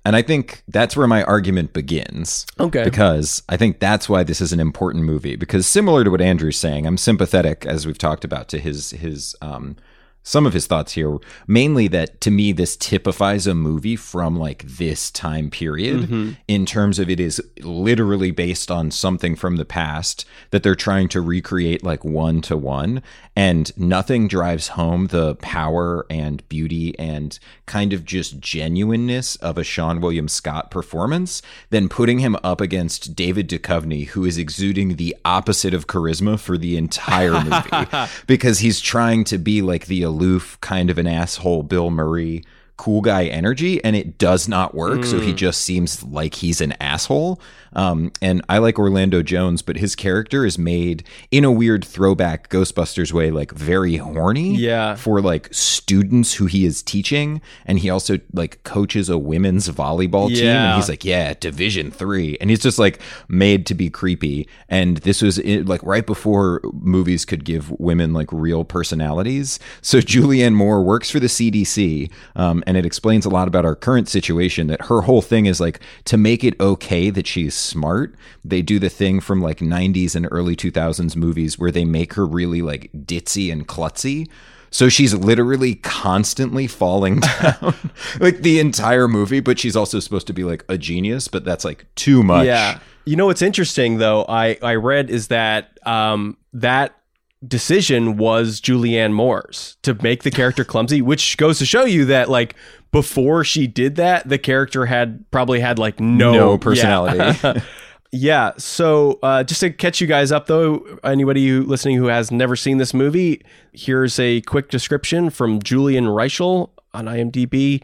And 0.04 0.16
I 0.16 0.22
think 0.22 0.62
that's 0.68 0.96
where 0.96 1.06
my 1.06 1.22
argument 1.24 1.74
begins. 1.74 2.46
Okay. 2.58 2.82
Because 2.82 3.42
I 3.48 3.56
think 3.58 3.78
that's 3.78 4.08
why 4.08 4.22
this 4.22 4.40
is 4.40 4.52
an 4.52 4.60
important 4.60 5.04
movie. 5.04 5.36
Because 5.36 5.66
similar 5.66 6.02
to 6.02 6.10
what 6.10 6.22
Andrew's 6.22 6.56
saying, 6.56 6.86
I'm 6.86 6.96
sympathetic, 6.96 7.66
as 7.66 7.86
we've 7.86 7.98
talked 7.98 8.24
about, 8.24 8.48
to 8.48 8.58
his 8.58 8.92
his 8.92 9.36
um 9.42 9.76
some 10.22 10.46
of 10.46 10.52
his 10.52 10.66
thoughts 10.66 10.92
here. 10.92 11.16
Mainly 11.46 11.88
that 11.88 12.20
to 12.22 12.30
me 12.30 12.52
this 12.52 12.76
typifies 12.76 13.46
a 13.46 13.54
movie 13.54 13.96
from 13.96 14.38
like 14.38 14.62
this 14.64 15.10
time 15.10 15.50
period 15.50 16.02
mm-hmm. 16.02 16.30
in 16.46 16.66
terms 16.66 16.98
of 16.98 17.08
it 17.08 17.18
is 17.18 17.42
literally 17.60 18.30
based 18.30 18.70
on 18.70 18.90
something 18.90 19.36
from 19.36 19.56
the 19.56 19.64
past 19.64 20.24
that 20.50 20.62
they're 20.62 20.74
trying 20.74 21.08
to 21.08 21.20
recreate 21.20 21.82
like 21.82 22.04
one 22.04 22.40
to 22.42 22.56
one. 22.56 23.02
And 23.34 23.76
nothing 23.78 24.26
drives 24.26 24.68
home 24.68 25.06
the 25.06 25.36
power 25.36 26.04
and 26.10 26.46
beauty 26.48 26.98
and 26.98 27.38
kind 27.66 27.92
of 27.92 28.04
just 28.04 28.40
genuineness 28.40 29.36
of 29.36 29.56
a 29.56 29.62
Seann 29.62 30.00
William 30.00 30.26
Scott 30.28 30.70
performance 30.70 31.40
than 31.70 31.88
putting 31.88 32.18
him 32.18 32.36
up 32.42 32.60
against 32.60 33.14
David 33.14 33.48
Duchovny, 33.48 34.08
who 34.08 34.24
is 34.24 34.38
exuding 34.38 34.96
the 34.96 35.16
opposite 35.24 35.72
of 35.72 35.86
charisma 35.86 36.38
for 36.38 36.58
the 36.58 36.76
entire 36.76 37.44
movie 37.44 37.86
because 38.26 38.58
he's 38.58 38.80
trying 38.80 39.24
to 39.24 39.38
be 39.38 39.62
like 39.62 39.86
the 39.86 40.02
aloof, 40.18 40.60
kind 40.60 40.90
of 40.90 40.98
an 40.98 41.06
asshole 41.06 41.62
Bill 41.62 41.90
Murray 41.90 42.42
cool 42.78 43.02
guy 43.02 43.26
energy 43.26 43.82
and 43.84 43.94
it 43.94 44.16
does 44.16 44.48
not 44.48 44.74
work. 44.74 45.04
So 45.04 45.20
he 45.20 45.34
just 45.34 45.60
seems 45.62 46.02
like 46.02 46.34
he's 46.36 46.60
an 46.62 46.72
asshole. 46.80 47.40
Um, 47.74 48.12
and 48.22 48.42
i 48.48 48.56
like 48.56 48.78
orlando 48.78 49.22
jones 49.22 49.60
but 49.60 49.76
his 49.76 49.94
character 49.94 50.46
is 50.46 50.58
made 50.58 51.04
in 51.30 51.44
a 51.44 51.52
weird 51.52 51.84
throwback 51.84 52.48
ghostbusters 52.48 53.12
way 53.12 53.30
like 53.30 53.52
very 53.52 53.96
horny 53.96 54.56
Yeah. 54.56 54.94
for 54.94 55.20
like 55.20 55.52
students 55.52 56.32
who 56.32 56.46
he 56.46 56.64
is 56.64 56.82
teaching. 56.82 57.42
And 57.66 57.78
he 57.78 57.90
also 57.90 58.18
like 58.32 58.62
coaches 58.64 59.10
a 59.10 59.18
women's 59.18 59.68
volleyball 59.68 60.28
team 60.28 60.46
Yeah. 60.46 60.68
and 60.72 60.76
he's 60.76 60.88
like 60.88 61.04
yeah 61.04 61.34
division 61.34 61.90
three. 61.90 62.38
And 62.40 62.48
he's 62.48 62.62
just 62.62 62.78
like 62.78 63.00
made 63.28 63.66
to 63.66 63.74
be 63.74 63.90
creepy. 63.90 64.48
And 64.70 64.96
this 64.98 65.20
was 65.20 65.38
it, 65.38 65.66
like 65.66 65.82
right 65.82 66.06
before 66.06 66.62
movies 66.72 67.26
could 67.26 67.44
give 67.44 67.70
women 67.78 68.14
like 68.14 68.32
real 68.32 68.64
personalities. 68.64 69.58
So 69.82 69.98
julianne 70.12 70.54
moore 70.54 70.82
works 70.82 71.10
for 71.10 71.20
the 71.20 71.26
cdc 71.26 72.10
um, 72.34 72.64
and 72.68 72.76
it 72.76 72.84
explains 72.84 73.24
a 73.24 73.30
lot 73.30 73.48
about 73.48 73.64
our 73.64 73.74
current 73.74 74.10
situation. 74.10 74.66
That 74.66 74.82
her 74.82 75.00
whole 75.00 75.22
thing 75.22 75.46
is 75.46 75.58
like 75.58 75.80
to 76.04 76.18
make 76.18 76.44
it 76.44 76.60
okay 76.60 77.08
that 77.08 77.26
she's 77.26 77.54
smart. 77.54 78.14
They 78.44 78.60
do 78.60 78.78
the 78.78 78.90
thing 78.90 79.20
from 79.20 79.40
like 79.40 79.60
'90s 79.60 80.14
and 80.14 80.28
early 80.30 80.54
2000s 80.54 81.16
movies 81.16 81.58
where 81.58 81.70
they 81.70 81.86
make 81.86 82.12
her 82.12 82.26
really 82.26 82.60
like 82.60 82.90
ditzy 82.92 83.50
and 83.50 83.66
klutzy. 83.66 84.28
So 84.70 84.90
she's 84.90 85.14
literally 85.14 85.76
constantly 85.76 86.66
falling 86.66 87.20
down, 87.40 87.74
like 88.20 88.42
the 88.42 88.60
entire 88.60 89.08
movie. 89.08 89.40
But 89.40 89.58
she's 89.58 89.74
also 89.74 89.98
supposed 89.98 90.26
to 90.26 90.34
be 90.34 90.44
like 90.44 90.62
a 90.68 90.76
genius, 90.76 91.26
but 91.26 91.46
that's 91.46 91.64
like 91.64 91.86
too 91.94 92.22
much. 92.22 92.44
Yeah. 92.44 92.80
You 93.06 93.16
know 93.16 93.24
what's 93.24 93.40
interesting 93.40 93.96
though, 93.96 94.26
I 94.28 94.58
I 94.60 94.74
read 94.74 95.08
is 95.08 95.28
that 95.28 95.78
um 95.86 96.36
that 96.52 96.97
decision 97.46 98.16
was 98.16 98.60
Julianne 98.60 99.12
Moore's 99.12 99.76
to 99.82 99.94
make 100.02 100.22
the 100.22 100.30
character 100.30 100.64
clumsy, 100.64 101.00
which 101.02 101.36
goes 101.36 101.58
to 101.58 101.66
show 101.66 101.84
you 101.84 102.04
that 102.06 102.28
like 102.28 102.54
before 102.90 103.44
she 103.44 103.66
did 103.66 103.96
that, 103.96 104.28
the 104.28 104.38
character 104.38 104.86
had 104.86 105.24
probably 105.30 105.60
had 105.60 105.78
like 105.78 106.00
no, 106.00 106.32
No 106.32 106.52
yeah. 106.52 106.58
personality. 106.58 107.60
Yeah. 108.10 108.52
So, 108.56 109.18
uh, 109.22 109.44
just 109.44 109.60
to 109.60 109.70
catch 109.70 110.00
you 110.00 110.06
guys 110.06 110.32
up, 110.32 110.46
though, 110.46 110.98
anybody 111.04 111.46
who 111.46 111.62
listening 111.62 111.96
who 111.96 112.06
has 112.06 112.30
never 112.30 112.56
seen 112.56 112.78
this 112.78 112.94
movie, 112.94 113.42
here's 113.72 114.18
a 114.18 114.40
quick 114.42 114.70
description 114.70 115.28
from 115.30 115.60
Julian 115.60 116.06
Reichel 116.06 116.70
on 116.94 117.04
IMDb. 117.04 117.82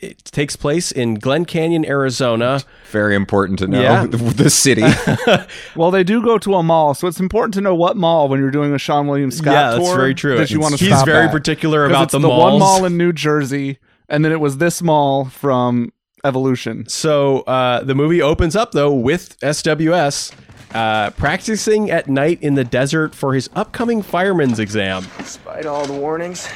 It 0.00 0.24
takes 0.24 0.54
place 0.56 0.92
in 0.92 1.14
Glen 1.14 1.44
Canyon, 1.46 1.84
Arizona. 1.86 2.62
Very 2.90 3.14
important 3.14 3.58
to 3.60 3.66
know 3.68 3.80
Yeah. 3.80 4.06
the, 4.10 4.16
the 4.18 4.50
city. 4.50 4.82
Well, 5.76 5.90
they 5.90 6.04
do 6.04 6.22
go 6.22 6.36
to 6.38 6.54
a 6.54 6.62
mall, 6.62 6.94
so 6.94 7.06
it's 7.08 7.20
important 7.20 7.54
to 7.54 7.60
know 7.60 7.74
what 7.74 7.96
mall 7.96 8.28
when 8.28 8.38
you're 8.40 8.50
doing 8.50 8.72
a 8.72 8.76
Seann 8.76 9.06
William 9.08 9.30
Scott 9.30 9.52
yeah, 9.52 9.70
tour. 9.70 9.78
that's 9.84 9.94
very 9.96 10.14
true. 10.14 10.36
That 10.38 10.50
you 10.50 10.60
want 10.60 10.76
to 10.76 10.84
He's 10.84 10.94
stop 10.94 11.06
very 11.06 11.26
at. 11.26 11.32
particular 11.32 11.86
'Cause 11.86 11.90
about 11.92 12.02
it's 12.04 12.12
the, 12.12 12.18
the 12.18 12.28
malls. 12.28 12.50
one 12.52 12.58
mall 12.60 12.84
in 12.84 12.96
New 12.96 13.12
Jersey, 13.12 13.78
and 14.08 14.24
then 14.24 14.30
it 14.32 14.40
was 14.40 14.58
this 14.58 14.82
mall 14.82 15.24
from 15.26 15.92
Evolution. 16.24 16.86
So 16.88 17.40
uh, 17.42 17.82
the 17.84 17.94
movie 17.94 18.22
opens 18.22 18.54
up 18.56 18.72
though 18.72 18.92
with 18.94 19.38
SWS 19.40 20.32
uh, 20.74 21.10
practicing 21.10 21.90
at 21.90 22.08
night 22.08 22.38
in 22.42 22.54
the 22.54 22.64
desert 22.64 23.14
for 23.14 23.34
his 23.34 23.48
upcoming 23.54 24.00
fireman's 24.02 24.58
exam. 24.58 25.06
Despite 25.18 25.66
all 25.66 25.84
the 25.86 25.92
warnings, 25.92 26.48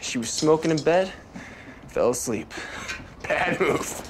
she 0.00 0.18
was 0.18 0.28
smoking 0.30 0.70
in 0.70 0.82
bed, 0.82 1.12
fell 1.92 2.10
asleep. 2.10 2.52
Bad 3.22 3.60
move. 3.60 4.08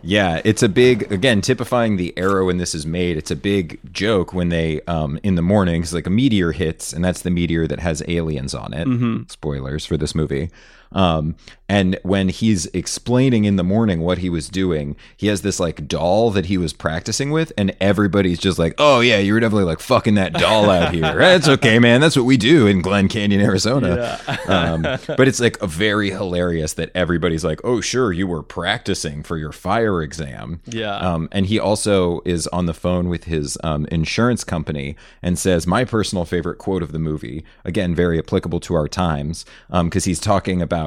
Yeah, 0.00 0.40
it's 0.44 0.62
a 0.62 0.68
big 0.68 1.10
again 1.12 1.40
typifying 1.40 1.96
the 1.96 2.14
era 2.16 2.44
when 2.44 2.56
this 2.58 2.74
is 2.74 2.86
made. 2.86 3.16
It's 3.16 3.30
a 3.32 3.36
big 3.36 3.80
joke 3.92 4.32
when 4.32 4.48
they 4.48 4.80
um 4.82 5.18
in 5.22 5.34
the 5.34 5.42
mornings 5.42 5.92
like 5.92 6.06
a 6.06 6.10
meteor 6.10 6.52
hits 6.52 6.92
and 6.92 7.04
that's 7.04 7.22
the 7.22 7.30
meteor 7.30 7.66
that 7.66 7.80
has 7.80 8.02
aliens 8.08 8.54
on 8.54 8.72
it. 8.72 9.30
Spoilers 9.30 9.84
for 9.84 9.96
this 9.96 10.14
movie. 10.14 10.50
Um 10.92 11.36
and 11.70 11.98
when 12.02 12.30
he's 12.30 12.64
explaining 12.66 13.44
in 13.44 13.56
the 13.56 13.62
morning 13.62 14.00
what 14.00 14.18
he 14.18 14.30
was 14.30 14.48
doing, 14.48 14.96
he 15.18 15.26
has 15.26 15.42
this 15.42 15.60
like 15.60 15.86
doll 15.86 16.30
that 16.30 16.46
he 16.46 16.56
was 16.56 16.72
practicing 16.72 17.30
with 17.30 17.52
and 17.58 17.76
everybody's 17.78 18.38
just 18.38 18.58
like, 18.58 18.74
"Oh 18.78 19.00
yeah, 19.00 19.18
you 19.18 19.34
were 19.34 19.40
definitely 19.40 19.64
like 19.66 19.80
fucking 19.80 20.14
that 20.14 20.32
doll 20.32 20.70
out 20.70 20.94
here." 20.94 21.14
That's 21.18 21.46
okay, 21.46 21.78
man. 21.78 22.00
That's 22.00 22.16
what 22.16 22.24
we 22.24 22.38
do 22.38 22.66
in 22.66 22.80
Glen 22.80 23.08
Canyon, 23.08 23.42
Arizona. 23.42 24.18
um, 24.46 24.80
but 25.06 25.28
it's 25.28 25.40
like 25.40 25.60
a 25.60 25.66
very 25.66 26.10
hilarious 26.10 26.72
that 26.74 26.90
everybody's 26.94 27.44
like, 27.44 27.60
"Oh, 27.64 27.82
sure, 27.82 28.12
you 28.12 28.26
were 28.26 28.42
practicing 28.42 29.22
for 29.22 29.36
your 29.36 29.52
fire 29.52 30.00
exam." 30.02 30.60
Yeah. 30.64 30.96
Um, 30.96 31.28
and 31.32 31.44
he 31.44 31.58
also 31.58 32.22
is 32.24 32.46
on 32.46 32.64
the 32.64 32.74
phone 32.74 33.10
with 33.10 33.24
his 33.24 33.58
um, 33.62 33.84
insurance 33.90 34.42
company 34.42 34.96
and 35.22 35.38
says, 35.38 35.66
"My 35.66 35.84
personal 35.84 36.24
favorite 36.24 36.56
quote 36.56 36.82
of 36.82 36.92
the 36.92 36.98
movie, 36.98 37.44
again, 37.66 37.94
very 37.94 38.18
applicable 38.18 38.60
to 38.60 38.74
our 38.74 38.88
times, 38.88 39.44
because 39.70 40.06
he's 40.06 40.18
talking 40.20 40.62
about." 40.62 40.77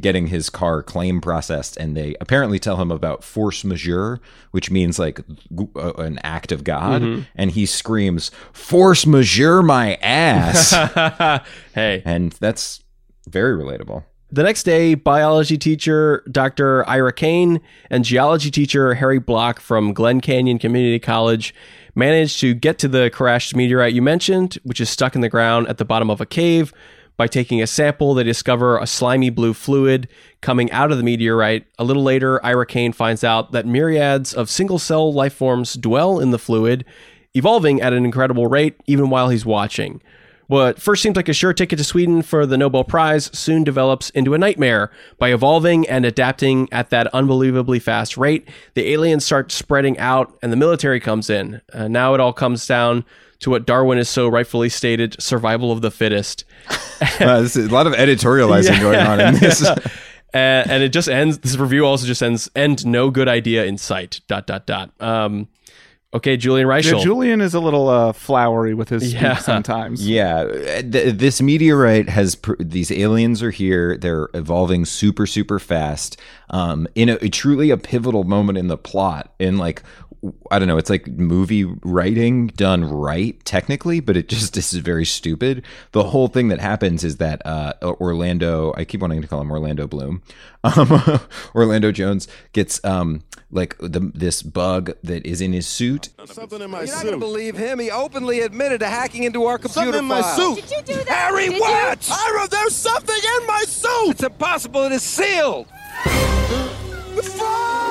Getting 0.00 0.26
his 0.26 0.50
car 0.50 0.82
claim 0.82 1.20
processed 1.22 1.76
and 1.78 1.96
they 1.96 2.14
apparently 2.20 2.58
tell 2.58 2.76
him 2.76 2.90
about 2.90 3.24
force 3.24 3.64
majeure 3.64 4.20
which 4.50 4.70
means 4.70 4.98
like 4.98 5.20
uh, 5.76 5.92
an 5.94 6.18
act 6.22 6.52
of 6.52 6.64
god 6.64 7.02
and 7.34 7.50
he 7.52 7.64
screams 7.64 8.30
force 8.52 9.06
majeure 9.06 9.62
my 9.62 9.94
ass 10.02 10.72
hey, 11.74 12.02
and 12.04 12.32
that's 12.32 12.82
very 13.26 13.56
relatable 13.56 14.04
The 14.32 14.42
next 14.44 14.62
day, 14.62 14.94
biology 14.94 15.58
teacher 15.58 16.22
Dr. 16.30 16.88
Ira 16.88 17.12
Kane 17.12 17.60
and 17.90 18.04
geology 18.04 18.50
teacher 18.50 18.94
Harry 18.94 19.18
Block 19.18 19.58
from 19.60 19.92
Glen 19.92 20.20
Canyon 20.20 20.58
Community 20.58 21.00
College 21.00 21.52
managed 21.96 22.38
to 22.40 22.54
get 22.54 22.78
to 22.78 22.88
the 22.88 23.10
crashed 23.10 23.56
meteorite 23.56 23.92
you 23.92 24.02
mentioned, 24.02 24.58
which 24.62 24.80
is 24.80 24.88
stuck 24.88 25.14
in 25.16 25.20
the 25.20 25.28
ground 25.28 25.66
at 25.68 25.78
the 25.78 25.84
bottom 25.84 26.10
of 26.10 26.20
a 26.20 26.26
cave. 26.26 26.72
By 27.20 27.26
taking 27.26 27.60
a 27.60 27.66
sample, 27.66 28.14
they 28.14 28.22
discover 28.22 28.78
a 28.78 28.86
slimy 28.86 29.28
blue 29.28 29.52
fluid 29.52 30.08
coming 30.40 30.72
out 30.72 30.90
of 30.90 30.96
the 30.96 31.04
meteorite. 31.04 31.66
A 31.78 31.84
little 31.84 32.02
later, 32.02 32.42
Ira 32.42 32.64
Kane 32.64 32.94
finds 32.94 33.22
out 33.22 33.52
that 33.52 33.66
myriads 33.66 34.32
of 34.32 34.48
single 34.48 34.78
cell 34.78 35.12
life 35.12 35.34
forms 35.34 35.74
dwell 35.74 36.18
in 36.18 36.30
the 36.30 36.38
fluid, 36.38 36.82
evolving 37.34 37.82
at 37.82 37.92
an 37.92 38.06
incredible 38.06 38.46
rate 38.46 38.76
even 38.86 39.10
while 39.10 39.28
he's 39.28 39.44
watching. 39.44 40.00
What 40.46 40.80
first 40.80 41.02
seemed 41.02 41.14
like 41.14 41.28
a 41.28 41.34
sure 41.34 41.52
ticket 41.52 41.76
to 41.76 41.84
Sweden 41.84 42.22
for 42.22 42.46
the 42.46 42.56
Nobel 42.56 42.84
Prize 42.84 43.30
soon 43.38 43.64
develops 43.64 44.08
into 44.08 44.32
a 44.32 44.38
nightmare. 44.38 44.90
By 45.18 45.30
evolving 45.30 45.86
and 45.90 46.06
adapting 46.06 46.68
at 46.72 46.88
that 46.88 47.06
unbelievably 47.08 47.80
fast 47.80 48.16
rate, 48.16 48.48
the 48.72 48.90
aliens 48.92 49.26
start 49.26 49.52
spreading 49.52 49.98
out 49.98 50.38
and 50.42 50.50
the 50.50 50.56
military 50.56 51.00
comes 51.00 51.28
in. 51.28 51.60
Uh, 51.70 51.86
now 51.86 52.14
it 52.14 52.20
all 52.20 52.32
comes 52.32 52.66
down 52.66 53.04
to 53.40 53.50
what 53.50 53.66
Darwin 53.66 53.98
has 53.98 54.08
so 54.08 54.28
rightfully 54.28 54.68
stated 54.68 55.20
survival 55.20 55.72
of 55.72 55.80
the 55.82 55.90
fittest. 55.90 56.44
Uh, 57.18 57.48
a 57.56 57.60
lot 57.68 57.86
of 57.86 57.94
editorializing 57.94 58.72
Yeah. 58.74 58.80
going 58.80 58.98
on 58.98 59.20
in 59.20 59.34
this 59.40 59.66
and, 60.34 60.70
and 60.70 60.82
it 60.82 60.90
just 60.90 61.08
ends. 61.08 61.38
This 61.38 61.56
review 61.56 61.86
also 61.86 62.06
just 62.06 62.22
ends. 62.22 62.50
End 62.54 62.84
no 62.84 63.08
good 63.10 63.26
idea 63.26 63.64
in 63.64 63.78
sight. 63.78 64.20
Dot 64.28 64.46
dot 64.46 64.66
dot. 64.66 64.90
Um, 65.00 65.48
okay, 66.12 66.36
Julian 66.36 66.68
Yeah, 66.68 66.74
Reichel. 66.74 67.02
Julian 67.02 67.40
is 67.40 67.54
a 67.54 67.60
little 67.60 67.88
uh, 67.88 68.12
flowery 68.12 68.74
with 68.74 68.90
his 68.90 69.14
Yeah. 69.14 69.32
speech 69.34 69.44
sometimes. 69.46 70.06
Yeah, 70.06 70.44
th- 70.82 71.14
this 71.16 71.40
meteorite 71.40 72.10
has 72.10 72.34
pr- 72.34 72.52
these 72.60 72.90
aliens 72.92 73.42
are 73.42 73.50
here. 73.50 73.96
They're 73.96 74.28
evolving 74.34 74.84
super 74.84 75.26
super 75.26 75.58
fast. 75.58 76.18
Um, 76.50 76.86
in 76.94 77.08
a, 77.08 77.16
truly 77.30 77.70
a 77.70 77.78
pivotal 77.78 78.24
moment 78.24 78.58
in 78.58 78.68
the 78.68 78.76
plot. 78.76 79.32
In 79.38 79.56
like, 79.56 79.82
I 80.50 80.58
don't 80.58 80.68
know, 80.68 80.76
it's 80.76 80.90
like 80.90 81.06
movie 81.08 81.64
writing 81.64 82.48
done 82.48 82.84
right 82.84 83.42
technically, 83.44 84.00
but 84.00 84.16
it 84.16 84.28
just 84.28 84.52
this 84.54 84.72
is 84.74 84.80
very 84.80 85.04
stupid. 85.06 85.64
The 85.92 86.04
whole 86.04 86.28
thing 86.28 86.48
that 86.48 86.60
happens 86.60 87.04
is 87.04 87.16
that 87.16 87.40
uh, 87.46 87.72
Orlando, 87.82 88.74
I 88.76 88.84
keep 88.84 89.00
wanting 89.00 89.22
to 89.22 89.28
call 89.28 89.40
him 89.40 89.50
Orlando 89.50 89.86
Bloom, 89.86 90.22
um, 90.64 91.20
Orlando 91.54 91.90
Jones 91.90 92.28
gets 92.52 92.84
um, 92.84 93.22
like 93.50 93.76
the, 93.78 94.12
this 94.14 94.42
bug 94.42 94.92
that 95.02 95.24
is 95.24 95.40
in 95.40 95.52
his 95.54 95.66
suit, 95.66 96.10
Something 96.26 96.60
in 96.60 96.70
my 96.70 96.80
You're 96.80 96.88
not 96.88 96.96
suit. 96.96 97.02
going 97.08 97.14
to 97.20 97.26
believe 97.26 97.56
him. 97.56 97.78
He 97.78 97.90
openly 97.90 98.40
admitted 98.40 98.80
to 98.80 98.86
hacking 98.88 99.24
into 99.24 99.44
our 99.46 99.56
computer 99.56 99.86
Something 99.86 99.98
in 100.00 100.04
my 100.04 100.20
files. 100.20 100.36
suit. 100.58 100.68
Did 100.68 100.70
you 100.70 100.96
do 100.96 101.04
that? 101.04 101.08
Harry, 101.08 101.46
Did 101.46 101.54
you? 101.54 101.60
what? 101.60 102.10
Ira, 102.10 102.46
there's 102.48 102.76
something 102.76 103.16
in 103.40 103.46
my 103.46 103.64
suit. 103.66 104.10
It's 104.10 104.22
impossible. 104.22 104.82
It 104.84 104.92
is 104.92 105.02
sealed. 105.02 105.66
Fly! 107.22 107.89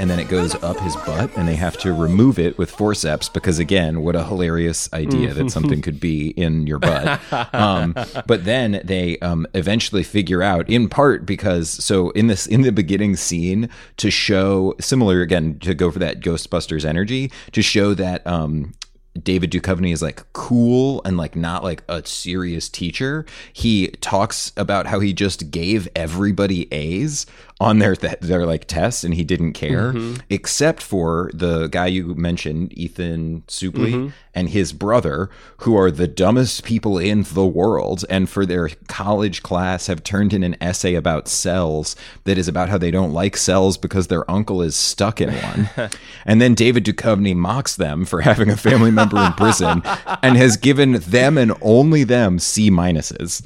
And 0.00 0.08
then 0.08 0.18
it 0.18 0.28
goes 0.28 0.54
up 0.62 0.78
his 0.78 0.96
butt 0.96 1.30
and 1.36 1.46
they 1.46 1.56
have 1.56 1.76
to 1.76 1.92
remove 1.92 2.38
it 2.38 2.56
with 2.56 2.70
forceps 2.70 3.28
because 3.28 3.58
again 3.58 4.00
what 4.00 4.16
a 4.16 4.24
hilarious 4.24 4.90
idea 4.94 5.34
that 5.34 5.50
something 5.50 5.82
could 5.82 6.00
be 6.00 6.28
in 6.30 6.66
your 6.66 6.78
butt. 6.78 7.20
Um, 7.52 7.94
but 8.26 8.44
then 8.44 8.80
they 8.84 9.18
um, 9.18 9.46
eventually 9.52 10.02
figure 10.02 10.42
out 10.42 10.68
in 10.70 10.88
part 10.88 11.26
because 11.26 11.68
so 11.68 12.10
in 12.10 12.28
this 12.28 12.46
in 12.46 12.62
the 12.62 12.72
beginning 12.72 13.16
scene 13.16 13.68
to 13.98 14.10
show 14.10 14.74
similar 14.80 15.20
again 15.20 15.58
to 15.58 15.74
go 15.74 15.90
for 15.90 15.98
that 15.98 16.20
ghostbusters 16.20 16.84
energy 16.84 17.30
to 17.52 17.60
show 17.60 17.92
that 17.92 18.26
um, 18.26 18.72
David 19.20 19.50
Duchovny 19.50 19.92
is 19.92 20.02
like 20.02 20.24
cool 20.32 21.02
and 21.04 21.16
like 21.16 21.34
not 21.34 21.64
like 21.64 21.82
a 21.88 22.04
serious 22.06 22.68
teacher. 22.68 23.26
He 23.52 23.88
talks 24.00 24.52
about 24.56 24.86
how 24.86 25.00
he 25.00 25.12
just 25.12 25.50
gave 25.50 25.88
everybody 25.96 26.72
A's 26.72 27.26
on 27.60 27.78
their 27.78 27.94
th- 27.94 28.18
their 28.20 28.46
like 28.46 28.64
tests 28.64 29.04
and 29.04 29.14
he 29.14 29.22
didn't 29.22 29.52
care 29.52 29.92
mm-hmm. 29.92 30.16
except 30.30 30.82
for 30.82 31.30
the 31.34 31.66
guy 31.66 31.86
you 31.86 32.14
mentioned 32.14 32.72
Ethan 32.76 33.42
Suplee 33.48 33.92
mm-hmm. 33.92 34.08
and 34.34 34.48
his 34.48 34.72
brother 34.72 35.28
who 35.58 35.76
are 35.76 35.90
the 35.90 36.08
dumbest 36.08 36.64
people 36.64 36.96
in 36.98 37.22
the 37.34 37.46
world 37.46 38.02
and 38.08 38.30
for 38.30 38.46
their 38.46 38.70
college 38.88 39.42
class 39.42 39.88
have 39.88 40.02
turned 40.02 40.32
in 40.32 40.42
an 40.42 40.56
essay 40.58 40.94
about 40.94 41.28
cells 41.28 41.96
that 42.24 42.38
is 42.38 42.48
about 42.48 42.70
how 42.70 42.78
they 42.78 42.90
don't 42.90 43.12
like 43.12 43.36
cells 43.36 43.76
because 43.76 44.06
their 44.06 44.28
uncle 44.30 44.62
is 44.62 44.74
stuck 44.74 45.20
in 45.20 45.30
one. 45.30 45.68
and 46.24 46.40
then 46.40 46.54
David 46.54 46.86
Duchovny 46.86 47.36
mocks 47.36 47.76
them 47.76 48.06
for 48.06 48.22
having 48.22 48.48
a 48.48 48.56
family 48.56 48.90
member 49.00 49.24
in 49.24 49.32
prison 49.32 49.82
and 50.22 50.36
has 50.36 50.56
given 50.56 50.92
them 50.92 51.38
and 51.38 51.52
only 51.60 52.04
them 52.04 52.38
C 52.38 52.70
minuses. 52.70 53.42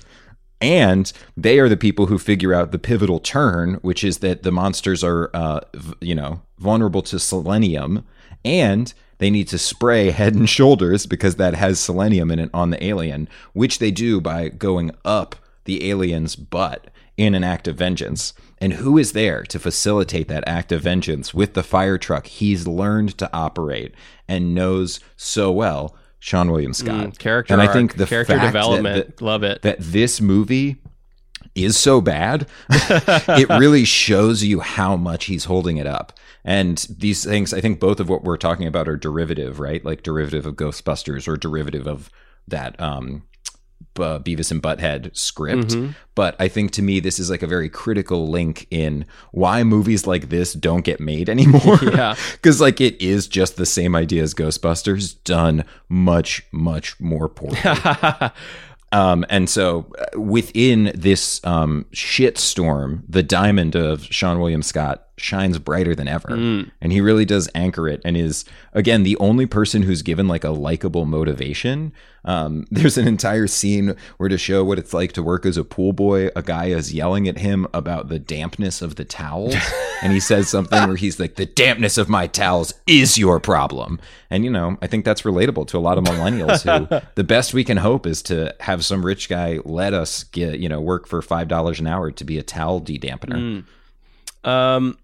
And 0.61 1.13
they 1.37 1.59
are 1.59 1.69
the 1.69 1.77
people 1.77 2.07
who 2.07 2.19
figure 2.19 2.55
out 2.55 2.73
the 2.73 2.79
pivotal 2.79 3.21
turn, 3.21 3.75
which 3.83 4.03
is 4.03 4.19
that 4.19 4.45
the 4.45 4.53
monsters 4.53 5.05
are, 5.05 5.31
uh, 5.35 5.61
you 6.01 6.15
know, 6.15 6.41
vulnerable 6.59 7.03
to 7.03 7.19
selenium, 7.19 8.07
and 8.45 8.95
they 9.19 9.31
need 9.31 9.49
to 9.49 9.59
spray 9.59 10.11
Head 10.11 10.35
and 10.35 10.49
Shoulders 10.49 11.07
because 11.07 11.37
that 11.37 11.55
has 11.55 11.81
selenium 11.81 12.31
in 12.31 12.39
it 12.39 12.51
on 12.55 12.71
the 12.71 12.83
alien, 12.83 13.29
which 13.53 13.79
they 13.79 13.91
do 13.91 14.21
by 14.21 14.49
going 14.49 14.91
up 15.05 15.37
the 15.65 15.91
aliens' 15.91 16.37
butt 16.37 16.89
in 17.17 17.35
an 17.35 17.45
act 17.45 17.69
of 17.69 17.77
vengeance. 17.77 18.33
And 18.65 18.73
who 18.73 18.97
is 18.97 19.13
there 19.13 19.43
to 19.43 19.59
facilitate 19.59 20.27
that 20.29 20.43
act 20.47 20.73
of 20.73 20.81
vengeance 20.81 21.35
with 21.35 21.53
the 21.53 21.63
fire 21.63 21.99
truck 21.99 22.27
he's 22.27 22.67
learned 22.67 23.19
to 23.19 23.29
operate 23.31 23.93
and 24.27 24.55
knows 24.55 25.01
so 25.19 25.53
well? 25.53 25.95
Seann 26.19 26.51
William 26.51 26.73
Scott. 26.73 27.09
Mm, 27.09 27.19
character 27.19 27.53
and 27.53 27.61
I 27.61 27.67
arc, 27.67 27.75
think 27.75 27.97
the 27.99 28.07
character 28.07 28.33
fact 28.33 28.41
that- 28.43 28.47
development, 28.59 29.19
that- 29.19 29.23
love 29.23 29.43
it. 29.43 29.61
that 29.61 29.77
this 29.81 30.19
movie 30.19 30.77
is 31.55 31.77
so 31.77 32.01
bad, 32.01 32.47
it 32.71 33.51
really 33.51 33.85
shows 33.85 34.43
you 34.43 34.61
how 34.61 34.97
much 34.97 35.27
he's 35.27 35.45
holding 35.45 35.77
it 35.77 35.87
up. 35.87 36.15
And 36.43 36.79
these 36.89 37.23
things, 37.23 37.53
I 37.53 37.61
think 37.61 37.79
both 37.81 38.01
of 38.01 38.09
what 38.09 38.25
we're 38.25 38.39
talking 38.39 38.67
about 38.67 38.89
are 38.89 38.97
derivative, 38.97 39.61
right? 39.61 39.85
Like 39.85 40.03
derivative 40.03 40.47
of 40.47 40.55
Ghostbusters 40.55 41.29
or 41.29 41.37
derivative 41.37 41.87
of 41.87 42.09
that 42.49 42.81
um, 42.81 43.25
B- 43.95 44.03
Beavis 44.03 44.51
and 44.51 44.63
Butthead 44.63 45.17
script. 45.17 45.69
Mm-hmm. 45.69 45.93
But 46.15 46.37
I 46.41 46.49
think 46.49 46.73
to 46.73 46.83
me, 46.83 47.01
this 47.01 47.19
is 47.19 47.31
like 47.31 47.43
a 47.43 47.47
very 47.47 47.69
critical 47.69 48.29
link 48.29 48.67
in 48.71 49.07
why 49.33 49.63
movies 49.63 50.07
like 50.07 50.29
this 50.29 50.53
don't 50.53 50.85
get 50.85 51.01
made 51.01 51.29
anymore. 51.31 51.79
Yeah. 51.83 52.17
Because 52.33 52.61
like 52.61 52.81
it 52.81 53.01
is 53.01 53.29
just 53.29 53.57
the 53.57 53.67
same 53.67 53.95
idea 53.95 54.23
as 54.23 54.35
Ghostbusters 54.35 55.23
done 55.25 55.65
much, 55.89 56.43
much 56.51 56.99
more 57.01 57.29
poorly. 57.29 57.59
Um, 58.93 59.27
and 59.29 59.51
so 59.51 59.93
uh, 59.99 60.21
within 60.21 60.93
this 60.95 61.45
um, 61.45 61.85
shitstorm, 61.93 63.03
the 63.09 63.25
diamond 63.25 63.75
of 63.75 64.03
Seann 64.03 64.39
William 64.39 64.63
Scott 64.63 65.04
shines 65.17 65.59
brighter 65.59 65.95
than 65.95 66.09
ever. 66.09 66.35
And 66.81 66.93
he 66.93 67.01
really 67.01 67.25
does 67.25 67.49
anchor 67.55 67.89
it 67.89 68.01
and 68.05 68.17
is, 68.17 68.45
again, 68.73 69.05
the 69.05 69.17
only 69.19 69.47
person 69.47 69.83
who's 69.83 70.03
given 70.03 70.27
like 70.27 70.43
a 70.45 70.51
likable 70.51 71.05
motivation. 71.05 71.93
Um, 72.25 72.67
there's 72.71 72.99
an 72.99 73.07
entire 73.07 73.47
scene 73.47 73.95
where 74.17 74.29
to 74.29 74.39
show 74.39 74.65
what 74.65 74.79
it's 74.79 74.93
like 74.93 75.13
to 75.13 75.23
work 75.23 75.47
as 75.47 75.57
a 75.57 75.65
pool 75.65 75.93
boy, 75.93 76.31
a 76.35 76.43
guy 76.43 76.67
is 76.67 76.93
yelling 76.93 77.29
at 77.29 77.39
him 77.39 77.67
about 77.73 78.09
the 78.09 78.19
dampness 78.19 78.83
of 78.83 78.97
the 78.97 79.05
towels. 79.05 79.55
and 80.03 80.13
he 80.13 80.21
says 80.21 80.49
something 80.49 80.87
where 80.89 80.97
he's 80.97 81.21
like, 81.21 81.37
the 81.37 81.47
dampness 81.47 81.97
of 81.97 82.09
my 82.09 82.27
towels 82.27 82.75
is 82.87 83.17
your 83.17 83.39
problem. 83.39 84.01
And, 84.31 84.45
you 84.45 84.51
know, 84.51 84.79
I 84.83 84.89
think 84.89 85.05
that's 85.05 85.23
relatable 85.23 85.69
to 85.69 85.79
a 85.79 85.81
lot 85.81 85.97
of 85.97 86.05
millennials 86.05 86.63
who 86.63 87.07
the 87.15 87.25
best 87.25 87.55
we 87.55 87.63
can 87.63 87.77
hope 87.77 88.05
is 88.05 88.21
to 88.23 88.55
have 88.61 88.85
some 88.85 89.07
rich 89.07 89.29
guy 89.29 89.61
let 89.65 89.95
us 89.95 90.25
get, 90.25 90.59
you 90.59 90.69
know, 90.69 90.81
work 90.81 91.07
for 91.07 91.23
$5 91.23 91.79
an 91.79 91.87
hour 91.87 92.11
to 92.11 92.25
be 92.25 92.37
a 92.39 92.43
towel 92.43 92.81
de-dampener. 92.81 93.65
um, 94.45 94.99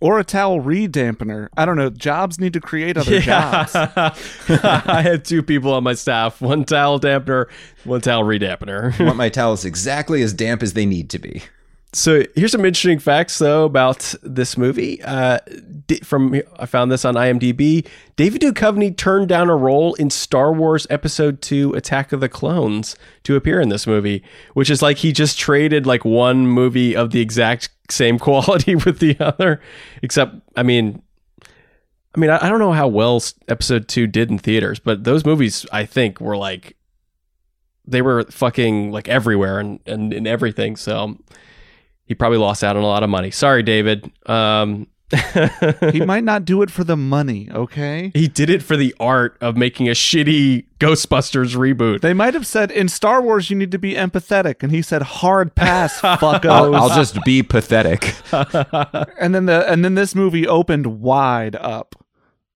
Or 0.00 0.18
a 0.18 0.24
towel 0.24 0.60
re-dampener. 0.60 1.48
I 1.58 1.66
don't 1.66 1.76
know. 1.76 1.90
Jobs 1.90 2.40
need 2.40 2.54
to 2.54 2.60
create 2.60 2.96
other 2.96 3.20
jobs. 3.20 3.72
I 3.76 5.02
had 5.02 5.26
two 5.26 5.42
people 5.42 5.74
on 5.74 5.84
my 5.84 5.92
staff: 5.92 6.40
one 6.40 6.64
towel 6.64 6.98
dampener, 6.98 7.50
one 7.84 8.00
towel 8.00 8.24
redampener. 8.24 8.98
I 8.98 9.04
want 9.04 9.16
my 9.16 9.28
towels 9.28 9.64
exactly 9.66 10.22
as 10.22 10.32
damp 10.32 10.62
as 10.62 10.72
they 10.72 10.86
need 10.86 11.10
to 11.10 11.18
be. 11.18 11.42
So 11.92 12.22
here's 12.36 12.52
some 12.52 12.64
interesting 12.64 13.00
facts 13.00 13.38
though 13.38 13.64
about 13.64 14.14
this 14.22 14.56
movie. 14.56 15.02
Uh, 15.02 15.38
from 16.04 16.40
I 16.56 16.66
found 16.66 16.92
this 16.92 17.04
on 17.04 17.14
IMDb. 17.14 17.86
David 18.14 18.42
Duchovny 18.42 18.96
turned 18.96 19.28
down 19.28 19.50
a 19.50 19.56
role 19.56 19.94
in 19.94 20.08
Star 20.08 20.52
Wars 20.52 20.86
Episode 20.88 21.42
Two: 21.42 21.72
Attack 21.74 22.12
of 22.12 22.20
the 22.20 22.28
Clones 22.28 22.94
to 23.24 23.34
appear 23.34 23.60
in 23.60 23.70
this 23.70 23.88
movie, 23.88 24.22
which 24.54 24.70
is 24.70 24.82
like 24.82 24.98
he 24.98 25.10
just 25.10 25.36
traded 25.38 25.84
like 25.84 26.04
one 26.04 26.46
movie 26.46 26.94
of 26.94 27.10
the 27.10 27.20
exact 27.20 27.70
same 27.90 28.18
quality 28.20 28.76
with 28.76 29.00
the 29.00 29.16
other. 29.18 29.60
Except, 30.00 30.36
I 30.56 30.62
mean, 30.62 31.02
I 32.14 32.20
mean, 32.20 32.30
I, 32.30 32.46
I 32.46 32.48
don't 32.48 32.60
know 32.60 32.72
how 32.72 32.86
well 32.86 33.20
Episode 33.48 33.88
Two 33.88 34.06
did 34.06 34.30
in 34.30 34.38
theaters, 34.38 34.78
but 34.78 35.02
those 35.02 35.24
movies 35.24 35.66
I 35.72 35.86
think 35.86 36.20
were 36.20 36.36
like 36.36 36.76
they 37.84 38.00
were 38.00 38.22
fucking 38.30 38.92
like 38.92 39.08
everywhere 39.08 39.58
and 39.58 39.80
and, 39.86 40.12
and 40.12 40.28
everything. 40.28 40.76
So 40.76 41.18
he 42.10 42.14
probably 42.16 42.38
lost 42.38 42.64
out 42.64 42.76
on 42.76 42.82
a 42.82 42.86
lot 42.88 43.04
of 43.04 43.08
money. 43.08 43.30
Sorry, 43.30 43.62
David. 43.62 44.10
Um, 44.26 44.88
he 45.92 46.00
might 46.04 46.24
not 46.24 46.44
do 46.44 46.60
it 46.60 46.68
for 46.68 46.82
the 46.82 46.96
money, 46.96 47.48
okay? 47.52 48.10
he 48.14 48.26
did 48.26 48.50
it 48.50 48.64
for 48.64 48.76
the 48.76 48.92
art 48.98 49.38
of 49.40 49.56
making 49.56 49.86
a 49.88 49.92
shitty 49.92 50.64
Ghostbusters 50.80 51.54
reboot. 51.54 52.00
They 52.00 52.12
might 52.12 52.34
have 52.34 52.48
said 52.48 52.72
in 52.72 52.88
Star 52.88 53.22
Wars 53.22 53.48
you 53.48 53.54
need 53.54 53.70
to 53.70 53.78
be 53.78 53.94
empathetic, 53.94 54.64
and 54.64 54.72
he 54.72 54.82
said 54.82 55.02
hard 55.02 55.54
pass, 55.54 56.00
fuckos. 56.00 56.46
I'll, 56.46 56.74
I'll 56.74 56.96
just 56.96 57.16
be 57.24 57.44
pathetic. 57.44 58.12
and 58.32 59.32
then 59.32 59.46
the 59.46 59.64
and 59.70 59.84
then 59.84 59.94
this 59.94 60.16
movie 60.16 60.48
opened 60.48 61.00
wide 61.00 61.54
up, 61.54 61.94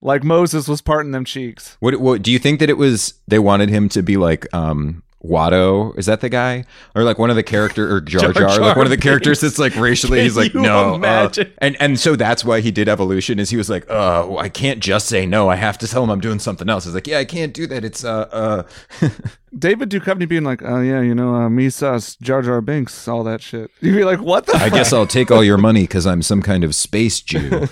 like 0.02 0.24
Moses 0.24 0.66
was 0.66 0.82
parting 0.82 1.12
them 1.12 1.24
cheeks. 1.24 1.76
What, 1.78 2.00
what 2.00 2.22
do 2.22 2.32
you 2.32 2.40
think 2.40 2.58
that 2.58 2.68
it 2.68 2.76
was? 2.76 3.14
They 3.28 3.38
wanted 3.38 3.68
him 3.68 3.88
to 3.90 4.02
be 4.02 4.16
like 4.16 4.52
um 4.52 5.04
Watto. 5.24 5.96
Is 5.98 6.06
that 6.06 6.20
the 6.20 6.28
guy, 6.28 6.64
or 6.94 7.02
like 7.02 7.18
one 7.18 7.30
of 7.30 7.36
the 7.36 7.42
character 7.42 7.94
or 7.94 8.00
Jar 8.00 8.20
Jar 8.20 8.32
Jar, 8.34 8.48
Jar 8.48 8.60
like 8.60 8.76
one 8.76 8.86
of 8.86 8.90
the 8.90 8.98
characters 8.98 9.40
that's 9.40 9.58
like 9.58 9.74
racially? 9.76 10.20
He's 10.20 10.36
like 10.36 10.54
no, 10.54 11.02
uh," 11.02 11.32
and 11.58 11.76
and 11.80 11.98
so 11.98 12.16
that's 12.16 12.44
why 12.44 12.60
he 12.60 12.70
did 12.70 12.88
evolution. 12.88 13.38
Is 13.38 13.50
he 13.50 13.56
was 13.56 13.70
like, 13.70 13.86
oh, 13.88 14.36
I 14.38 14.48
can't 14.48 14.80
just 14.80 15.06
say 15.06 15.24
no. 15.26 15.48
I 15.48 15.56
have 15.56 15.78
to 15.78 15.88
tell 15.88 16.04
him 16.04 16.10
I'm 16.10 16.20
doing 16.20 16.38
something 16.38 16.68
else. 16.68 16.84
He's 16.84 16.94
like, 16.94 17.06
yeah, 17.06 17.18
I 17.18 17.24
can't 17.24 17.54
do 17.54 17.66
that. 17.66 17.84
It's 17.84 18.04
uh 18.04 18.66
uh. 19.00 19.08
David 19.56 19.88
Duchovny 19.88 20.28
being 20.28 20.42
like, 20.42 20.62
"Oh 20.64 20.80
yeah, 20.80 21.00
you 21.00 21.14
know, 21.14 21.32
uh, 21.32 21.48
me 21.48 21.70
Jar 21.70 22.42
Jar 22.42 22.60
Binks, 22.60 23.06
all 23.06 23.22
that 23.22 23.40
shit." 23.40 23.70
You'd 23.80 23.94
be 23.94 24.04
like, 24.04 24.20
"What 24.20 24.46
the?" 24.46 24.56
I 24.56 24.68
guess 24.68 24.92
I'll 24.92 25.06
take 25.06 25.30
all 25.30 25.44
your 25.44 25.58
money 25.58 25.82
because 25.82 26.08
I'm 26.08 26.22
some 26.22 26.42
kind 26.42 26.64
of 26.64 26.74
space 26.74 27.20
Jew, 27.20 27.68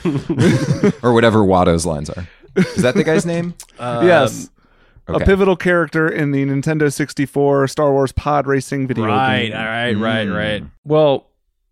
or 1.03 1.13
whatever 1.13 1.41
Watto's 1.41 1.85
lines 1.85 2.09
are. 2.09 2.29
Is 2.55 2.83
that 2.83 2.95
the 2.95 3.03
guy's 3.03 3.27
name? 3.27 3.55
yes, 3.81 4.49
okay. 5.09 5.23
a 5.23 5.27
pivotal 5.27 5.57
character 5.57 6.09
in 6.09 6.31
the 6.33 6.45
Nintendo 6.45 6.93
64 6.93 7.69
Star 7.69 7.93
Wars 7.93 8.13
pod 8.13 8.47
racing 8.47 8.87
video 8.87 9.07
Right, 9.07 9.49
game. 9.49 9.57
all 9.57 9.65
right, 9.65 9.93
right, 9.93 10.25
right. 10.29 10.65
Well, 10.85 11.29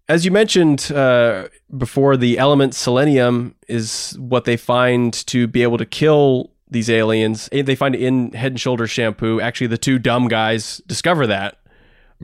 as 0.08 0.24
you 0.24 0.30
mentioned 0.30 0.90
uh, 0.92 1.48
before, 1.76 2.16
the 2.16 2.38
element 2.38 2.74
selenium 2.74 3.54
is 3.68 4.16
what 4.18 4.44
they 4.44 4.56
find 4.56 5.12
to 5.28 5.46
be 5.46 5.62
able 5.62 5.78
to 5.78 5.86
kill 5.86 6.50
these 6.68 6.90
aliens. 6.90 7.48
They 7.52 7.74
find 7.76 7.94
it 7.94 8.02
in 8.02 8.32
Head 8.32 8.52
and 8.52 8.60
Shoulders 8.60 8.90
shampoo. 8.90 9.40
Actually, 9.40 9.68
the 9.68 9.78
two 9.78 9.98
dumb 9.98 10.26
guys 10.28 10.78
discover 10.86 11.26
that. 11.28 11.58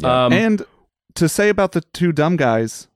Um, 0.02 0.32
and 0.32 0.66
to 1.14 1.28
say 1.28 1.48
about 1.48 1.72
the 1.72 1.80
two 1.80 2.12
dumb 2.12 2.36
guys, 2.36 2.88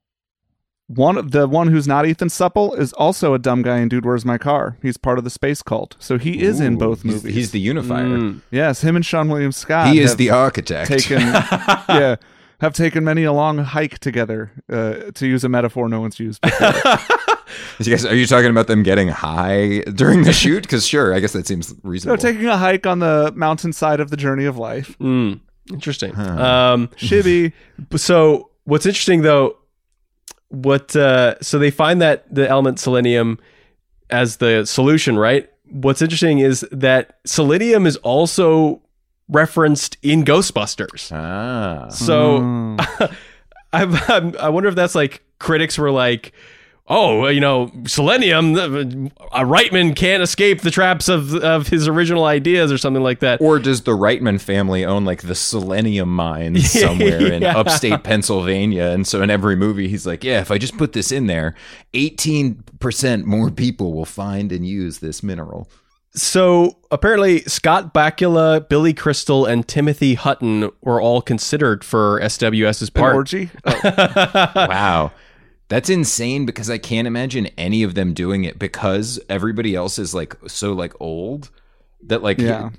one 0.95 1.29
the 1.29 1.47
one 1.47 1.69
who's 1.69 1.87
not 1.87 2.05
Ethan 2.07 2.29
Suplee 2.29 2.79
is 2.79 2.93
also 2.95 3.33
a 3.33 3.39
dumb 3.39 3.63
guy 3.63 3.79
in 3.79 3.89
Dude, 3.89 4.05
Where's 4.05 4.25
My 4.25 4.39
Car? 4.39 4.77
He's 4.83 4.97
part 4.97 5.19
of 5.19 5.25
the 5.25 5.31
space 5.31 5.63
cult, 5.63 5.97
so 6.01 6.19
he 6.19 6.43
is 6.43 6.59
in 6.61 6.77
both 6.77 7.05
movies. 7.05 7.33
He's 7.35 7.51
the 7.53 7.61
unifier. 7.61 8.07
mm, 8.07 8.41
yes, 8.51 8.83
him 8.83 8.97
and 8.97 9.05
Seann 9.05 9.29
William 9.29 9.53
Scott. 9.53 9.93
he 9.93 10.01
is 10.01 10.17
the 10.17 10.31
architect. 10.31 10.91
taken. 10.91 11.21
yeah, 11.21 12.17
have 12.61 12.73
taken 12.75 13.05
many 13.05 13.23
a 13.23 13.33
long 13.33 13.59
hike 13.59 14.01
together. 14.01 14.51
Uh, 14.71 15.13
to 15.15 15.27
use 15.27 15.45
a 15.45 15.49
metaphor 15.49 15.89
no 15.89 16.01
one's 16.01 16.19
used. 16.19 16.41
Before. 16.41 16.73
You 17.81 17.91
guys, 17.91 18.07
are 18.07 18.15
you 18.15 18.27
talking 18.27 18.51
about 18.51 18.69
them 18.69 18.83
getting 18.83 19.09
high 19.09 19.81
during 19.95 20.23
the 20.23 20.33
shoot? 20.33 20.63
Because 20.63 20.87
sure, 20.87 21.13
I 21.13 21.19
guess 21.19 21.33
that 21.33 21.47
seems 21.47 21.75
reasonable. 21.83 22.17
no, 22.23 22.31
taking 22.31 22.47
a 22.47 22.57
hike 22.57 22.87
on 22.87 23.01
the 23.01 23.33
mountainside 23.35 23.99
of 24.01 24.11
the 24.11 24.17
journey 24.17 24.45
of 24.45 24.57
life. 24.57 24.97
mm, 25.01 25.41
interesting. 25.73 26.17
Um, 26.17 26.89
Shibby. 26.97 27.53
so 27.97 28.51
what's 28.65 28.87
interesting 28.87 29.23
though 29.23 29.57
what 30.51 30.95
uh 30.97 31.41
so 31.41 31.59
they 31.59 31.71
find 31.71 32.03
that 32.03 32.33
the 32.33 32.49
element 32.49 32.79
selenium 32.79 33.39
as 34.11 34.37
the 34.37 34.65
solution 34.67 35.19
right? 35.19 35.49
What's 35.71 36.03
interesting 36.03 36.41
is 36.41 36.67
that 36.73 37.19
selenium 37.25 37.87
is 37.87 37.97
also 37.99 38.83
referenced 39.29 39.97
in 40.03 40.25
ghostbusters. 40.25 41.13
Ah, 41.13 41.89
so 41.89 42.41
Mm. 42.41 43.15
I'm, 43.73 43.95
I'm, 44.09 44.37
i 44.41 44.49
wonder 44.49 44.69
if 44.69 44.75
that's 44.75 44.97
like 44.97 45.23
critics 45.39 45.79
were 45.79 45.93
like 45.93 46.33
oh 46.91 47.27
you 47.29 47.41
know 47.41 47.71
selenium 47.87 48.55
uh, 48.57 48.67
a 49.33 49.45
reitman 49.45 49.97
can't 49.97 50.23
escape 50.23 50.61
the 50.61 50.71
traps 50.71 51.09
of 51.09 51.35
of 51.37 51.69
his 51.69 51.89
original 51.89 52.25
ideas 52.25 52.71
or 52.71 52.77
something 52.77 53.03
like 53.03 53.21
that 53.21 53.41
or 53.41 53.59
does 53.59 53.83
the 53.83 53.93
Reitman 53.93 54.41
family 54.41 54.85
own 54.85 55.05
like 55.05 55.23
the 55.23 55.35
selenium 55.35 56.15
mines 56.15 56.71
somewhere 56.81 57.33
in 57.33 57.45
upstate 57.61 58.03
Pennsylvania? 58.03 58.87
And 58.87 59.07
so 59.07 59.23
in 59.23 59.31
every 59.31 59.57
movie, 59.57 59.89
he's 59.89 60.07
like, 60.07 60.25
"Yeah, 60.25 60.41
if 60.41 60.51
I 60.51 60.59
just 60.59 60.77
put 60.77 60.93
this 60.93 61.13
in 61.13 61.27
there, 61.27 61.55
eighteen 61.95 62.63
percent 62.81 63.27
more 63.27 63.51
people 63.51 63.93
will 63.93 64.05
find 64.05 64.53
and 64.53 64.67
use 64.67 64.99
this 64.99 65.23
mineral." 65.23 65.71
So 66.13 66.77
apparently, 66.91 67.41
Scott 67.43 67.95
Bakula, 67.95 68.69
Billy 68.69 68.93
Crystal, 68.93 69.47
and 69.47 69.67
Timothy 69.67 70.15
Hutton 70.15 70.71
were 70.81 71.01
all 71.01 71.23
considered 71.23 71.85
for 71.85 72.21
SWS's 72.21 72.89
An 72.89 72.95
part. 72.95 73.15
orgy. 73.15 73.51
Oh, 73.65 73.81
wow. 74.57 75.13
That's 75.71 75.89
insane 75.89 76.45
because 76.45 76.69
I 76.69 76.77
can't 76.77 77.07
imagine 77.07 77.47
any 77.57 77.83
of 77.83 77.95
them 77.95 78.13
doing 78.13 78.45
it 78.45 78.59
because 78.59 79.19
everybody 79.31 79.75
else 79.75 79.99
is 79.99 80.13
like 80.15 80.37
so 80.47 80.75
like 80.75 80.93
old 81.01 81.49
that 82.09 82.23
like 82.23 82.39
Yeah. 82.39 82.71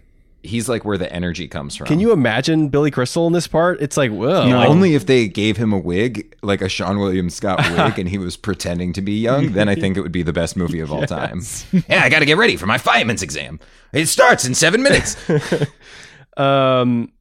he's 0.44 0.68
like 0.68 0.84
where 0.84 0.98
the 0.98 1.12
energy 1.14 1.48
comes 1.48 1.76
from. 1.76 1.88
Can 1.88 2.00
you 2.02 2.12
imagine 2.12 2.68
Billy 2.70 2.92
Crystal 2.92 3.26
in 3.28 3.34
this 3.34 3.48
part? 3.48 3.82
It's 3.82 3.96
like, 3.96 4.12
whoa. 4.12 4.48
No, 4.50 4.58
like- 4.58 4.70
only 4.70 4.94
if 4.94 5.06
they 5.06 5.28
gave 5.30 5.56
him 5.56 5.72
a 5.72 5.78
wig, 5.78 6.36
like 6.44 6.62
a 6.62 6.66
Seann 6.66 7.00
William 7.00 7.30
Scott 7.30 7.60
wig, 7.78 7.98
and 7.98 8.10
he 8.10 8.18
was 8.18 8.36
pretending 8.36 8.92
to 8.94 9.02
be 9.02 9.14
young, 9.20 9.54
then 9.54 9.70
I 9.70 9.76
think 9.76 9.96
it 9.96 10.02
would 10.02 10.12
be 10.12 10.24
the 10.24 10.34
best 10.34 10.58
movie 10.58 10.80
of 10.82 10.92
all 10.92 11.06
time. 11.06 11.42
Yeah, 11.72 12.04
I 12.04 12.10
got 12.10 12.20
to 12.20 12.26
get 12.26 12.38
ready 12.38 12.58
for 12.58 12.66
my 12.66 12.78
fireman's 12.78 13.22
exam. 13.24 13.60
It 13.94 14.08
starts 14.08 14.44
in 14.46 14.54
seven 14.54 14.84
minutes. 14.84 15.16
um, 16.38 17.12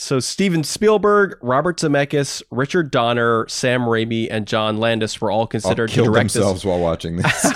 so 0.00 0.18
Steven 0.18 0.64
Spielberg, 0.64 1.36
Robert 1.42 1.78
Zemeckis, 1.78 2.42
Richard 2.50 2.90
Donner, 2.90 3.46
Sam 3.48 3.82
Raimi, 3.82 4.28
and 4.30 4.46
John 4.46 4.78
Landis 4.78 5.20
were 5.20 5.30
all 5.30 5.40
All 5.40 5.46
considered 5.46 5.88
to 5.90 5.94
killed 5.94 6.06
direct 6.06 6.32
themselves 6.32 6.64
while 6.64 6.78
watching 6.78 7.16
this. 7.16 7.42
this. 7.42 7.54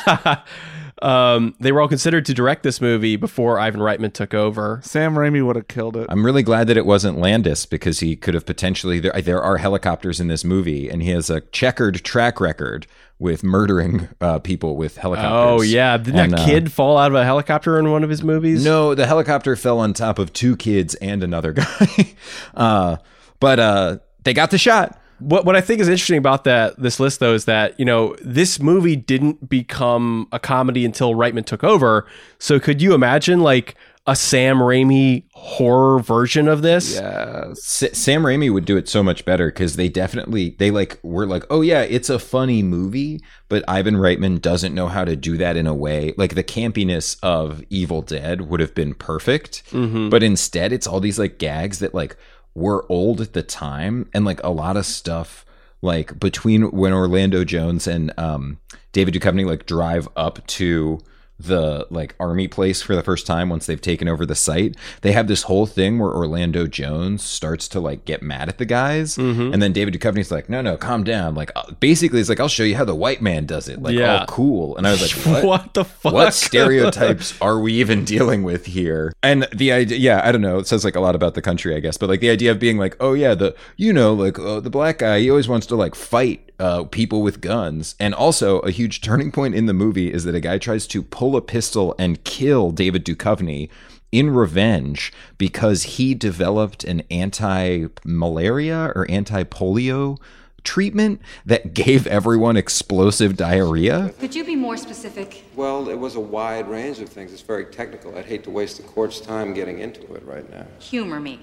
um, 1.03 1.55
they 1.59 1.73
were 1.73 1.81
all 1.81 1.89
considered 1.89 2.27
to 2.27 2.35
direct 2.35 2.63
this 2.63 2.81
movie 2.81 3.17
before 3.17 3.59
Ivan 3.59 3.81
Reitman 3.81 4.13
took 4.13 4.35
over. 4.35 4.81
Sam 4.85 5.15
Raimi 5.15 5.45
would 5.45 5.57
have 5.57 5.69
killed 5.69 5.97
it. 5.97 6.07
I'm 6.11 6.25
really 6.25 6.43
glad 6.43 6.67
that 6.67 6.77
it 6.77 6.87
wasn't 6.87 7.19
Landis 7.19 7.65
because 7.65 8.01
he 8.01 8.15
could 8.15 8.35
have 8.35 8.45
potentially. 8.45 9.01
There, 9.01 9.13
there 9.23 9.43
are 9.43 9.57
helicopters 9.57 10.21
in 10.21 10.29
this 10.29 10.45
movie, 10.45 10.91
and 10.91 11.03
he 11.03 11.11
has 11.11 11.31
a 11.31 11.41
checkered 11.41 12.05
track 12.05 12.41
record 12.41 12.87
with 13.19 13.45
murdering 13.45 14.09
uh, 14.21 14.39
people 14.41 14.77
with 14.77 14.97
helicopters. 14.97 15.33
Oh 15.33 15.63
yeah, 15.63 15.97
didn't 15.97 16.19
And, 16.19 16.33
that 16.33 16.41
uh, 16.41 16.45
kid 16.45 16.73
fall 16.73 16.99
out 16.99 17.11
of 17.11 17.15
a 17.15 17.25
helicopter 17.25 17.79
in 17.79 17.91
one 17.91 18.03
of 18.05 18.11
his 18.11 18.23
movies? 18.23 18.65
No, 18.65 18.95
the 18.95 19.07
helicopter 19.07 19.57
fell 19.57 19.79
on 19.79 19.93
top 19.93 20.19
of 20.19 20.33
two 20.33 20.57
kids 20.57 20.95
and 20.97 21.23
another 21.23 21.53
guy. 21.55 22.15
uh, 22.55 22.97
but 23.41 23.61
uh, 23.61 23.99
they 24.25 24.35
got 24.35 24.51
the 24.51 24.59
shot. 24.59 25.01
What 25.21 25.45
what 25.45 25.55
I 25.55 25.61
think 25.61 25.81
is 25.81 25.89
interesting 25.89 26.19
about 26.19 26.45
that 26.45 26.77
this 26.77 26.99
list 26.99 27.21
though 27.21 27.35
is 27.35 27.45
that 27.45 27.79
you 27.79 27.85
know 27.85 28.17
this 28.21 28.61
movie 28.61 28.97
didn't 28.97 29.49
become 29.49 30.27
a 30.33 30.41
comedy 30.41 30.85
until 30.85 31.15
Reitman 31.15 31.47
took 31.47 31.63
over. 31.63 32.07
So 32.39 32.59
could 32.59 32.83
you 32.83 32.95
imagine 32.95 33.41
like 33.41 33.77
a 34.07 34.15
Sam 34.15 34.59
Raimi 34.59 35.25
horror 35.33 35.99
version 35.99 36.47
of 36.47 36.61
this? 36.63 36.95
Yes. 36.95 37.83
S- 37.83 37.97
Sam 37.99 38.23
Raimi 38.23 38.53
would 38.53 38.65
do 38.67 38.77
it 38.77 38.89
so 38.89 39.03
much 39.03 39.25
better 39.25 39.49
because 39.49 39.77
they 39.77 39.89
definitely 39.89 40.57
they 40.59 40.71
like 40.71 40.99
were 41.03 41.27
like, 41.27 41.45
oh 41.49 41.63
yeah, 41.63 41.81
it's 41.83 42.11
a 42.11 42.19
funny 42.19 42.63
movie, 42.63 43.21
but 43.49 43.65
Ivan 43.67 43.95
Reitman 43.97 44.43
doesn't 44.43 44.75
know 44.75 44.89
how 44.89 45.05
to 45.05 45.17
do 45.17 45.37
that 45.39 45.57
in 45.57 45.67
a 45.67 45.75
way 45.75 46.13
like 46.19 46.35
the 46.35 46.45
campiness 46.45 47.17
of 47.23 47.63
Evil 47.71 48.03
Dead 48.03 48.43
would 48.43 48.61
have 48.61 48.75
been 48.75 48.95
perfect, 48.95 49.63
but 50.11 50.23
instead 50.23 50.73
it's 50.73 50.87
all 50.87 51.01
these 51.01 51.19
like 51.19 51.39
gags 51.39 51.79
that 51.79 51.95
like 51.95 52.17
were 52.55 52.85
old 52.91 53.21
at 53.21 53.33
the 53.33 53.43
time 53.43 54.09
and 54.13 54.25
like 54.25 54.43
a 54.45 54.51
lot 54.51 54.77
of 54.77 54.85
stuff 54.87 55.45
like 55.83 56.19
between 56.21 56.71
when 56.71 56.93
Orlando 56.93 57.43
Jones 57.45 57.87
and 57.87 58.13
um, 58.19 58.59
David 58.93 59.15
Duchovny 59.15 59.45
like 59.47 59.67
drive 59.67 60.09
up 60.17 60.47
to 60.49 61.01
the 61.39 61.85
like 61.91 62.15
army 62.21 62.47
place 62.47 62.81
for 62.81 62.95
the 62.95 63.03
first 63.03 63.27
time 63.27 63.49
once 63.49 63.67
they've 63.67 63.81
taken 63.81 64.07
over 64.09 64.25
the 64.25 64.37
site 64.37 64.77
they 65.03 65.11
have 65.11 65.27
this 65.27 65.43
whole 65.43 65.67
thing 65.67 65.99
where 65.99 66.13
orlando 66.13 66.65
jones 66.67 67.25
starts 67.25 67.67
to 67.67 67.81
like 67.81 68.05
get 68.05 68.23
mad 68.23 68.49
at 68.49 68.59
the 68.59 68.65
guys 68.65 69.19
and 69.19 69.61
then 69.61 69.73
david 69.73 69.93
Duchovny's 69.95 70.31
like 70.31 70.49
no 70.49 70.61
no 70.63 70.77
calm 70.77 71.03
down 71.03 71.35
like 71.35 71.51
uh, 71.57 71.73
basically 71.81 72.21
it's 72.21 72.29
like 72.29 72.39
i'll 72.39 72.47
show 72.49 72.63
you 72.63 72.77
how 72.77 72.85
the 72.85 72.95
white 72.95 73.21
man 73.21 73.47
does 73.47 73.69
it 73.69 73.83
like 73.83 73.97
Yeah. 73.97 74.21
all 74.21 74.27
cool 74.27 74.77
and 74.77 74.87
i 74.87 74.93
was 74.93 75.03
like 75.03 75.27
what 75.43 75.45
What 75.45 75.75
the 75.75 75.85
fuck? 75.85 76.13
what 76.13 76.35
stereotypes 76.35 77.35
are 77.41 77.59
we 77.59 77.75
even 77.75 78.05
dealing 78.15 78.43
with 78.45 78.67
here? 78.67 79.13
And 79.23 79.47
the 79.55 79.73
idea, 79.73 79.99
yeah, 79.99 80.21
I 80.25 80.33
don't 80.33 80.41
know. 80.41 80.59
It 80.59 80.67
says 80.67 80.85
like 80.85 80.95
a 80.97 81.01
lot 81.01 81.15
about 81.15 81.35
the 81.35 81.43
country, 81.43 81.75
I 81.75 81.81
guess. 81.81 81.97
But 81.97 82.09
like 82.09 82.21
the 82.21 82.31
idea 82.31 82.51
of 82.51 82.59
being 82.59 82.79
like, 82.79 82.97
oh 83.01 83.13
yeah, 83.13 83.35
the 83.35 83.55
you 83.77 83.93
know, 83.93 84.15
like 84.15 84.39
uh, 84.39 84.61
the 84.61 84.71
black 84.71 84.99
guy, 84.99 85.21
he 85.21 85.31
always 85.31 85.49
wants 85.49 85.67
to 85.69 85.77
like 85.77 85.95
fight 85.95 86.51
uh, 86.59 86.85
people 86.85 87.23
with 87.23 87.41
guns. 87.41 87.95
And 87.99 88.15
also 88.15 88.61
a 88.61 88.71
huge 88.71 89.01
turning 89.01 89.33
point 89.33 89.55
in 89.55 89.67
the 89.67 89.73
movie 89.73 90.13
is 90.13 90.25
that 90.25 90.35
a 90.35 90.41
guy 90.41 90.59
tries 90.59 90.87
to 90.89 91.03
pull 91.03 91.37
a 91.37 91.41
pistol 91.41 91.95
and 91.99 92.23
kill 92.25 92.71
David 92.71 93.05
Duchovny 93.05 93.69
in 94.13 94.31
revenge 94.31 95.13
because 95.39 95.83
he 95.83 96.15
developed 96.15 96.85
an 96.85 97.03
anti-malaria 97.11 98.93
or 98.95 99.11
anti-polio 99.11 100.19
treatment 100.63 101.21
that 101.45 101.75
gave 101.75 102.07
everyone 102.07 102.57
explosive 102.57 103.37
diarrhea. 103.37 104.15
Could 104.21 104.35
you 104.35 104.45
be 104.45 104.57
more 104.57 104.77
specific? 104.77 105.45
Well, 105.55 105.89
it 105.89 105.99
was 105.99 106.15
a 106.15 106.21
wide 106.21 106.69
range 106.69 107.01
of 107.01 107.09
things. 107.09 107.33
It's 107.33 107.43
very 107.43 107.67
technical. 107.67 108.17
I'd 108.17 108.27
hate 108.27 108.45
to 108.45 108.51
waste 108.51 108.77
the 108.77 108.85
court's 108.85 109.21
time 109.21 109.53
getting 109.53 109.81
into 109.81 110.15
it 110.15 110.25
right 110.25 110.49
now. 110.51 110.67
Humor 110.79 111.21
me. 111.21 111.41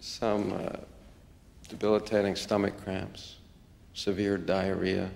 Some 0.00 0.52
uh, 0.52 0.76
debilitating 1.68 2.34
stomach 2.34 2.74
cramps, 2.82 3.36
severe 3.94 4.38
diarrhea, 4.38 5.10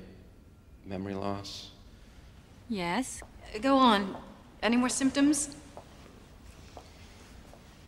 memory 0.86 1.14
loss. 1.14 1.70
Yes. 2.68 3.22
Go 3.61 3.76
on. 3.76 4.16
Any 4.62 4.76
more 4.76 4.88
symptoms? 4.88 5.57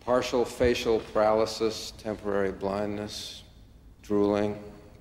Partial 0.01 0.45
facial 0.45 1.01
paralysis, 1.13 1.93
temporary 1.99 2.53
blindness, 2.53 3.43
drooling, 4.03 4.59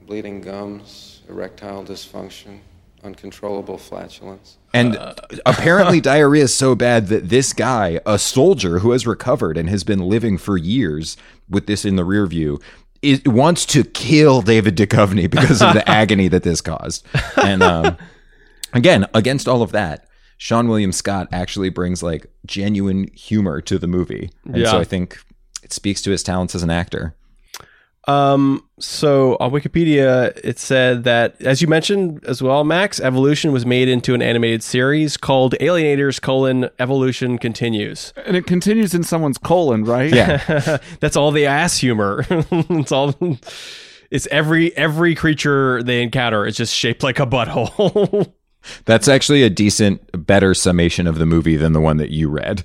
bleeding 0.08 0.40
gums, 0.40 1.22
erectile 1.28 1.84
dysfunction, 1.84 2.60
uncontrollable 3.04 3.78
flatulence. 3.78 4.58
And 4.74 4.96
uh, 4.96 5.16
apparently, 5.46 6.00
diarrhea 6.02 6.46
is 6.46 6.54
so 6.54 6.76
bad 6.76 7.08
that 7.08 7.30
this 7.30 7.52
guy, 7.54 8.00
a 8.06 8.18
soldier 8.18 8.80
who 8.80 8.92
has 8.92 9.06
recovered 9.06 9.58
and 9.58 9.70
has 9.70 9.84
been 9.84 10.00
living 10.00 10.38
for 10.38 10.58
years 10.58 11.18
with 11.50 11.68
this 11.68 11.84
in 11.84 11.98
the 11.98 12.06
rear 12.06 12.26
view, 12.26 12.60
is, 13.04 13.22
wants 13.26 13.66
to 13.68 13.84
kill 13.84 14.42
David 14.42 14.76
Duchovny 14.76 15.30
because 15.30 15.62
of 15.62 15.74
the 15.74 15.88
agony 15.90 16.28
that 16.30 16.44
this 16.44 16.62
caused. 16.62 17.06
And 17.44 17.62
um, 17.62 17.98
again, 18.74 19.06
against 19.14 19.48
all 19.48 19.62
of 19.62 19.72
that, 19.74 20.08
Seann 20.40 20.68
William 20.68 20.92
Scott 20.92 21.28
actually 21.32 21.70
brings 21.70 22.02
like 22.02 22.26
genuine 22.46 23.08
humor 23.14 23.62
to 23.62 23.78
the 23.78 23.88
movie. 23.88 24.32
And 24.46 24.58
so 24.72 24.80
I 24.80 24.84
think 24.84 25.20
it 25.62 25.72
speaks 25.72 26.02
to 26.04 26.12
his 26.12 26.24
talents 26.24 26.56
as 26.56 26.64
an 26.64 26.70
actor. 26.70 27.16
Um, 28.06 28.68
so 28.80 29.38
on 29.40 29.52
Wikipedia, 29.52 30.38
it 30.44 30.60
said 30.60 31.06
that, 31.06 31.42
as 31.42 31.62
you 31.62 31.68
mentioned 31.68 32.24
as 32.26 32.42
well, 32.42 32.64
Max, 32.64 33.00
Evolution 33.00 33.52
was 33.54 33.66
made 33.66 33.88
into 33.88 34.14
an 34.14 34.22
animated 34.22 34.62
series 34.62 35.16
called 35.16 35.56
Alienators: 35.62 36.22
colon 36.22 36.70
Evolution 36.80 37.38
Continues. 37.38 38.14
And 38.26 38.36
it 38.36 38.46
continues 38.46 38.94
in 38.94 39.04
someone's 39.04 39.38
colon, 39.38 39.86
right? 39.86 40.14
Yeah. 40.14 40.80
That's 41.00 41.16
all 41.16 41.32
the 41.32 41.46
ass 41.46 41.78
humor. 41.78 42.26
it's 42.30 42.92
all. 42.92 43.16
It's 44.12 44.28
every 44.28 44.76
every 44.76 45.16
creature 45.16 45.82
they 45.82 46.04
encounter 46.04 46.46
is 46.46 46.58
just 46.58 46.76
shaped 46.76 47.04
like 47.04 47.20
a 47.20 47.26
butthole. 47.26 48.34
That's 48.86 49.08
actually 49.08 49.44
a 49.44 49.50
decent, 49.50 50.26
better 50.26 50.54
summation 50.54 51.06
of 51.08 51.20
the 51.20 51.26
movie 51.26 51.58
than 51.58 51.74
the 51.74 51.82
one 51.82 51.98
that 51.98 52.12
you 52.12 52.30
read. 52.30 52.64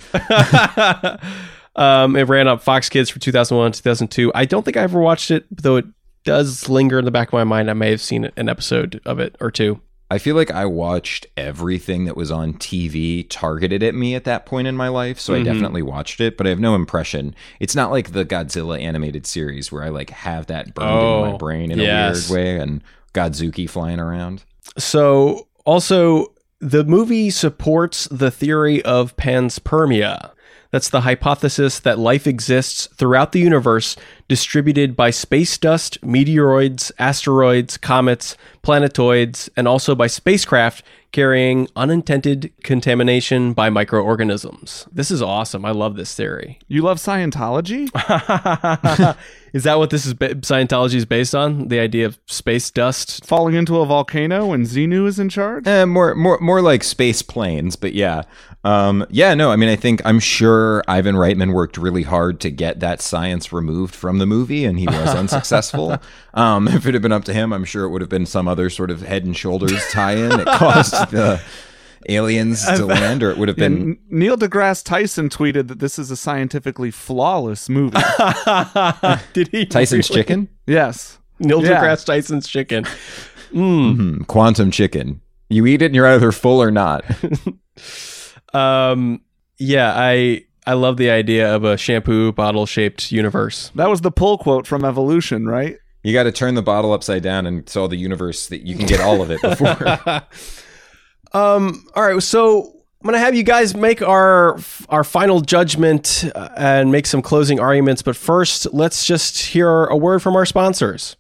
Um, 1.79 2.17
it 2.17 2.29
ran 2.29 2.49
up 2.49 2.61
Fox 2.63 2.89
Kids 2.89 3.09
for 3.09 3.19
2001, 3.21 3.73
2002. 3.73 4.33
I 4.35 4.45
don't 4.45 4.65
think 4.65 4.77
I 4.77 4.83
ever 4.83 5.01
watched 5.01 5.31
it, 5.31 5.47
though 5.51 5.77
it 5.77 5.87
does 6.25 6.69
linger 6.69 6.99
in 6.99 7.05
the 7.05 7.11
back 7.11 7.29
of 7.29 7.33
my 7.35 7.45
mind. 7.45 7.71
I 7.71 7.75
may 7.75 7.91
have 7.91 8.01
seen 8.01 8.31
an 8.37 8.49
episode 8.49 9.01
of 9.07 9.19
it 9.21 9.37
or 9.41 9.51
two. 9.51 9.81
I 10.11 10.17
feel 10.19 10.35
like 10.37 10.51
I 10.51 10.65
watched 10.65 11.27
everything 11.37 12.07
that 12.07 12.17
was 12.17 12.31
on 12.31 12.55
TV 12.55 13.27
targeted 13.29 13.83
at 13.83 13.95
me 13.95 14.15
at 14.15 14.25
that 14.25 14.47
point 14.47 14.67
in 14.67 14.75
my 14.75 14.89
life, 14.89 15.21
so 15.21 15.35
I 15.35 15.43
definitely 15.43 15.83
watched 15.83 16.19
it, 16.23 16.39
but 16.39 16.47
I 16.47 16.51
have 16.51 16.59
no 16.59 16.75
impression. 16.75 17.35
It's 17.61 17.75
not 17.77 17.91
like 17.91 18.13
the 18.13 18.25
Godzilla 18.25 18.81
animated 18.81 19.27
series 19.27 19.71
where 19.71 19.83
I 19.85 19.91
like 19.91 20.09
have 20.11 20.47
that 20.47 20.75
burned 20.75 20.89
in 20.91 20.97
Oh, 20.97 21.31
my 21.33 21.37
brain 21.37 21.71
in 21.71 21.79
yes. 21.79 22.31
a 22.31 22.33
weird 22.33 22.43
way 22.57 22.59
and 22.63 22.83
Godzooky 23.13 23.69
flying 23.69 24.01
around. 24.01 24.45
So, 24.79 25.47
also, 25.67 26.33
the 26.59 26.85
movie 26.85 27.29
supports 27.29 28.09
the 28.11 28.31
theory 28.31 28.83
of 28.85 29.15
panspermia. 29.17 30.31
That's 30.71 30.91
the 30.91 31.01
hypothesis 31.03 31.81
that 31.81 31.99
life 31.99 32.27
exists 32.27 32.89
throughout 32.95 33.33
the 33.33 33.41
universe, 33.41 33.97
distributed 34.29 34.95
by 34.95 35.11
space 35.11 35.57
dust, 35.57 36.01
meteoroids, 36.03 36.93
asteroids, 36.99 37.79
comets, 37.79 38.37
planetoids, 38.63 39.49
and 39.57 39.67
also 39.67 39.95
by 39.95 40.09
spacecraft 40.09 40.85
carrying 41.11 41.69
unintended 41.75 42.53
contamination 42.63 43.55
by 43.55 43.71
microorganisms. 43.71 44.87
This 44.93 45.11
is 45.11 45.23
awesome. 45.23 45.65
I 45.65 45.71
love 45.71 45.97
this 45.97 46.15
theory. 46.15 46.59
You 46.69 46.83
love 46.83 46.99
Scientology? 46.99 47.89
is 49.53 49.65
that 49.65 49.79
what 49.79 49.91
this 49.91 50.07
is? 50.07 50.15
Scientology 50.15 50.95
is 50.95 51.05
based 51.05 51.35
on 51.35 51.69
the 51.69 51.79
idea 51.79 52.07
of 52.07 52.19
space 52.27 52.71
dust. 52.71 53.25
Falling 53.25 53.55
into 53.55 53.79
a 53.79 53.87
volcano 53.87 54.53
and 54.53 54.67
Xenu 54.67 55.07
is 55.07 55.19
in 55.19 55.29
charge? 55.29 55.67
Eh, 55.67 55.85
more 55.85 56.15
more 56.15 56.39
more 56.41 56.61
like 56.61 56.85
space 56.85 57.23
planes, 57.23 57.77
but 57.77 57.95
yeah. 57.95 58.23
Um, 58.65 59.07
yeah, 59.09 59.35
no, 59.35 59.51
I 59.51 59.57
mean 59.57 59.69
I 59.69 59.77
think 59.77 60.03
I'm 60.05 60.21
sure 60.21 60.83
Ivan 60.89 61.15
Reitman 61.15 61.53
worked 61.55 61.79
really 61.79 62.03
hard 62.03 62.41
to 62.41 62.51
get 62.51 62.81
that 62.81 63.01
science 63.01 63.53
removed 63.53 63.95
from 63.95 64.19
the 64.19 64.27
movie 64.27 64.65
and 64.65 64.79
he 64.79 64.87
was 64.87 65.09
unsuccessful. 65.15 65.99
um, 66.35 66.67
if 66.69 66.87
it 66.87 66.95
had 66.95 67.03
been 67.03 67.13
up 67.13 67.25
to 67.25 67.33
him, 67.33 67.53
I'm 67.53 67.65
sure 67.65 67.85
it 67.85 67.91
would 67.91 68.01
have 68.03 68.11
been 68.11 68.27
some 68.27 68.49
other 68.49 68.69
sort 68.69 68.91
of 68.91 69.03
head 69.03 69.25
and 69.25 69.37
shoulders 69.37 69.81
tie-in 69.91 70.31
that 70.31 70.47
caused 70.59 71.11
the 71.11 71.41
aliens 72.09 72.65
to 72.67 72.85
land 72.87 73.23
or 73.23 73.31
it 73.31 73.39
would 73.39 73.49
have 73.49 73.57
been 73.67 73.81
N- 73.81 73.99
Neil 74.11 74.37
deGrasse 74.37 74.85
Tyson 74.85 75.29
tweeted 75.29 75.69
that 75.69 75.79
this 75.79 75.99
is 75.99 76.11
a 76.11 76.17
scientifically 76.17 76.91
flawless 76.91 77.69
movie. 77.69 77.97
Did 79.33 79.49
he? 79.49 79.67
Tyson's 79.67 80.09
really? 80.11 80.21
chicken? 80.23 80.49
yes. 80.67 81.19
Neil 81.39 81.63
Yeah. 81.65 81.83
deGrasse 81.83 82.05
Tyson's 82.05 82.47
chicken. 82.49 82.85
Hmm, 83.53 84.23
quantum 84.23 84.71
chicken. 84.71 85.21
You 85.49 85.65
eat 85.67 85.81
it 85.83 85.87
and 85.87 85.95
you're 85.95 86.07
either 86.07 86.33
full 86.33 86.63
or 86.63 86.71
not. 86.71 87.05
Um, 88.55 89.21
yeah, 89.59 89.93
I 89.95 90.45
I 90.67 90.73
love 90.75 90.97
the 90.97 91.11
idea 91.11 91.55
of 91.55 91.65
a 91.65 91.77
shampoo 91.77 92.33
bottle 92.33 92.67
shaped 92.67 93.13
universe. 93.13 93.71
That 93.75 93.89
was 93.91 94.01
the 94.01 94.11
pull 94.11 94.39
quote 94.39 94.67
from 94.67 94.85
Evolution, 94.85 95.47
right? 95.47 95.77
You 96.03 96.13
got 96.13 96.23
to 96.25 96.33
turn 96.33 96.55
the 96.55 96.63
bottle 96.63 96.93
upside 96.93 97.23
down 97.23 97.45
and 97.47 97.67
tell 97.67 97.89
the 97.89 97.97
universe 97.97 98.47
that 98.49 98.63
you 98.67 98.77
can 98.77 98.87
get 98.87 99.01
all 99.01 99.21
of 99.21 99.31
it 99.31 99.43
before. 99.43 99.75
Um, 101.33 101.87
all 101.95 102.03
right, 102.03 102.23
so 102.23 102.63
I'm 102.63 103.05
going 103.05 103.13
to 103.13 103.21
have 103.21 103.35
you 103.35 103.43
guys 103.43 103.77
make 103.77 104.03
our 104.03 104.59
our 104.89 105.05
final 105.05 105.41
judgment 105.41 106.25
uh, 106.35 106.49
and 106.57 106.91
make 106.91 107.07
some 107.07 107.23
closing 107.23 107.61
arguments, 107.61 108.03
but 108.03 108.17
first, 108.17 108.73
let's 108.73 109.07
just 109.07 109.39
hear 109.39 109.85
a 109.85 109.97
word 109.97 110.21
from 110.21 110.35
our 110.35 110.47
sponsors. 110.47 111.17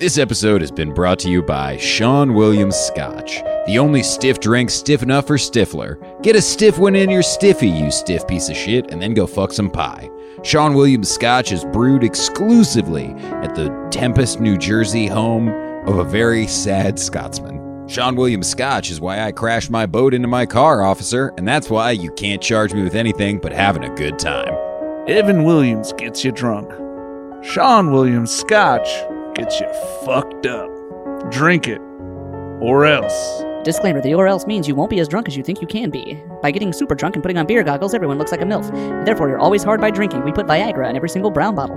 This 0.00 0.18
episode 0.18 0.60
has 0.60 0.72
been 0.72 0.92
brought 0.92 1.20
to 1.20 1.30
you 1.30 1.40
by 1.40 1.76
Sean 1.76 2.34
Williams 2.34 2.74
Scotch, 2.74 3.40
the 3.66 3.78
only 3.78 4.02
stiff 4.02 4.40
drink 4.40 4.68
stiff 4.68 5.04
enough 5.04 5.28
for 5.28 5.36
Stifler. 5.36 6.20
Get 6.20 6.34
a 6.34 6.42
stiff 6.42 6.78
one 6.78 6.96
in 6.96 7.08
your 7.08 7.22
stiffy, 7.22 7.68
you 7.68 7.92
stiff 7.92 8.26
piece 8.26 8.48
of 8.48 8.56
shit, 8.56 8.90
and 8.90 9.00
then 9.00 9.14
go 9.14 9.24
fuck 9.28 9.52
some 9.52 9.70
pie. 9.70 10.10
Sean 10.42 10.74
Williams 10.74 11.08
Scotch 11.08 11.52
is 11.52 11.64
brewed 11.66 12.02
exclusively 12.02 13.14
at 13.44 13.54
the 13.54 13.70
Tempest, 13.92 14.40
New 14.40 14.58
Jersey 14.58 15.06
home 15.06 15.48
of 15.86 15.98
a 15.98 16.04
very 16.04 16.48
sad 16.48 16.98
Scotsman. 16.98 17.53
Sean 17.94 18.16
Williams 18.16 18.48
Scotch 18.48 18.90
is 18.90 19.00
why 19.00 19.20
I 19.20 19.30
crashed 19.30 19.70
my 19.70 19.86
boat 19.86 20.14
into 20.14 20.26
my 20.26 20.46
car, 20.46 20.82
officer, 20.82 21.32
and 21.36 21.46
that's 21.46 21.70
why 21.70 21.92
you 21.92 22.10
can't 22.14 22.42
charge 22.42 22.74
me 22.74 22.82
with 22.82 22.96
anything 22.96 23.38
but 23.38 23.52
having 23.52 23.84
a 23.84 23.94
good 23.94 24.18
time. 24.18 24.52
Evan 25.06 25.44
Williams 25.44 25.92
gets 25.92 26.24
you 26.24 26.32
drunk. 26.32 26.68
Sean 27.44 27.92
Williams 27.92 28.34
Scotch 28.34 28.88
gets 29.36 29.60
you 29.60 29.72
fucked 30.04 30.44
up. 30.44 30.68
Drink 31.30 31.68
it, 31.68 31.80
or 32.60 32.84
else. 32.84 33.44
Disclaimer 33.62 34.00
the 34.00 34.12
or 34.12 34.26
else 34.26 34.44
means 34.44 34.66
you 34.66 34.74
won't 34.74 34.90
be 34.90 34.98
as 34.98 35.06
drunk 35.06 35.28
as 35.28 35.36
you 35.36 35.44
think 35.44 35.60
you 35.60 35.68
can 35.68 35.90
be. 35.90 36.20
By 36.42 36.50
getting 36.50 36.72
super 36.72 36.96
drunk 36.96 37.14
and 37.14 37.22
putting 37.22 37.38
on 37.38 37.46
beer 37.46 37.62
goggles, 37.62 37.94
everyone 37.94 38.18
looks 38.18 38.32
like 38.32 38.40
a 38.40 38.44
MILF. 38.44 39.04
Therefore, 39.04 39.28
you're 39.28 39.38
always 39.38 39.62
hard 39.62 39.80
by 39.80 39.92
drinking. 39.92 40.24
We 40.24 40.32
put 40.32 40.46
Viagra 40.46 40.90
in 40.90 40.96
every 40.96 41.08
single 41.08 41.30
brown 41.30 41.54
bottle. 41.54 41.76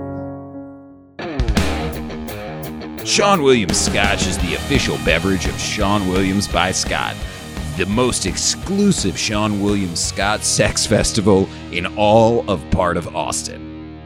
Sean 3.08 3.42
Williams 3.42 3.80
Scotch 3.80 4.26
is 4.26 4.36
the 4.36 4.54
official 4.54 4.98
beverage 4.98 5.46
of 5.46 5.58
Sean 5.58 6.06
Williams 6.08 6.46
by 6.46 6.70
Scott, 6.70 7.16
the 7.78 7.86
most 7.86 8.26
exclusive 8.26 9.18
Sean 9.18 9.62
Williams 9.62 9.98
Scott 9.98 10.44
sex 10.44 10.84
festival 10.84 11.48
in 11.72 11.86
all 11.96 12.48
of 12.50 12.62
part 12.70 12.98
of 12.98 13.16
Austin. 13.16 13.98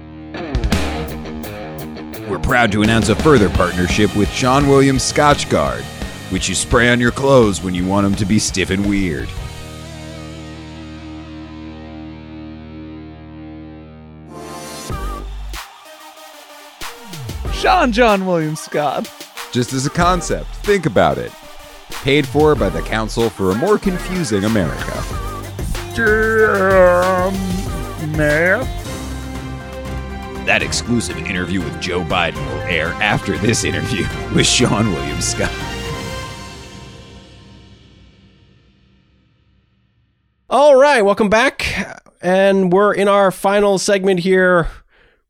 We're 2.29 2.39
proud 2.39 2.71
to 2.73 2.83
announce 2.83 3.09
a 3.09 3.17
further 3.17 3.51
partnership 3.51 4.15
with 4.15 4.31
Sean 4.31 4.69
Williams 4.69 5.03
Scotch 5.03 5.51
Guard, 5.51 5.83
which 6.31 6.49
you 6.49 6.55
spray 6.55 6.89
on 6.89 7.01
your 7.01 7.11
clothes 7.11 7.61
when 7.61 7.75
you 7.75 7.85
want 7.85 8.05
them 8.05 8.15
to 8.15 8.25
be 8.25 8.39
stiff 8.39 8.71
and 8.71 8.89
weird. 8.89 9.29
Sean 17.63 17.93
John 17.93 18.27
Williams 18.27 18.59
Scott. 18.59 19.09
Just 19.53 19.73
as 19.73 19.87
a 19.87 19.91
concept, 19.91 20.49
think 20.67 20.85
about 20.85 21.17
it. 21.17 21.31
Paid 22.03 22.27
for 22.27 22.57
by 22.57 22.69
the 22.69 22.83
Council 22.83 23.31
for 23.31 23.53
a 23.53 23.55
More 23.55 23.79
Confusing 23.79 24.43
America. 24.43 24.99
Um, 25.97 27.33
man. 28.17 28.65
That 30.45 30.65
exclusive 30.65 31.17
interview 31.19 31.61
with 31.61 31.81
Joe 31.81 32.01
Biden 32.01 32.45
will 32.49 32.63
air 32.63 32.89
after 32.95 33.39
this 33.39 33.63
interview 33.63 34.07
with 34.35 34.45
Sean 34.45 34.93
William 34.93 35.21
Scott. 35.21 35.53
All 40.51 40.75
right, 40.75 41.03
welcome 41.03 41.29
back. 41.29 42.03
And 42.21 42.73
we're 42.73 42.93
in 42.93 43.07
our 43.07 43.31
final 43.31 43.79
segment 43.79 44.19
here 44.19 44.69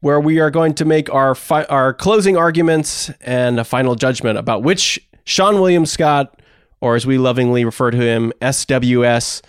where 0.02 0.20
we 0.20 0.40
are 0.40 0.50
going 0.50 0.74
to 0.74 0.84
make 0.84 1.12
our 1.14 1.34
fi- 1.34 1.64
our 1.64 1.94
closing 1.94 2.36
arguments 2.36 3.08
and 3.20 3.58
a 3.58 3.64
final 3.64 3.94
judgment 3.94 4.36
about 4.36 4.62
which 4.62 5.00
Seann 5.24 5.54
William 5.54 5.86
Scott, 5.86 6.40
or 6.80 6.96
as 6.96 7.06
we 7.06 7.18
lovingly 7.18 7.64
refer 7.64 7.92
to 7.92 7.96
him, 7.96 8.32
SWS, 8.42 9.42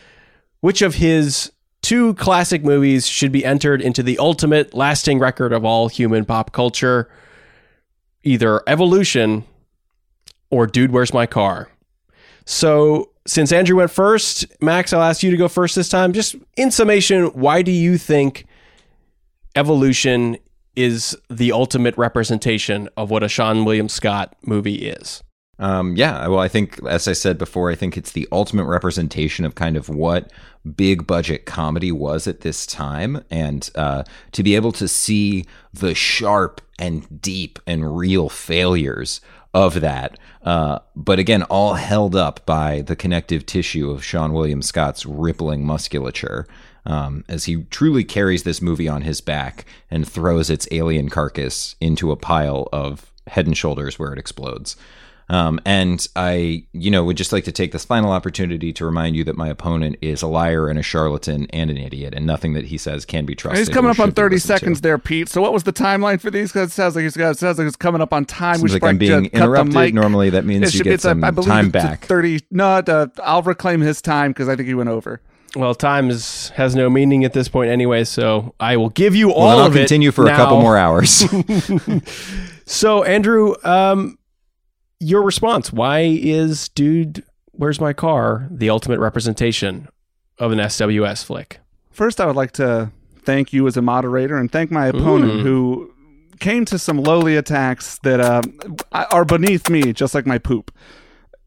which 0.61 0.83
of 0.83 0.95
his 0.95 1.51
two 1.81 2.13
classic 2.13 2.63
movies 2.63 3.07
should 3.07 3.31
be 3.31 3.43
entered 3.43 3.81
into 3.81 4.03
the 4.03 4.17
ultimate 4.19 4.75
lasting 4.75 5.17
record 5.17 5.53
of 5.53 5.65
all 5.65 5.87
human 5.87 6.23
pop 6.23 6.51
culture, 6.51 7.09
either 8.23 8.61
Evolution 8.67 9.45
or 10.51 10.67
Dude, 10.67 10.91
Where's 10.91 11.13
My 11.13 11.25
Car? 11.25 11.69
So, 12.45 13.09
since 13.25 13.51
Andrew 13.51 13.77
went 13.77 13.89
first, 13.89 14.45
Max, 14.61 14.93
I'll 14.93 15.01
ask 15.01 15.23
you 15.23 15.31
to 15.31 15.37
go 15.37 15.47
first 15.47 15.75
this 15.75 15.89
time. 15.89 16.13
Just 16.13 16.35
in 16.57 16.69
summation, 16.69 17.27
why 17.27 17.63
do 17.63 17.71
you 17.71 17.97
think 17.97 18.45
Evolution 19.55 20.37
is 20.75 21.15
the 21.29 21.51
ultimate 21.51 21.95
representation 21.97 22.89
of 22.97 23.11
what 23.11 23.23
a 23.23 23.27
Seann 23.27 23.65
William 23.65 23.87
Scott 23.87 24.35
movie 24.43 24.87
is? 24.87 25.21
Um, 25.59 25.95
yeah, 25.95 26.27
well, 26.27 26.39
I 26.39 26.47
think, 26.47 26.83
as 26.83 27.07
I 27.07 27.13
said 27.13 27.37
before, 27.37 27.69
I 27.69 27.75
think 27.75 27.95
it's 27.95 28.11
the 28.11 28.27
ultimate 28.31 28.65
representation 28.65 29.45
of 29.45 29.53
kind 29.53 29.77
of 29.77 29.87
what 29.87 30.31
big 30.75 31.05
budget 31.05 31.45
comedy 31.45 31.91
was 31.91 32.25
at 32.25 32.41
this 32.41 32.65
time. 32.65 33.23
And 33.29 33.69
uh, 33.75 34.03
to 34.31 34.43
be 34.43 34.55
able 34.55 34.71
to 34.73 34.87
see 34.87 35.45
the 35.71 35.93
sharp 35.93 36.59
and 36.79 37.21
deep 37.21 37.59
and 37.67 37.95
real 37.95 38.29
failures 38.29 39.21
of 39.53 39.81
that, 39.81 40.17
uh, 40.41 40.79
but 40.95 41.19
again, 41.19 41.43
all 41.43 41.75
held 41.75 42.15
up 42.15 42.43
by 42.47 42.81
the 42.81 42.95
connective 42.95 43.45
tissue 43.45 43.91
of 43.91 44.01
Seann 44.01 44.33
William 44.33 44.63
Scott's 44.63 45.05
rippling 45.05 45.63
musculature. 45.63 46.47
Um, 46.85 47.23
as 47.29 47.45
he 47.45 47.63
truly 47.69 48.03
carries 48.03 48.43
this 48.43 48.61
movie 48.61 48.89
on 48.89 49.03
his 49.03 49.21
back 49.21 49.65
and 49.89 50.05
throws 50.07 50.49
its 50.49 50.67
alien 50.71 51.09
carcass 51.09 51.75
into 51.79 52.11
a 52.11 52.17
pile 52.17 52.67
of 52.73 53.11
head 53.27 53.45
and 53.47 53.57
shoulders 53.57 53.97
where 53.97 54.11
it 54.11 54.19
explodes. 54.19 54.75
Um, 55.29 55.59
and 55.65 56.05
I, 56.15 56.65
you 56.73 56.91
know, 56.91 57.03
would 57.05 57.17
just 57.17 57.31
like 57.31 57.45
to 57.45 57.51
take 57.51 57.71
this 57.71 57.85
final 57.85 58.11
opportunity 58.11 58.73
to 58.73 58.85
remind 58.85 59.15
you 59.15 59.23
that 59.23 59.37
my 59.37 59.47
opponent 59.47 59.95
is 60.01 60.21
a 60.21 60.27
liar 60.27 60.67
and 60.67 60.77
a 60.77 60.83
charlatan 60.83 61.47
and 61.51 61.69
an 61.71 61.77
idiot, 61.77 62.13
and 62.13 62.25
nothing 62.25 62.53
that 62.53 62.65
he 62.65 62.77
says 62.77 63.05
can 63.05 63.25
be 63.25 63.35
trusted. 63.35 63.59
He's 63.59 63.73
coming 63.73 63.89
up 63.89 63.99
on 63.99 64.11
30 64.11 64.35
listened 64.35 64.41
to. 64.41 64.59
seconds 64.59 64.81
there, 64.81 64.97
Pete. 64.97 65.29
So 65.29 65.41
what 65.41 65.53
was 65.53 65.63
the 65.63 65.73
timeline 65.73 66.19
for 66.19 66.29
these? 66.29 66.51
Because 66.51 66.69
it 66.69 66.73
sounds 66.73 66.95
like 66.95 67.03
he's 67.03 67.15
got, 67.17 67.37
sounds 67.37 67.57
like 67.57 67.67
it's 67.67 67.75
coming 67.75 68.01
up 68.01 68.13
on 68.13 68.25
time. 68.25 68.57
Seems 68.57 68.71
should 68.71 68.81
like 68.81 68.89
I'm 68.89 68.97
being 68.97 69.25
interrupted. 69.27 69.93
Normally, 69.93 70.29
that 70.29 70.45
means 70.45 70.63
It 70.63 70.73
you 70.73 70.77
should 70.79 70.83
get 70.85 71.01
some 71.01 71.23
I 71.23 71.31
believe 71.31 71.47
time 71.47 71.69
back. 71.69 72.05
30. 72.05 72.41
No, 72.51 72.67
uh, 72.67 73.07
I'll 73.23 73.43
reclaim 73.43 73.81
his 73.81 74.01
time 74.01 74.31
because 74.31 74.49
I 74.49 74.55
think 74.55 74.67
he 74.67 74.73
went 74.73 74.89
over. 74.89 75.21
Well, 75.55 75.75
time 75.75 76.09
is, 76.09 76.49
has 76.55 76.75
no 76.75 76.89
meaning 76.89 77.23
at 77.25 77.33
this 77.33 77.47
point 77.47 77.69
anyway, 77.69 78.05
so 78.05 78.55
I 78.59 78.75
will 78.77 78.89
give 78.89 79.15
you 79.15 79.31
all 79.31 79.47
Well, 79.49 79.59
I'll 79.59 79.65
of 79.67 79.75
it 79.75 79.79
continue 79.79 80.11
for 80.11 80.25
a 80.25 80.29
couple 80.29 80.59
more 80.61 80.77
hours. 80.77 81.23
So, 82.65 83.03
Andrew, 83.03 83.55
um, 83.65 84.17
your 84.99 85.21
response. 85.21 85.73
Why 85.73 85.99
is 85.99 86.69
Dude, 86.69 87.23
Where's 87.51 87.79
My 87.81 87.91
Car 87.93 88.47
the 88.49 88.69
ultimate 88.69 88.99
representation 88.99 89.89
of 90.39 90.51
an 90.53 90.59
SWS 90.59 91.25
flick? 91.25 91.59
First, 91.91 92.21
I 92.21 92.25
would 92.25 92.37
like 92.37 92.53
to 92.53 92.91
thank 93.23 93.51
you 93.51 93.67
as 93.67 93.75
a 93.77 93.81
moderator 93.81 94.37
and 94.37 94.49
thank 94.51 94.71
my 94.71 94.87
opponent 94.87 95.33
Mm. 95.33 95.41
who 95.43 95.93
came 96.39 96.63
to 96.65 96.79
some 96.79 96.97
lowly 97.03 97.35
attacks 97.35 97.99
that 98.03 98.19
uh, 98.19 98.41
are 98.93 99.25
beneath 99.25 99.69
me, 99.69 99.91
just 99.93 100.15
like 100.15 100.25
my 100.25 100.37
poop 100.37 100.71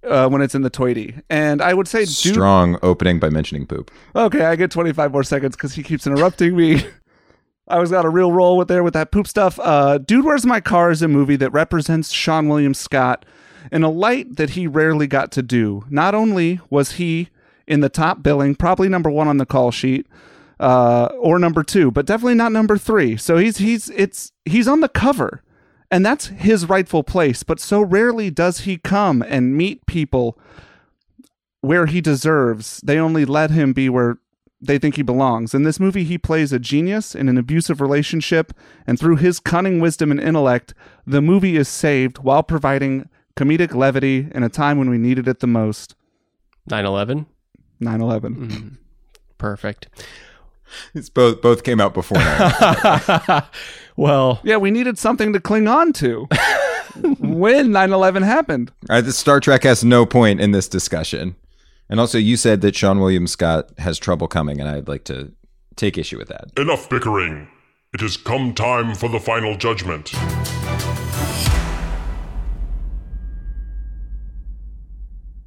uh, 0.07 0.29
when 0.29 0.41
it's 0.43 0.55
in 0.55 0.63
the 0.63 0.71
toity. 0.71 1.15
And 1.29 1.61
I 1.61 1.75
would 1.75 1.89
say, 1.89 2.01
Dude, 2.01 2.09
Strong 2.35 2.79
opening 2.83 3.19
by 3.19 3.29
mentioning 3.29 3.67
poop. 3.67 3.91
Okay, 4.15 4.45
I 4.45 4.57
get 4.57 4.71
25 4.71 5.13
more 5.13 5.23
seconds 5.23 5.57
because 5.57 5.75
he 5.75 5.83
keeps 5.83 6.07
interrupting 6.07 6.57
me. 6.57 6.85
I 7.69 7.79
was 7.81 7.91
got 7.91 8.05
a 8.05 8.09
real 8.09 8.31
roll 8.31 8.57
with 8.57 8.69
there 8.69 8.85
with 8.85 8.95
that 8.95 9.11
poop 9.11 9.27
stuff. 9.27 9.59
Uh, 9.61 9.99
Dude, 9.99 10.25
Where's 10.25 10.47
My 10.47 10.61
Car 10.61 10.91
is 10.91 11.03
a 11.03 11.09
movie 11.09 11.37
that 11.37 11.51
represents 11.51 12.15
Seann 12.15 12.49
William 12.49 12.75
Scott 12.75 13.25
in 13.73 13.83
a 13.83 13.91
light 13.91 14.37
that 14.37 14.51
he 14.51 14.69
rarely 14.69 15.09
got 15.09 15.33
to 15.33 15.43
do. 15.43 15.85
Not 15.91 16.15
only 16.15 16.61
was 16.71 16.93
he 16.93 17.29
in 17.67 17.81
the 17.81 17.89
top 17.89 18.23
billing, 18.23 18.55
probably 18.55 18.89
number 18.89 19.11
one 19.11 19.27
on 19.27 19.39
the 19.39 19.47
call 19.47 19.73
sheet, 19.73 20.07
uh, 20.61 21.07
or 21.19 21.39
number 21.41 21.63
two, 21.63 21.91
but 21.91 22.07
definitely 22.07 22.35
not 22.35 22.53
number 22.53 22.79
three. 22.79 23.17
So 23.17 23.37
he's 23.37 23.59
he's 23.59 23.91
it's 23.91 24.33
he's 24.45 24.69
on 24.69 24.81
the 24.81 24.89
cover, 24.89 25.43
and 25.91 26.05
that's 26.05 26.27
his 26.27 26.69
rightful 26.69 27.03
place. 27.03 27.43
But 27.43 27.61
so 27.61 27.81
rarely 27.81 28.31
does 28.31 28.61
he 28.61 28.79
come 28.79 29.23
and 29.23 29.57
meet 29.57 29.87
people 29.87 30.39
where 31.61 31.87
he 31.87 32.01
deserves. 32.01 32.81
They 32.85 32.99
only 32.99 33.25
let 33.25 33.51
him 33.51 33.73
be 33.73 33.89
where 33.89 34.19
they 34.61 34.79
think 34.79 34.97
he 34.97 35.03
belongs. 35.03 35.55
In 35.55 35.65
this 35.65 35.81
movie, 35.81 36.05
he 36.05 36.19
plays 36.19 36.53
a 36.53 36.59
genius 36.59 37.15
in 37.15 37.29
an 37.29 37.37
abusive 37.37 37.81
relationship, 37.81 38.53
and 38.87 38.99
through 38.99 39.17
his 39.17 39.41
cunning 39.41 39.81
wisdom 39.81 40.11
and 40.11 40.21
intellect, 40.21 40.75
the 41.07 41.21
movie 41.21 41.57
is 41.57 41.69
saved 41.69 42.19
while 42.19 42.43
providing 42.43 43.09
comedic 43.37 43.75
levity 43.75 44.29
in 44.35 44.43
a 44.43 44.49
time 44.49 44.79
when 44.79 44.89
we 44.89 44.99
needed 44.99 45.29
it 45.29 45.41
the 45.41 45.47
most. 45.47 45.95
9 46.69 46.85
11? 46.85 47.27
9 47.81 48.01
11. 48.01 48.35
Mm-hmm. 48.35 48.69
Perfect. 49.39 49.89
It's 50.95 51.09
both 51.09 51.43
both 51.43 51.63
came 51.63 51.81
out 51.81 51.95
before 51.95 52.19
now. 52.19 53.49
well, 53.97 54.41
Yeah, 54.45 54.57
we 54.57 54.71
needed 54.71 54.99
something 54.99 55.33
to 55.33 55.41
cling 55.41 55.69
on 55.69 55.93
to 55.95 56.29
when 57.19 57.73
9 57.73 57.93
11 57.93 58.23
happened. 58.23 58.73
All 58.89 58.97
right, 58.97 59.05
this 59.05 59.19
Star 59.19 59.41
Trek 59.41 59.63
has 59.65 59.85
no 59.85 60.07
point 60.07 60.41
in 60.41 60.53
this 60.53 60.69
discussion. 60.69 61.37
And 61.89 62.01
also, 62.01 62.19
you 62.19 62.37
said 62.37 62.63
that 62.63 62.75
Seann 62.75 62.99
William 62.99 63.27
Scott 63.29 63.71
has 63.79 63.99
trouble 63.99 64.27
coming, 64.27 64.61
and 64.61 64.69
I'd 64.69 64.89
like 64.89 65.05
to 65.05 65.33
take 65.77 65.97
issue 65.97 66.19
with 66.19 66.29
that. 66.29 66.51
Enough 66.57 66.89
bickering. 66.91 67.49
It 67.95 68.01
has 68.01 68.17
come 68.17 68.55
time 68.55 68.95
for 68.95 69.09
the 69.09 69.21
final 69.21 69.57
judgment. 69.57 70.13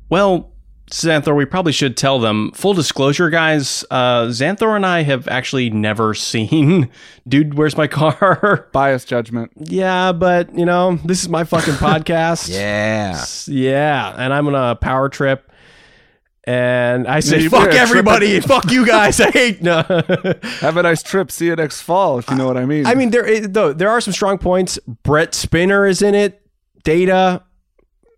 Well, 0.10 0.52
Xanthor, 0.92 1.36
we 1.36 1.46
probably 1.46 1.72
should 1.72 1.96
tell 1.96 2.20
them. 2.20 2.52
Full 2.54 2.74
disclosure, 2.74 3.30
guys, 3.30 3.86
uh, 3.92 4.24
Xanthor 4.28 4.76
and 4.76 4.86
I 4.86 5.04
have 5.04 5.28
actually 5.28 5.70
never 5.70 6.14
seen 6.16 6.90
Dude, 7.28 7.54
Where's 7.54 7.78
My 7.78 7.88
Car? 7.88 8.68
Bias 8.74 9.06
judgment. 9.06 9.52
yeah, 9.58 10.12
but, 10.12 10.54
you 10.58 10.66
know, 10.66 10.98
this 11.06 11.22
is 11.22 11.30
my 11.30 11.44
fucking 11.44 11.74
podcast. 11.76 12.50
Yeah. 12.50 13.24
Yeah, 13.48 14.16
and 14.18 14.34
I'm 14.34 14.48
on 14.48 14.56
a 14.56 14.76
power 14.76 15.10
trip. 15.10 15.46
And 16.46 17.08
I 17.08 17.20
say, 17.20 17.42
you 17.42 17.50
fuck 17.52 17.70
everybody, 17.74 18.40
fuck 18.40 18.72
you 18.72 18.84
guys. 18.84 19.20
I 19.22 19.30
hate 19.30 19.62
no. 19.62 19.84
Have 20.62 20.78
a 20.78 20.82
nice 20.82 21.04
trip. 21.04 21.30
See 21.30 21.46
you 21.46 21.56
next 21.56 21.82
fall, 21.82 22.18
if 22.18 22.28
you 22.30 22.36
know 22.38 22.48
what 22.48 22.58
I 22.58 22.66
mean. 22.66 22.88
I 22.88 22.96
mean, 22.96 23.12
there 23.12 23.46
though 23.48 23.72
there 23.72 23.90
are 23.90 24.02
some 24.02 24.14
strong 24.14 24.40
points. 24.40 24.80
Brent 25.04 25.32
Spiner 25.32 25.88
is 25.88 26.02
in 26.02 26.16
it. 26.16 26.42
Data, 26.84 27.44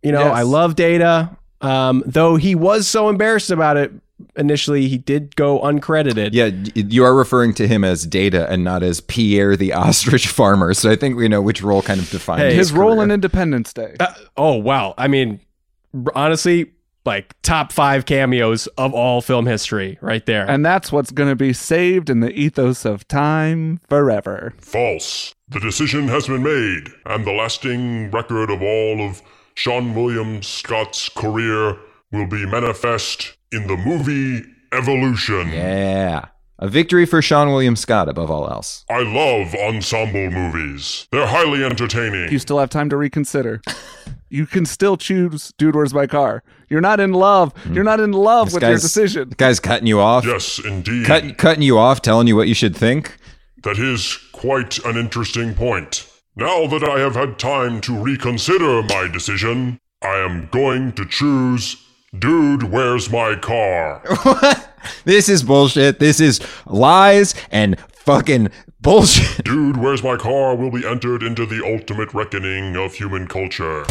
you 0.02 0.14
know, 0.14 0.20
Yes. 0.26 0.34
I 0.34 0.42
love 0.44 0.76
Data. 0.76 1.36
Um, 1.62 2.04
though 2.06 2.36
he 2.36 2.56
was 2.56 2.88
so 2.88 3.10
embarrassed 3.10 3.52
about 3.52 3.78
it 3.78 3.92
initially, 4.36 4.88
he 4.88 4.98
did 4.98 5.36
go 5.36 5.60
uncredited. 5.60 6.30
Yeah, 6.34 6.50
you 6.76 7.04
are 7.04 7.16
referring 7.16 7.54
to 7.56 7.68
him 7.68 7.84
as 7.84 8.06
Data 8.06 8.50
and 8.50 8.64
not 8.64 8.84
as 8.84 9.02
Pierre 9.02 9.56
the 9.56 9.74
ostrich 9.74 10.28
farmer. 10.40 10.74
So 10.74 10.92
I 10.92 10.96
think 10.96 11.16
we 11.16 11.28
know 11.28 11.42
which 11.42 11.62
role 11.62 11.82
kind 11.82 12.00
of 12.00 12.10
defined 12.10 12.42
Hey, 12.42 12.54
his 12.54 12.72
role 12.72 13.02
in 13.02 13.12
Independence 13.12 13.74
Day. 13.74 13.96
Uh, 14.00 14.14
oh 14.38 14.56
wow! 14.56 14.94
I 14.98 15.08
mean, 15.08 15.40
honestly, 16.16 16.72
like 17.06 17.36
top 17.42 17.72
five 17.72 18.06
cameos 18.06 18.68
of 18.78 18.94
all 18.94 19.22
film 19.22 19.46
history, 19.46 19.98
right 20.02 20.26
there. 20.26 20.50
And 20.50 20.66
that's 20.66 20.92
what's 20.92 21.12
going 21.12 21.30
to 21.30 21.36
be 21.36 21.54
saved 21.54 22.10
in 22.10 22.20
the 22.20 22.32
ethos 22.32 22.86
of 22.86 23.08
time 23.08 23.80
forever. 23.90 24.54
False. 24.60 25.34
The 25.50 25.60
decision 25.60 26.08
has 26.08 26.28
been 26.28 26.44
made, 26.44 26.94
and 27.06 27.26
the 27.26 27.34
lasting 27.34 28.12
record 28.12 28.50
of 28.50 28.62
all 28.62 29.02
of 29.02 29.22
Seann 29.56 29.94
William 29.94 30.42
Scott's 30.42 31.10
career 31.10 31.78
will 32.12 32.28
be 32.28 32.46
manifest 32.46 33.38
in 33.52 33.68
the 33.68 33.78
movie 33.78 34.44
Evolution. 34.74 35.50
Yeah. 35.50 36.26
A 36.60 36.68
victory 36.68 37.06
for 37.06 37.22
Seann 37.22 37.48
William 37.48 37.76
Scott 37.76 38.08
above 38.08 38.30
all 38.30 38.48
else. 38.50 38.86
I 38.90 39.02
love 39.02 39.56
ensemble 39.56 40.30
movies. 40.30 41.08
They're 41.12 41.28
highly 41.28 41.64
entertaining. 41.64 42.32
You 42.32 42.40
still 42.40 42.60
have 42.60 42.70
time 42.70 42.90
to 42.90 42.98
reconsider. 42.98 43.62
you 44.30 44.46
can 44.46 44.66
still 44.66 44.96
choose 44.96 45.52
Dude, 45.58 45.76
Where's 45.76 45.94
My 45.94 46.08
Car? 46.08 46.44
You're 46.70 46.82
not 46.82 47.00
in 47.00 47.14
love. 47.14 47.52
Hmm. 47.64 47.74
You're 47.74 47.84
not 47.84 48.00
in 48.00 48.12
love 48.14 48.48
This 48.48 48.54
with 48.54 48.64
your 48.64 48.74
decision. 48.74 49.30
The 49.30 49.36
guy's 49.36 49.60
cutting 49.60 49.88
you 49.88 50.00
off. 50.00 50.24
Yes, 50.24 50.60
indeed. 50.64 51.06
Cut, 51.06 51.38
cutting 51.38 51.64
you 51.64 51.78
off, 51.78 52.02
telling 52.02 52.28
you 52.28 52.36
what 52.36 52.48
you 52.48 52.54
should 52.54 52.76
think. 52.76 53.18
That 53.64 53.80
is 53.80 54.18
quite 54.32 54.78
an 54.86 54.98
interesting 54.98 55.56
point. 55.56 56.08
Now 56.36 56.66
that 56.68 56.82
I 56.82 57.00
have 57.00 57.16
had 57.16 57.38
time 57.38 57.82
to 57.82 57.94
reconsider 57.94 58.82
my 58.84 59.10
decision, 59.12 59.82
I 60.02 60.16
am 60.20 60.48
going 60.50 60.94
to 60.94 61.06
choose 61.06 61.76
Dude, 62.18 62.64
Where's 62.64 63.10
My 63.12 63.36
Car? 63.36 64.02
This 65.06 65.30
is 65.30 65.44
bullshit. 65.44 66.00
This 66.00 66.20
is 66.20 66.40
lies 66.66 67.36
and 67.52 67.78
fucking 67.92 68.50
bullshit. 68.80 69.44
Dude, 69.46 69.76
Where's 69.78 70.02
My 70.02 70.16
Car 70.16 70.56
will 70.56 70.72
be 70.72 70.88
entered 70.88 71.22
into 71.22 71.46
the 71.46 71.64
ultimate 71.64 72.14
reckoning 72.14 72.76
of 72.78 72.94
human 72.94 73.28
culture. 73.28 73.86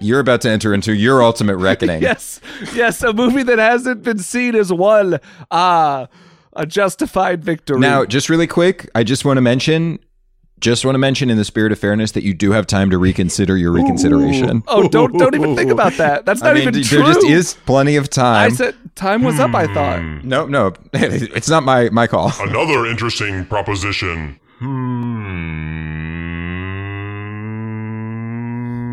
You're 0.00 0.20
about 0.20 0.42
to 0.42 0.50
enter 0.50 0.74
into 0.74 0.92
your 0.94 1.22
ultimate 1.22 1.56
reckoning. 1.56 2.02
Yes, 2.02 2.40
yes, 2.74 3.02
a 3.02 3.12
movie 3.14 3.42
that 3.44 3.58
hasn't 3.58 4.02
been 4.02 4.18
seen 4.18 4.54
as 4.54 4.70
one 4.72 5.18
ah 5.50 6.06
a 6.56 6.66
justified 6.66 7.44
victory. 7.44 7.80
Now, 7.80 8.04
just 8.04 8.28
really 8.28 8.46
quick, 8.46 8.88
I 8.94 9.04
just 9.04 9.24
want 9.24 9.36
to 9.38 9.40
mention, 9.40 9.98
just 10.60 10.84
want 10.84 10.94
to 10.94 10.98
mention, 10.98 11.30
in 11.30 11.36
the 11.36 11.44
spirit 11.44 11.72
of 11.72 11.78
fairness, 11.78 12.12
that 12.12 12.22
you 12.24 12.34
do 12.34 12.52
have 12.52 12.66
time 12.66 12.90
to 12.90 12.98
reconsider 12.98 13.56
your 13.56 13.72
reconsideration. 13.72 14.62
oh, 14.68 14.88
don't 14.88 15.16
don't 15.18 15.34
even 15.34 15.56
think 15.56 15.70
about 15.70 15.94
that. 15.94 16.24
That's 16.26 16.42
I 16.42 16.46
not 16.46 16.54
mean, 16.54 16.62
even 16.62 16.74
there 16.74 16.82
true. 16.82 16.98
There 17.02 17.14
just 17.14 17.26
is 17.26 17.54
plenty 17.66 17.96
of 17.96 18.08
time. 18.10 18.52
I 18.52 18.54
said 18.54 18.74
time 18.94 19.22
was 19.22 19.38
up. 19.40 19.54
I 19.54 19.66
thought. 19.72 20.02
no, 20.24 20.46
no, 20.46 20.72
it's 20.92 21.48
not 21.48 21.62
my 21.64 21.90
my 21.90 22.06
call. 22.06 22.32
Another 22.40 22.86
interesting 22.86 23.44
proposition. 23.46 24.38
Hmm. 24.58 26.03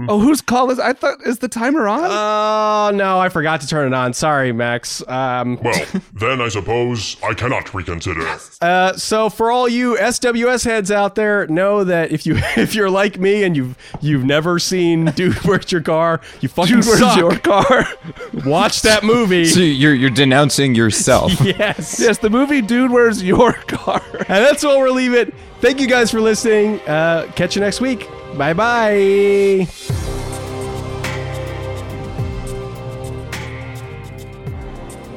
Oh, 0.09 0.19
whose 0.19 0.41
call 0.41 0.71
is? 0.71 0.79
I 0.79 0.93
thought 0.93 1.21
is 1.25 1.39
the 1.39 1.47
timer 1.47 1.87
on? 1.87 2.01
oh 2.03 2.95
no, 2.95 3.19
I 3.19 3.29
forgot 3.29 3.61
to 3.61 3.67
turn 3.67 3.87
it 3.87 3.95
on. 3.95 4.13
Sorry, 4.13 4.51
Max. 4.51 5.05
Um, 5.07 5.57
Well, 5.63 5.85
then 6.13 6.41
I 6.41 6.49
suppose 6.49 7.17
I 7.23 7.33
cannot 7.33 7.73
reconsider. 7.73 8.21
Uh, 8.61 8.93
so 8.93 9.29
for 9.29 9.51
all 9.51 9.67
you 9.67 9.95
SWS 9.97 10.65
heads 10.65 10.91
out 10.91 11.15
there, 11.15 11.47
know 11.47 11.83
that 11.83 12.11
if 12.11 12.25
you 12.25 12.35
if 12.57 12.75
you're 12.75 12.89
like 12.89 13.19
me 13.19 13.43
and 13.43 13.55
you've 13.55 13.77
you've 14.01 14.23
never 14.25 14.59
seen 14.59 15.05
Dude 15.15 15.35
Where's 15.45 15.71
Your 15.71 15.81
Car, 15.81 16.21
you 16.41 16.49
fucking 16.49 16.75
Dude, 16.81 16.83
suck. 16.85 17.17
your 17.17 17.37
car? 17.37 17.85
Watch 18.45 18.81
that 18.83 19.03
movie. 19.03 19.45
So 19.45 19.59
you're 19.59 19.93
you're 19.93 20.09
denouncing 20.09 20.75
yourself. 20.75 21.31
yes. 21.41 21.99
yes, 21.99 22.17
the 22.19 22.29
movie 22.29 22.61
Dude, 22.61 22.91
Where's 22.91 23.21
Your 23.23 23.53
Car? 23.53 24.01
And 24.19 24.27
that's 24.45 24.63
where 24.63 24.83
we'll 24.83 24.93
leave 24.95 25.13
it. 25.13 25.33
Thank 25.59 25.79
you 25.79 25.87
guys 25.87 26.09
for 26.11 26.19
listening. 26.21 26.79
Uh, 26.81 27.31
catch 27.35 27.55
you 27.55 27.61
next 27.61 27.81
week. 27.81 28.07
Bye 28.37 28.53
bye. 28.53 29.67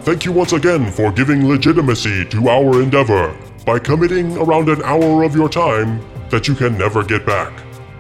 Thank 0.03 0.27
you 0.27 0.33
once 0.33 0.53
again 0.53 0.91
for 0.93 1.11
giving 1.13 1.49
legitimacy 1.49 2.27
to 2.27 2.49
our 2.51 2.83
endeavor 2.83 3.35
by 3.65 3.79
committing 3.79 4.37
around 4.37 4.69
an 4.69 4.83
hour 4.83 5.23
of 5.23 5.35
your 5.35 5.49
time 5.49 5.99
that 6.29 6.47
you 6.47 6.55
can 6.55 6.77
never 6.77 7.03
get 7.03 7.25
back. 7.25 7.53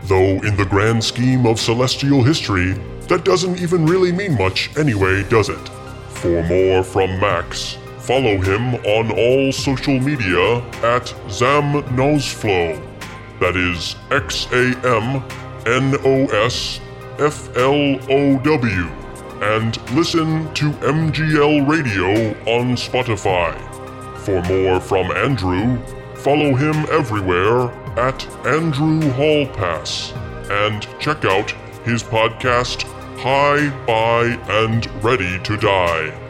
Though, 0.02 0.38
in 0.44 0.54
the 0.56 0.66
grand 0.68 1.02
scheme 1.02 1.46
of 1.46 1.58
celestial 1.58 2.22
history, 2.22 2.74
that 3.08 3.24
doesn't 3.24 3.58
even 3.58 3.86
really 3.86 4.12
mean 4.12 4.36
much 4.36 4.76
anyway, 4.76 5.22
does 5.30 5.48
it? 5.48 5.68
For 6.10 6.42
more 6.42 6.84
from 6.84 7.18
Max, 7.20 7.78
follow 8.00 8.36
him 8.38 8.74
on 8.74 9.10
all 9.12 9.50
social 9.50 9.98
media 9.98 10.58
at 10.82 11.06
XamNosFlow. 11.28 12.93
That 13.41 13.57
is 13.57 13.97
X 14.11 14.47
A 14.53 14.74
M 14.87 15.22
N 15.66 15.97
O 16.05 16.26
S 16.47 16.80
F 17.18 17.57
L 17.57 17.99
O 18.11 18.39
W 18.39 19.05
and 19.43 19.76
listen 19.93 20.53
to 20.55 20.70
MGL 20.70 21.68
Radio 21.68 22.30
on 22.47 22.76
Spotify. 22.76 23.55
For 24.18 24.41
more 24.43 24.80
from 24.80 25.11
Andrew, 25.11 25.78
follow 26.16 26.55
him 26.55 26.87
everywhere 26.91 27.70
at 27.99 28.26
Andrew 28.47 29.11
Hall 29.12 29.47
Pass 29.55 30.12
and 30.51 30.87
check 30.99 31.24
out 31.24 31.51
his 31.85 32.03
podcast 32.03 32.82
High, 33.18 33.68
By, 33.87 34.39
and 34.49 34.87
Ready 35.05 35.39
to 35.43 35.57
Die. 35.57 36.20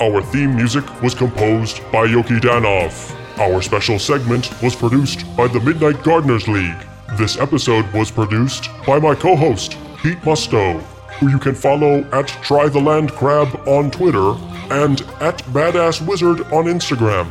Our 0.00 0.22
theme 0.22 0.56
music 0.56 0.84
was 1.02 1.14
composed 1.14 1.80
by 1.92 2.06
Yoki 2.06 2.40
Danoff. 2.40 3.15
Our 3.38 3.60
special 3.60 3.98
segment 3.98 4.50
was 4.62 4.74
produced 4.74 5.24
by 5.36 5.46
the 5.46 5.60
Midnight 5.60 6.02
Gardeners 6.02 6.48
League. 6.48 6.86
This 7.18 7.36
episode 7.36 7.84
was 7.92 8.10
produced 8.10 8.70
by 8.86 8.98
my 8.98 9.14
co 9.14 9.36
host, 9.36 9.76
Pete 10.02 10.22
Musto, 10.22 10.80
who 11.18 11.28
you 11.28 11.38
can 11.38 11.54
follow 11.54 11.98
at 12.12 12.28
Try 12.28 12.70
the 12.70 12.80
Land 12.80 13.12
Crab 13.12 13.48
on 13.68 13.90
Twitter 13.90 14.30
and 14.72 15.02
at 15.20 15.36
Badass 15.52 16.06
Wizard 16.06 16.40
on 16.50 16.64
Instagram. 16.64 17.26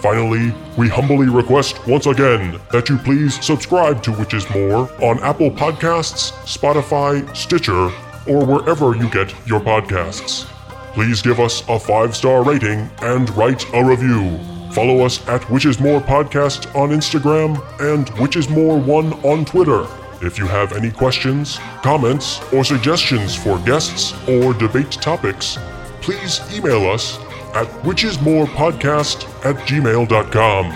Finally, 0.00 0.54
we 0.78 0.88
humbly 0.88 1.28
request 1.28 1.84
once 1.88 2.06
again 2.06 2.60
that 2.70 2.88
you 2.88 2.96
please 2.96 3.44
subscribe 3.44 4.04
to 4.04 4.12
Which 4.12 4.32
Is 4.32 4.48
More 4.50 4.88
on 5.02 5.18
Apple 5.24 5.50
Podcasts, 5.50 6.30
Spotify, 6.44 7.36
Stitcher, 7.36 7.90
or 8.28 8.46
wherever 8.46 8.94
you 8.94 9.10
get 9.10 9.34
your 9.44 9.58
podcasts. 9.58 10.44
Please 10.94 11.20
give 11.20 11.40
us 11.40 11.68
a 11.68 11.80
five 11.80 12.14
star 12.14 12.44
rating 12.44 12.88
and 13.02 13.28
write 13.36 13.66
a 13.74 13.84
review. 13.84 14.38
Follow 14.76 15.06
us 15.06 15.26
at 15.26 15.42
Which 15.48 15.64
More 15.80 16.02
Podcast 16.02 16.66
on 16.76 16.90
Instagram 16.90 17.56
and 17.80 18.10
Which 18.18 18.50
More 18.50 18.78
One 18.78 19.14
on 19.24 19.46
Twitter. 19.46 19.86
If 20.20 20.38
you 20.38 20.46
have 20.48 20.74
any 20.74 20.90
questions, 20.90 21.58
comments, 21.82 22.42
or 22.52 22.62
suggestions 22.62 23.34
for 23.34 23.58
guests 23.60 24.12
or 24.28 24.52
debate 24.52 24.90
topics, 24.90 25.56
please 26.02 26.42
email 26.54 26.90
us 26.90 27.16
at 27.54 27.66
whichismorepodcast 27.84 29.46
at 29.46 29.56
gmail.com. 29.66 30.66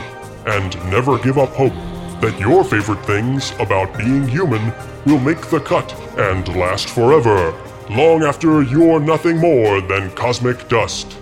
And 0.47 0.91
never 0.91 1.19
give 1.19 1.37
up 1.37 1.51
hope 1.51 1.75
that 2.23 2.41
your 2.41 2.65
favorite 2.65 3.05
things 3.05 3.53
about 3.59 3.99
being 3.99 4.27
human 4.27 4.73
will 5.05 5.21
make 5.21 5.43
the 5.51 5.61
cut 5.61 5.93
and 6.19 6.49
last 6.57 6.89
forever, 6.89 7.53
long 7.91 8.23
after 8.23 8.63
you're 8.63 8.99
nothing 8.99 9.37
more 9.37 9.83
than 9.83 10.11
cosmic 10.13 10.69
dust. 10.71 11.19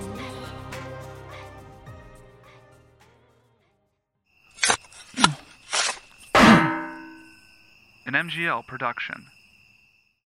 An 8.09 8.15
MGL 8.15 8.67
production. 8.67 9.27